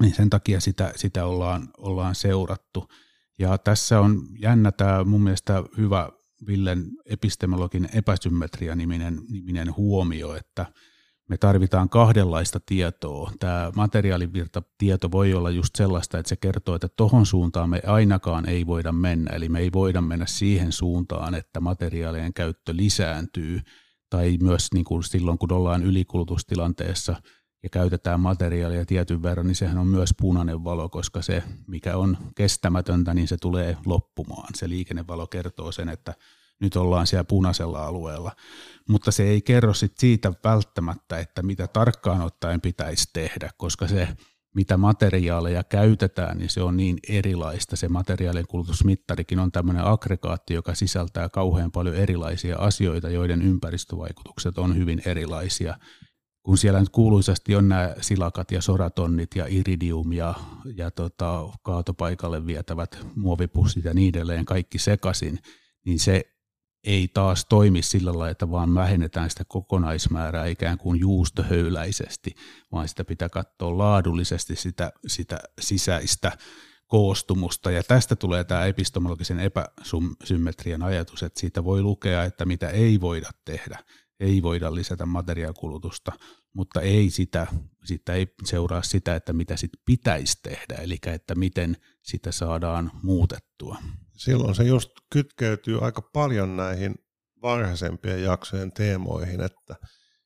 [0.01, 2.89] Niin sen takia sitä, sitä ollaan, ollaan seurattu.
[3.39, 6.11] Ja tässä on jännä tämä mun mielestä hyvä
[6.47, 10.67] Villen epistemologin epäsymmetria-niminen niminen huomio, että–
[11.29, 13.33] me tarvitaan kahdenlaista tietoa.
[13.39, 18.67] Tämä materiaalivirta-tieto voi olla just sellaista, että se kertoo, että tohon suuntaan me ainakaan ei
[18.67, 19.31] voida mennä.
[19.35, 23.61] Eli me ei voida mennä siihen suuntaan, että materiaalien käyttö lisääntyy.
[24.11, 27.23] Tai myös niin kuin silloin, kun ollaan ylikulutustilanteessa
[27.63, 32.17] ja käytetään materiaalia tietyn verran, niin sehän on myös punainen valo, koska se, mikä on
[32.35, 34.49] kestämätöntä, niin se tulee loppumaan.
[34.55, 36.15] Se liikennevalo kertoo sen, että
[36.61, 38.33] nyt ollaan siellä punaisella alueella.
[38.89, 44.09] Mutta se ei kerro sit siitä välttämättä, että mitä tarkkaan ottaen pitäisi tehdä, koska se,
[44.59, 47.77] mitä materiaaleja käytetään, niin se on niin erilaista.
[47.77, 54.77] Se materiaalien kulutusmittarikin on tämmöinen aggregaatti, joka sisältää kauhean paljon erilaisia asioita, joiden ympäristövaikutukset on
[54.77, 55.79] hyvin erilaisia.
[56.43, 60.35] Kun siellä nyt kuuluisasti on nämä silakat ja soratonnit ja iridium ja,
[60.77, 65.39] ja tota, kaatopaikalle vietävät muovipussit ja niin edelleen kaikki sekaisin,
[65.87, 66.38] niin se
[66.85, 72.35] ei taas toimi sillä lailla, että vaan vähennetään sitä kokonaismäärää ikään kuin juustohöyläisesti,
[72.73, 76.33] vaan sitä pitää katsoa laadullisesti sitä, sitä sisäistä
[76.87, 77.71] koostumusta.
[77.71, 83.31] Ja tästä tulee tämä epistemologisen epäsymmetrian ajatus, että siitä voi lukea, että mitä ei voida
[83.45, 83.79] tehdä.
[84.21, 86.13] Ei voida lisätä materiaalikulutusta,
[86.53, 87.47] mutta ei sitä,
[87.85, 93.79] sitä ei seuraa sitä, että mitä sitten pitäisi tehdä, eli että miten sitä saadaan muutettua
[94.19, 96.95] silloin se just kytkeytyy aika paljon näihin
[97.43, 99.77] varhaisempien jaksojen teemoihin, että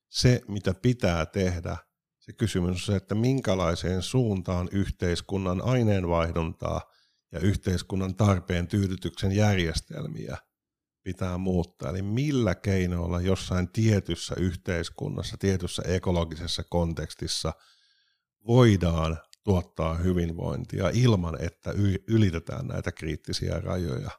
[0.09, 1.77] se, mitä pitää tehdä,
[2.19, 6.81] se kysymys on se, että minkälaiseen suuntaan yhteiskunnan aineenvaihduntaa
[7.32, 10.36] ja yhteiskunnan tarpeen tyydytyksen järjestelmiä
[11.02, 11.90] pitää muuttaa.
[11.90, 17.52] Eli millä keinoilla jossain tietyssä yhteiskunnassa, tietyssä ekologisessa kontekstissa
[18.47, 21.74] voidaan tuottaa hyvinvointia ilman, että
[22.09, 24.10] ylitetään näitä kriittisiä rajoja.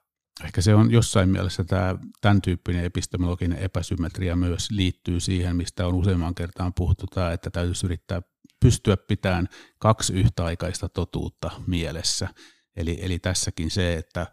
[0.44, 5.94] Ehkä se on jossain mielessä tämä, tämän tyyppinen epistemologinen epäsymmetria myös liittyy siihen, mistä on
[5.94, 8.22] useamman kertaan puhuttu, tämä, että täytyisi yrittää
[8.60, 9.48] pystyä pitämään
[9.80, 12.30] kaksi yhtäaikaista totuutta mielessä.
[12.76, 14.28] Eli, eli tässäkin se, että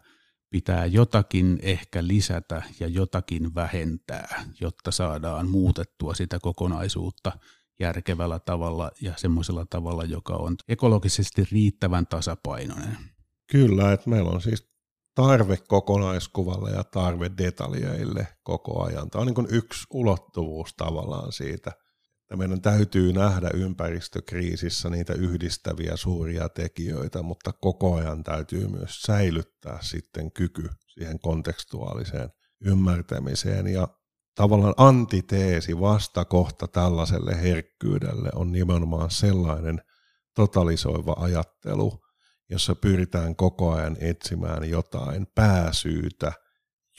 [0.49, 7.31] pitää jotakin ehkä lisätä ja jotakin vähentää, jotta saadaan muutettua sitä kokonaisuutta–
[7.81, 12.97] järkevällä tavalla ja semmoisella tavalla, joka on ekologisesti riittävän tasapainoinen.
[13.51, 14.71] Kyllä, että meillä on siis
[15.15, 19.09] tarve kokonaiskuvalle ja tarve detaljeille koko ajan.
[19.09, 21.71] Tämä on niin yksi ulottuvuus tavallaan siitä,
[22.21, 29.77] että meidän täytyy nähdä ympäristökriisissä niitä yhdistäviä suuria tekijöitä, mutta koko ajan täytyy myös säilyttää
[29.81, 32.29] sitten kyky siihen kontekstuaaliseen
[32.65, 33.67] ymmärtämiseen.
[33.67, 33.87] Ja
[34.35, 39.81] tavallaan antiteesi, vastakohta tällaiselle herkkyydelle on nimenomaan sellainen
[40.35, 41.99] totalisoiva ajattelu,
[42.49, 46.33] jossa pyritään koko ajan etsimään jotain pääsyytä,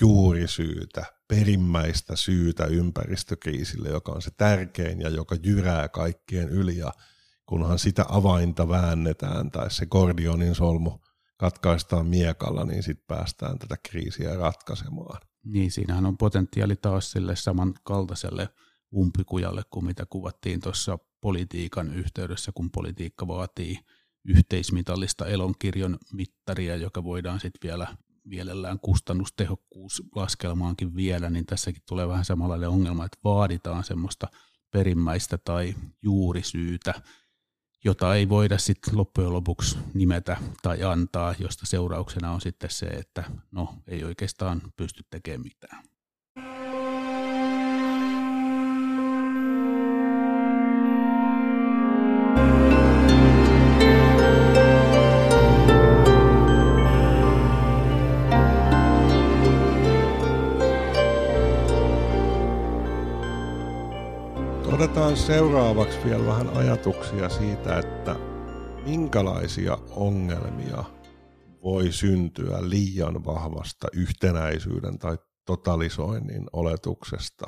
[0.00, 6.76] juurisyytä, perimmäistä syytä ympäristökriisille, joka on se tärkein ja joka jyrää kaikkien yli.
[6.76, 6.92] Ja
[7.46, 10.98] kunhan sitä avainta väännetään tai se kordionin solmu
[11.36, 15.31] katkaistaan miekalla, niin sitten päästään tätä kriisiä ratkaisemaan.
[15.44, 18.48] Niin, siinähän on potentiaali taas sille samankaltaiselle
[18.97, 23.78] umpikujalle kuin mitä kuvattiin tuossa politiikan yhteydessä, kun politiikka vaatii
[24.24, 32.69] yhteismitallista elonkirjon mittaria, joka voidaan sitten vielä mielellään kustannustehokkuuslaskelmaankin viedä, niin tässäkin tulee vähän samanlainen
[32.69, 34.28] ongelma, että vaaditaan semmoista
[34.70, 36.94] perimmäistä tai juurisyytä,
[37.84, 43.24] jota ei voida sitten loppujen lopuksi nimetä tai antaa, josta seurauksena on sitten se, että
[43.50, 45.84] no ei oikeastaan pysty tekemään mitään.
[64.93, 68.16] Otetaan seuraavaksi vielä vähän ajatuksia siitä, että
[68.86, 70.85] minkälaisia ongelmia
[71.62, 77.47] voi syntyä liian vahvasta yhtenäisyyden tai totalisoinnin oletuksesta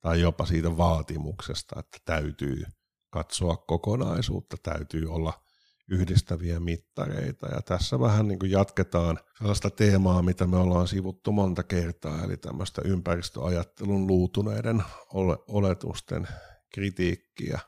[0.00, 2.64] tai jopa siitä vaatimuksesta, että täytyy
[3.10, 5.32] katsoa kokonaisuutta, täytyy olla
[5.90, 7.46] yhdistäviä mittareita.
[7.46, 12.36] Ja tässä vähän niin kuin jatketaan sellaista teemaa, mitä me ollaan sivuttu monta kertaa, eli
[12.36, 14.82] tämmöistä ympäristöajattelun luutuneiden
[15.48, 16.28] oletusten
[16.74, 17.58] kritiikkiä.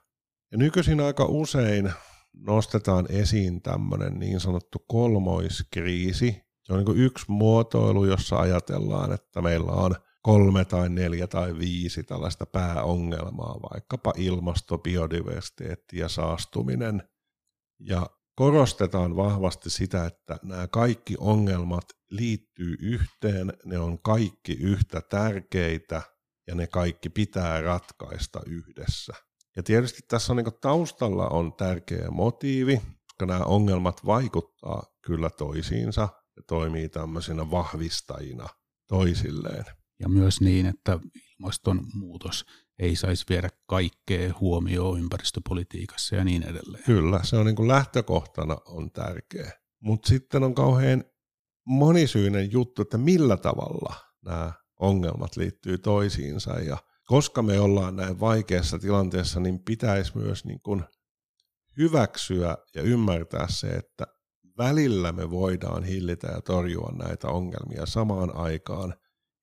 [0.52, 1.92] Ja nykyisin aika usein
[2.32, 6.42] nostetaan esiin tämmöinen niin sanottu kolmoiskriisi.
[6.62, 12.02] Se on niin yksi muotoilu, jossa ajatellaan, että meillä on kolme tai neljä tai viisi
[12.04, 17.02] tällaista pääongelmaa, vaikkapa ilmasto, biodiversiteetti ja saastuminen.
[17.80, 26.02] Ja korostetaan vahvasti sitä, että nämä kaikki ongelmat liittyy yhteen, ne on kaikki yhtä tärkeitä–
[26.46, 29.12] ja ne kaikki pitää ratkaista yhdessä.
[29.56, 36.08] Ja tietysti tässä on niin taustalla on tärkeä motiivi, koska nämä ongelmat vaikuttaa kyllä toisiinsa
[36.36, 38.48] ja toimii tämmöisenä vahvistajina
[38.88, 39.64] toisilleen.
[40.00, 40.98] Ja myös niin, että
[41.38, 42.44] ilmastonmuutos
[42.78, 46.84] ei saisi viedä kaikkea huomioon ympäristöpolitiikassa ja niin edelleen.
[46.84, 49.52] Kyllä, se on niin kuin lähtökohtana on tärkeä.
[49.80, 51.04] Mutta sitten on kauhean
[51.66, 53.94] monisyinen juttu, että millä tavalla
[54.24, 60.60] nämä ongelmat liittyy toisiinsa ja koska me ollaan näin vaikeassa tilanteessa, niin pitäisi myös niin
[60.60, 60.84] kuin
[61.78, 64.06] hyväksyä ja ymmärtää se, että
[64.58, 68.94] välillä me voidaan hillitä ja torjua näitä ongelmia samaan aikaan,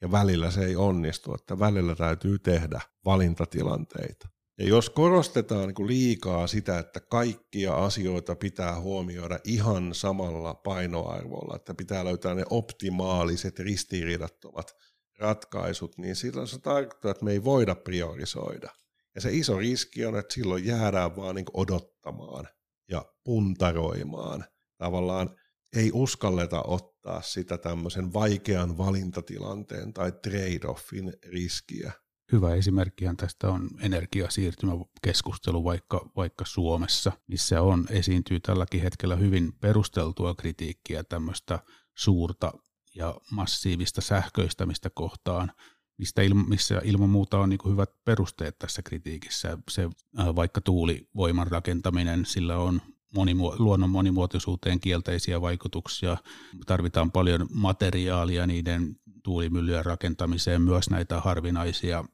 [0.02, 4.28] ja välillä se ei onnistu, että välillä täytyy tehdä valintatilanteita.
[4.58, 11.74] Ja jos korostetaan niin liikaa sitä, että kaikkia asioita pitää huomioida ihan samalla painoarvolla, että
[11.74, 14.76] pitää löytää ne optimaaliset ristiriidattomat
[15.22, 18.70] ratkaisut, niin silloin se tarkoittaa, että me ei voida priorisoida.
[19.16, 22.48] Ja se iso riski on, että silloin jäädään vaan niin odottamaan
[22.90, 24.46] ja puntaroimaan.
[24.78, 25.36] Tavallaan
[25.76, 31.92] ei uskalleta ottaa sitä tämmöisen vaikean valintatilanteen tai trade-offin riskiä.
[32.32, 40.36] Hyvä esimerkkihän tästä on energiasiirtymäkeskustelu vaikka, vaikka Suomessa, missä on, esiintyy tälläkin hetkellä hyvin perusteltua
[40.36, 41.60] kritiikkiä tämmöistä
[41.98, 42.52] suurta
[42.96, 45.52] ja massiivista sähköistämistä kohtaan,
[45.98, 49.58] mistä ilma, missä ilman muuta on niin hyvät perusteet tässä kritiikissä.
[49.70, 49.90] Se,
[50.20, 52.82] äh, vaikka tuulivoiman rakentaminen, sillä on
[53.16, 56.18] monimu- luonnon monimuotoisuuteen kielteisiä vaikutuksia.
[56.66, 62.06] Tarvitaan paljon materiaalia niiden tuulimyllyjen rakentamiseen, myös näitä harvinaisia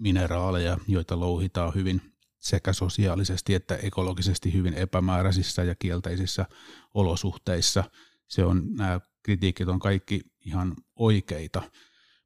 [0.00, 2.02] mineraaleja, joita louhitaan hyvin
[2.38, 6.46] sekä sosiaalisesti että ekologisesti hyvin epämääräisissä ja kielteisissä
[6.94, 7.84] olosuhteissa.
[8.28, 11.62] Se on nämä kritiikit on kaikki ihan oikeita,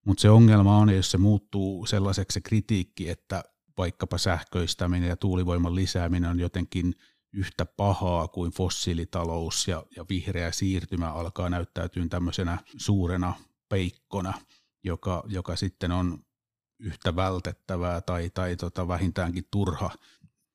[0.06, 3.44] mutta se ongelma on, jos se muuttuu sellaiseksi se kritiikki, että
[3.78, 6.94] vaikkapa sähköistäminen ja tuulivoiman lisääminen on jotenkin
[7.32, 13.35] yhtä pahaa kuin fossiilitalous ja, ja vihreä siirtymä alkaa näyttäytyä tämmöisenä suurena
[13.68, 14.32] peikkona,
[14.85, 16.18] joka, joka sitten on
[16.78, 19.90] yhtä vältettävää tai, tai tota vähintäänkin turha.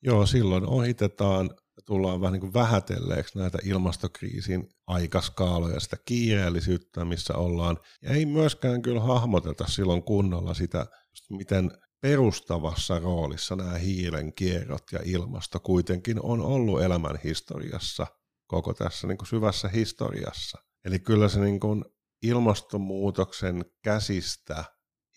[0.01, 1.49] Joo, silloin ohitetaan
[1.85, 7.77] tullaan vähän niin kuin vähätelleeksi näitä ilmastokriisin aikaskaaloja, sitä kiireellisyyttä, missä ollaan.
[8.01, 10.85] Ja ei myöskään kyllä hahmoteta silloin kunnolla sitä,
[11.29, 11.71] miten
[12.01, 18.07] perustavassa roolissa nämä hiilen kierrot ja ilmasto kuitenkin on ollut elämän historiassa,
[18.47, 20.57] koko tässä niin kuin syvässä historiassa.
[20.85, 21.85] Eli kyllä se niin kuin
[22.21, 24.63] ilmastonmuutoksen käsistä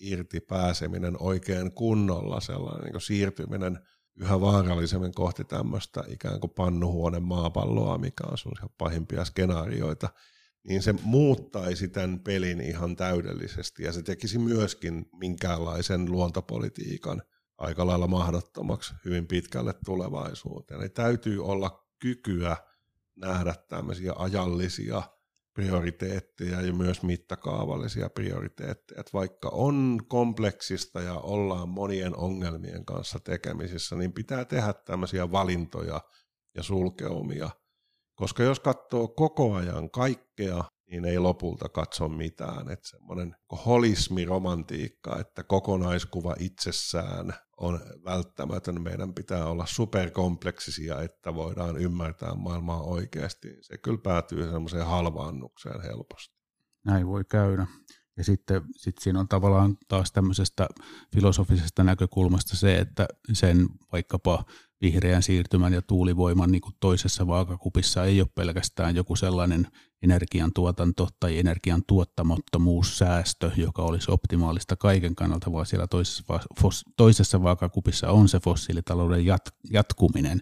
[0.00, 3.78] irti pääseminen oikein kunnolla, sellainen niin kuin siirtyminen
[4.20, 10.08] yhä vaarallisemmin kohti tämmöistä ikään kuin pannuhuone maapalloa, mikä on sun pahimpia skenaarioita,
[10.68, 17.22] niin se muuttaisi tämän pelin ihan täydellisesti ja se tekisi myöskin minkäänlaisen luontopolitiikan
[17.58, 20.80] aika lailla mahdottomaksi hyvin pitkälle tulevaisuuteen.
[20.80, 22.56] Eli täytyy olla kykyä
[23.16, 25.02] nähdä tämmöisiä ajallisia
[25.58, 29.00] prioriteetteja ja myös mittakaavallisia prioriteetteja.
[29.00, 36.00] Että vaikka on kompleksista ja ollaan monien ongelmien kanssa tekemisissä, niin pitää tehdä tämmöisiä valintoja
[36.54, 37.50] ja sulkeumia.
[38.14, 42.70] Koska jos katsoo koko ajan kaikkea, niin ei lopulta katso mitään.
[42.70, 43.36] Että semmoinen
[43.66, 48.82] holismiromantiikka, että kokonaiskuva itsessään on välttämätön.
[48.82, 53.56] Meidän pitää olla superkompleksisia, että voidaan ymmärtää maailmaa oikeasti.
[53.60, 56.38] Se kyllä päätyy semmoiseen halvaannukseen helposti.
[56.84, 57.66] Näin voi käydä.
[58.16, 60.68] Ja sitten sit siinä on tavallaan taas tämmöisestä
[61.14, 64.44] filosofisesta näkökulmasta se, että sen vaikkapa
[64.80, 69.66] vihreän siirtymän ja tuulivoiman niin toisessa vaakakupissa ei ole pelkästään joku sellainen
[70.02, 76.24] energiantuotanto tai energian tuottamattomuussäästö, joka olisi optimaalista kaiken kannalta, vaan siellä toisessa,
[76.96, 80.40] toisessa vaakakupissa on se fossiilitalouden jat, jatkuminen,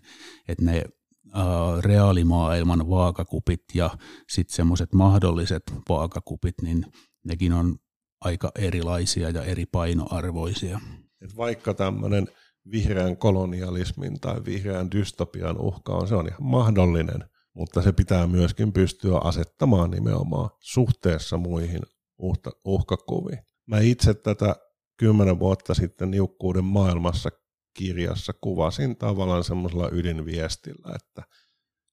[0.49, 0.85] että ne
[1.27, 3.91] Uh, reaalimaailman vaakakupit ja
[4.29, 6.87] sitten semmoiset mahdolliset vaakakupit, niin
[7.25, 7.77] nekin on
[8.21, 10.81] aika erilaisia ja eri painoarvoisia.
[11.21, 12.29] Et vaikka tämmöinen
[12.71, 17.25] vihreän kolonialismin tai vihreän dystopian uhka on, se on ihan mahdollinen,
[17.57, 21.83] mutta se pitää myöskin pystyä asettamaan nimenomaan suhteessa muihin
[22.65, 23.39] uhkakuviin.
[23.67, 24.57] Mä itse tätä
[24.97, 27.31] kymmenen vuotta sitten Niukkuuden maailmassa
[27.79, 31.23] kirjassa kuvasin tavallaan semmoisella ydinviestillä, että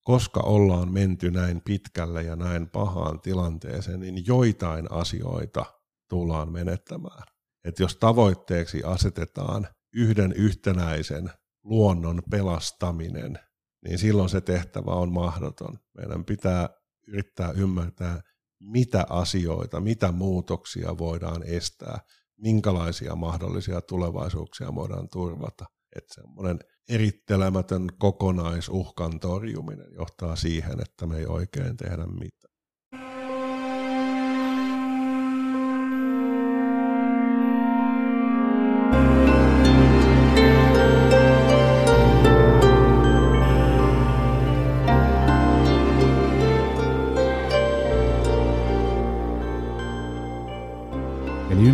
[0.03, 5.65] koska ollaan menty näin pitkälle ja näin pahaan tilanteeseen, niin joitain asioita
[6.09, 7.23] tullaan menettämään.
[7.63, 11.29] Että jos tavoitteeksi asetetaan yhden yhtenäisen
[11.63, 13.39] luonnon pelastaminen,
[13.83, 15.79] niin silloin se tehtävä on mahdoton.
[15.97, 16.69] Meidän pitää
[17.07, 18.21] yrittää ymmärtää,
[18.59, 21.99] mitä asioita, mitä muutoksia voidaan estää,
[22.37, 25.65] minkälaisia mahdollisia tulevaisuuksia voidaan turvata.
[25.95, 32.42] Että semmoinen erittelemätön kokonaisuhkan torjuminen johtaa siihen, että me ei oikein tehdä mitään.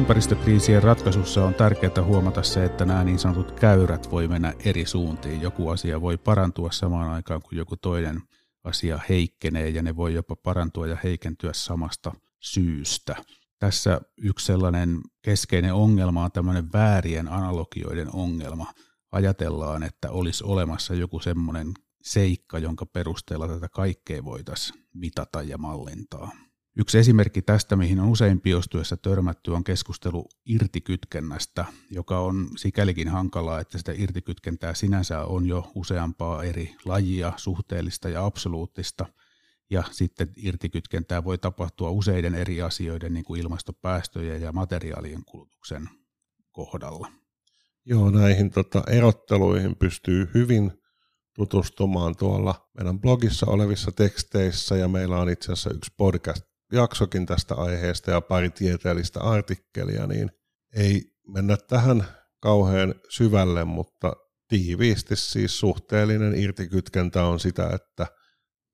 [0.10, 5.41] Ympäristökriisien ratkaisussa on tärkeää huomata se, että nämä niin sanotut käyrät voi mennä eri suuntiin.
[5.41, 8.22] Joku asia voi parantua samaan aikaan kuin joku toinen
[8.64, 13.15] asia heikkenee ja ne voi jopa parantua ja heikentyä samasta syystä.
[13.60, 18.73] Tässä yksi sellainen keskeinen ongelma on tämmöinen väärien analogioiden ongelma.
[19.11, 21.73] Ajatellaan, että olisi olemassa joku semmoinen
[22.03, 26.31] seikka, jonka perusteella tätä kaikkea voitaisiin mitata ja mallintaa.
[26.80, 33.60] Yksi esimerkki tästä, mihin on usein biostyössä törmätty, on keskustelu irtikytkennästä, joka on sikälikin hankalaa,
[33.60, 39.06] että sitä irtikytkentää sinänsä on jo useampaa eri lajia, suhteellista ja absoluuttista.
[39.70, 45.90] Ja sitten irtikytkentää voi tapahtua useiden eri asioiden, niin kuin ilmastopäästöjen ja materiaalien kulutuksen
[46.52, 47.12] kohdalla.
[47.86, 50.72] Joo, näihin tota, erotteluihin pystyy hyvin
[51.36, 57.56] tutustumaan tuolla meidän blogissa olevissa teksteissä, ja meillä on itse asiassa yksi podcast jaksokin tästä
[57.56, 60.32] aiheesta ja pari tieteellistä artikkelia, niin
[60.76, 62.04] ei mennä tähän
[62.41, 64.14] kauhean syvälle, mutta
[64.48, 68.08] tiiviisti siis suhteellinen irtikytkentä on sitä, että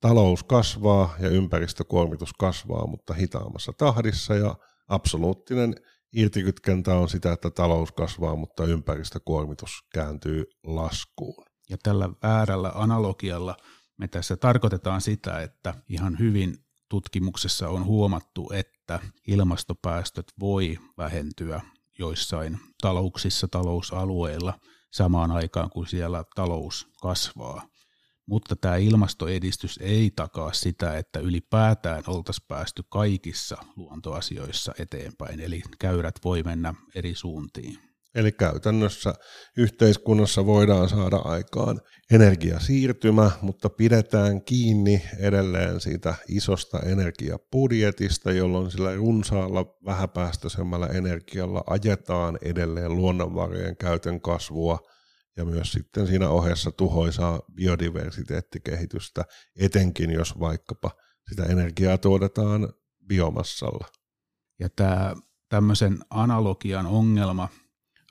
[0.02, 4.56] talous kasvaa ja ympäristökuormitus kasvaa, mutta hitaammassa tahdissa ja
[4.88, 5.76] absoluuttinen
[6.14, 11.46] irtikytkentä on sitä, että talous kasvaa, mutta ympäristökuormitus kääntyy laskuun.
[11.70, 13.58] Ja tällä väärällä analogialla
[13.98, 21.62] me tässä tarkoitetaan sitä, että ihan hyvin tutkimuksessa on huomattu, että ilmastopäästöt voi vähentyä
[22.00, 24.60] joissain talouksissa, talousalueilla
[24.92, 27.68] samaan aikaan, kun siellä talous kasvaa.
[28.26, 36.16] Mutta tämä ilmastoedistys ei takaa sitä, että ylipäätään oltaisiin päästy kaikissa luontoasioissa eteenpäin, eli käyrät
[36.24, 37.95] voi mennä eri suuntiin.
[38.16, 39.14] Eli käytännössä
[39.58, 41.82] yhteiskunnassa voidaan saada aikaan
[42.12, 52.96] energiasiirtymä, mutta pidetään kiinni edelleen siitä isosta energiapudjetista, jolloin sillä runsaalla vähäpäästöisemmällä energialla ajetaan edelleen
[52.96, 54.80] luonnonvarojen käytön kasvua
[55.38, 59.26] ja myös sitten siinä ohessa tuhoisaa biodiversiteettikehitystä,
[59.60, 60.92] etenkin jos vaikkapa
[61.30, 62.70] sitä energiaa tuotetaan
[63.08, 63.88] biomassalla.
[64.60, 65.16] Ja tämä
[65.50, 67.50] tämmöisen analogian ongelma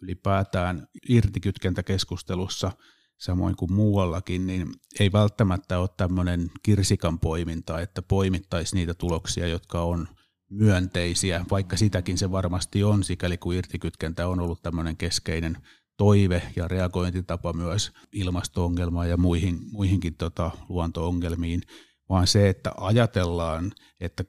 [0.05, 2.73] ylipäätään irtikytkentäkeskustelussa
[3.19, 4.69] samoin kuin muuallakin, niin
[5.01, 10.09] ei välttämättä ole tämmöinen kirsikan poiminta, että poimittaisi niitä tuloksia, jotka on
[10.51, 15.57] myönteisiä, vaikka sitäkin se varmasti on, sikäli kuin irtikytkentä on ollut tämmöinen keskeinen
[15.97, 21.63] toive ja reagointitapa myös ilmasto-ongelmaan ja muihin, muihinkin tota, luonto-ongelmiin,
[22.09, 24.25] vaan se, että ajatellaan, että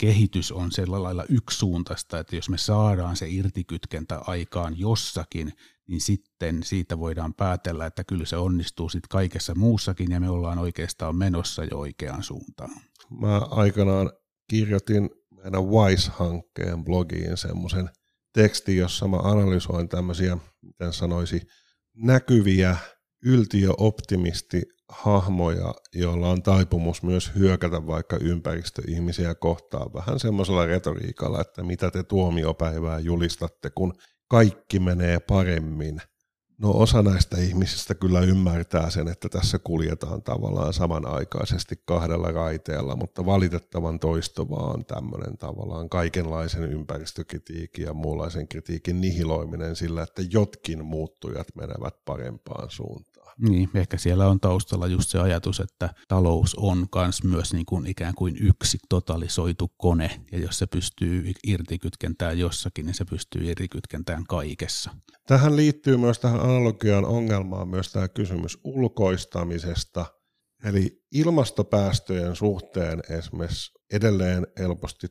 [0.00, 5.52] kehitys on sillä lailla yksisuuntaista, että jos me saadaan se irtikytkentä aikaan jossakin,
[5.88, 10.58] niin sitten siitä voidaan päätellä, että kyllä se onnistuu sitten kaikessa muussakin ja me ollaan
[10.58, 12.70] oikeastaan menossa jo oikeaan suuntaan.
[13.20, 14.12] Mä aikanaan
[14.50, 17.90] kirjoitin meidän WISE-hankkeen blogiin semmoisen
[18.34, 21.40] tekstin, jossa mä analysoin tämmöisiä, miten sanoisi,
[21.96, 22.76] näkyviä
[23.24, 31.90] yltiöoptimisti hahmoja, joilla on taipumus myös hyökätä vaikka ympäristöihmisiä kohtaan vähän semmoisella retoriikalla, että mitä
[31.90, 33.94] te tuomiopäivää julistatte, kun
[34.28, 36.00] kaikki menee paremmin.
[36.58, 43.26] No osa näistä ihmisistä kyllä ymmärtää sen, että tässä kuljetaan tavallaan samanaikaisesti kahdella raiteella, mutta
[43.26, 51.46] valitettavan toistuvaa on tämmöinen tavallaan kaikenlaisen ympäristökritiikin ja muunlaisen kritiikin nihiloiminen sillä, että jotkin muuttujat
[51.54, 53.09] menevät parempaan suuntaan.
[53.48, 57.86] Niin, ehkä siellä on taustalla just se ajatus, että talous on kans myös niin kuin
[57.86, 64.24] ikään kuin yksi totalisoitu kone, ja jos se pystyy irtikytkentään jossakin, niin se pystyy irtikytkentään
[64.28, 64.90] kaikessa.
[65.26, 70.06] Tähän liittyy myös tähän analogian ongelmaan myös tämä kysymys ulkoistamisesta,
[70.64, 75.06] eli ilmastopäästöjen suhteen esimerkiksi edelleen helposti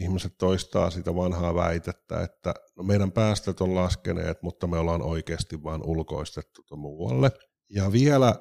[0.00, 5.62] ihmiset toistaa sitä vanhaa väitettä, että no meidän päästöt on laskeneet, mutta me ollaan oikeasti
[5.62, 7.30] vain ulkoistettu muualle.
[7.70, 8.34] Ja vielä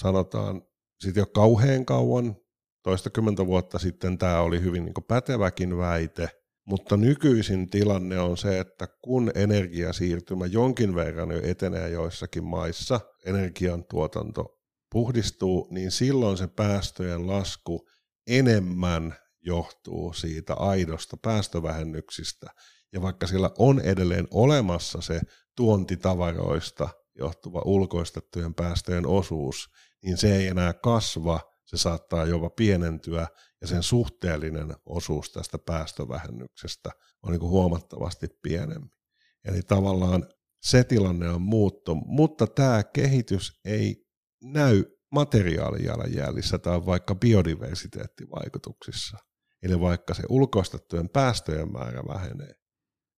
[0.00, 0.62] sanotaan,
[1.00, 2.36] sitten jo kauhean kauan,
[2.82, 6.28] toistakymmentä vuotta sitten tämä oli hyvin niin päteväkin väite,
[6.66, 14.58] mutta nykyisin tilanne on se, että kun energiasiirtymä jonkin verran jo etenee joissakin maissa, energiantuotanto
[14.92, 17.88] puhdistuu, niin silloin se päästöjen lasku
[18.26, 22.46] enemmän johtuu siitä aidosta päästövähennyksistä.
[22.92, 25.20] Ja vaikka sillä on edelleen olemassa se
[25.56, 29.70] tuontitavaroista johtuva ulkoistettujen päästöjen osuus,
[30.04, 33.26] niin se ei enää kasva, se saattaa jopa pienentyä
[33.60, 36.90] ja sen suhteellinen osuus tästä päästövähennyksestä
[37.22, 38.96] on niin huomattavasti pienempi.
[39.44, 40.26] Eli tavallaan
[40.62, 44.06] se tilanne on muuttu, mutta tämä kehitys ei
[44.42, 49.16] näy materiaalijalanjäljissä tai vaikka biodiversiteettivaikutuksissa.
[49.62, 52.54] Eli vaikka se ulkoistettujen päästöjen määrä vähenee,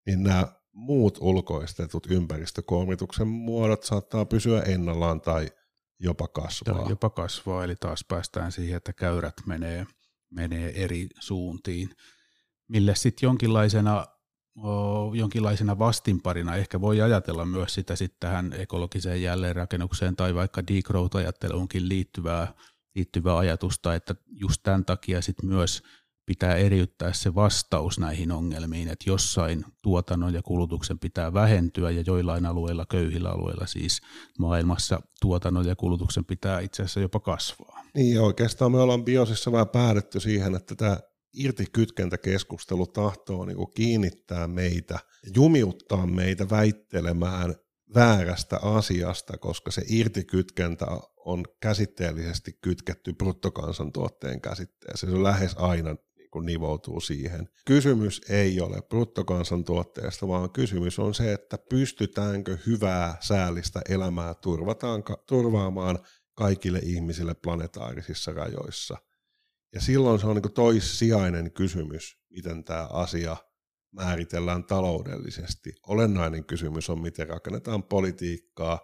[0.06, 5.48] niin nämä muut ulkoistetut ympäristökuormituksen muodot saattaa pysyä ennallaan tai
[6.00, 6.88] jopa kasvaa.
[6.88, 9.86] Jopa kasvaa, eli taas päästään siihen, että käyrät menee,
[10.30, 11.90] menee eri suuntiin,
[12.68, 14.06] mille sitten jonkinlaisena,
[15.14, 22.54] jonkinlaisena vastinparina ehkä voi ajatella myös sitä sitten tähän ekologiseen jälleenrakennukseen tai vaikka degrowth-ajatteluunkin liittyvää,
[22.94, 25.82] liittyvää ajatusta, että just tämän takia sitten myös–
[26.26, 32.46] pitää eriyttää se vastaus näihin ongelmiin, että jossain tuotannon ja kulutuksen pitää vähentyä ja joillain
[32.46, 34.00] alueilla, köyhillä alueilla siis
[34.38, 37.82] maailmassa tuotannon ja kulutuksen pitää itse asiassa jopa kasvaa.
[37.94, 40.98] Niin oikeastaan me ollaan biosissa vähän päädytty siihen, että tämä
[41.34, 44.98] irtikytkentäkeskustelu tahtoo niin kiinnittää meitä,
[45.36, 47.54] jumiuttaa meitä väittelemään
[47.94, 50.86] väärästä asiasta, koska se irtikytkentä
[51.24, 55.10] on käsitteellisesti kytketty bruttokansantuotteen käsitteeseen.
[55.10, 55.96] Se on lähes aina
[56.32, 57.48] kun nivoutuu siihen.
[57.66, 65.98] Kysymys ei ole bruttokansantuotteesta, vaan kysymys on se, että pystytäänkö hyvää säällistä elämää turvataan, turvaamaan
[66.34, 68.96] kaikille ihmisille planetaarisissa rajoissa.
[69.74, 73.36] Ja silloin se on niin toissijainen kysymys, miten tämä asia
[73.92, 75.72] määritellään taloudellisesti.
[75.86, 78.80] Olennainen kysymys on, miten rakennetaan politiikkaa,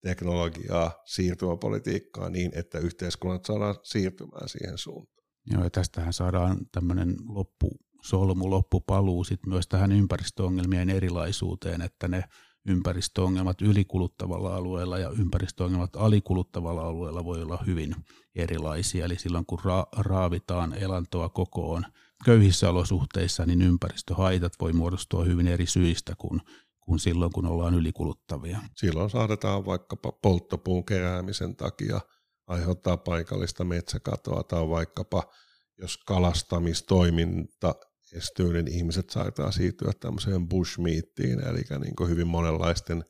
[0.00, 5.21] teknologiaa, siirtymäpolitiikkaa niin, että yhteiskunnat saadaan siirtymään siihen suuntaan.
[5.46, 7.70] Joo, ja tästähän saadaan tämmöinen loppu,
[8.02, 12.24] solmu, loppupaluu sit myös tähän ympäristöongelmien erilaisuuteen, että ne
[12.66, 17.94] ympäristöongelmat ylikuluttavalla alueella ja ympäristöongelmat alikuluttavalla alueella voi olla hyvin
[18.34, 19.04] erilaisia.
[19.04, 21.84] Eli silloin kun ra- raavitaan elantoa kokoon
[22.24, 26.40] köyhissä olosuhteissa, niin ympäristöhaitat voi muodostua hyvin eri syistä kuin,
[26.80, 28.60] kuin silloin, kun ollaan ylikuluttavia.
[28.76, 32.00] Silloin saadetaan vaikkapa polttopuun keräämisen takia–
[32.46, 35.32] aiheuttaa paikallista metsäkatoa tai vaikkapa
[35.78, 37.74] jos kalastamistoiminta
[38.12, 43.04] estyy, niin ihmiset saattaa siirtyä tämmöiseen bushmeattiin, eli niin hyvin monenlaisten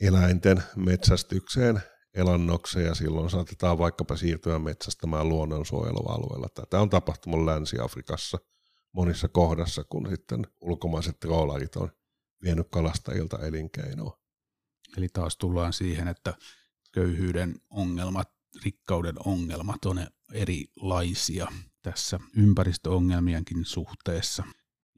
[0.00, 1.82] eläinten metsästykseen
[2.14, 6.48] elannokseen, ja silloin saatetaan vaikkapa siirtyä metsästämään luonnonsuojelualueella.
[6.54, 8.38] Tätä on tapahtunut Länsi-Afrikassa
[8.92, 11.92] monissa kohdassa, kun sitten ulkomaiset troolarit on
[12.42, 14.18] vienyt kalastajilta elinkeinoa.
[14.96, 16.34] Eli taas tullaan siihen, että
[16.92, 21.46] köyhyyden ongelmat, rikkauden ongelmat on erilaisia
[21.82, 24.44] tässä ympäristöongelmienkin suhteessa.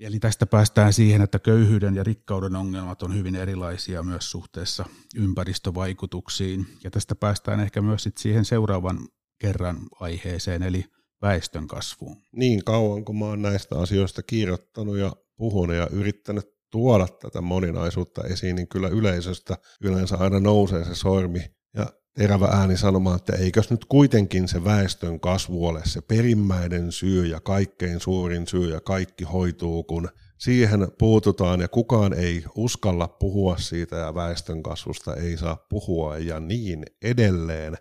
[0.01, 4.85] Eli tästä päästään siihen, että köyhyyden ja rikkauden ongelmat on hyvin erilaisia myös suhteessa
[5.17, 6.67] ympäristövaikutuksiin.
[6.85, 9.09] Ja tästä päästään ehkä myös sit siihen seuraavan
[9.39, 10.85] kerran aiheeseen, eli
[11.23, 12.17] väestön kasvuun.
[12.33, 18.25] Niin kauan kun mä oon näistä asioista kirjoittanut ja puhunut ja yrittänyt tuoda tätä moninaisuutta
[18.25, 21.41] esiin, niin kyllä yleisöstä yleensä aina nousee se sormi
[21.75, 21.87] ja
[22.19, 27.40] terävä ääni sanomaan, että eikös nyt kuitenkin se väestön kasvu ole se perimmäinen syy ja
[27.40, 30.09] kaikkein suurin syy ja kaikki hoituu, kun
[30.39, 36.40] siihen puututaan ja kukaan ei uskalla puhua siitä ja väestön kasvusta ei saa puhua ja
[36.40, 37.74] niin edelleen.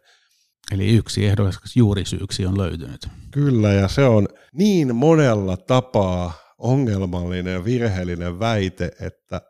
[0.72, 3.08] Eli yksi ehdokas juurisyyksi on löytynyt.
[3.32, 9.42] Kyllä, ja se on niin monella tapaa ongelmallinen ja virheellinen väite, että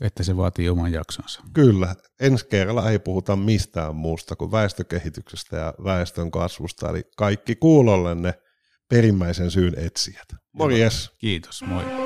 [0.00, 1.42] että se vaatii oman jaksonsa.
[1.52, 1.94] Kyllä.
[2.20, 8.34] Ensi kerralla ei puhuta mistään muusta kuin väestökehityksestä ja väestön kasvusta, eli kaikki kuulolle ne
[8.88, 10.28] perimmäisen syyn etsijät.
[10.52, 11.10] Morjes!
[11.18, 12.05] Kiitos, moi!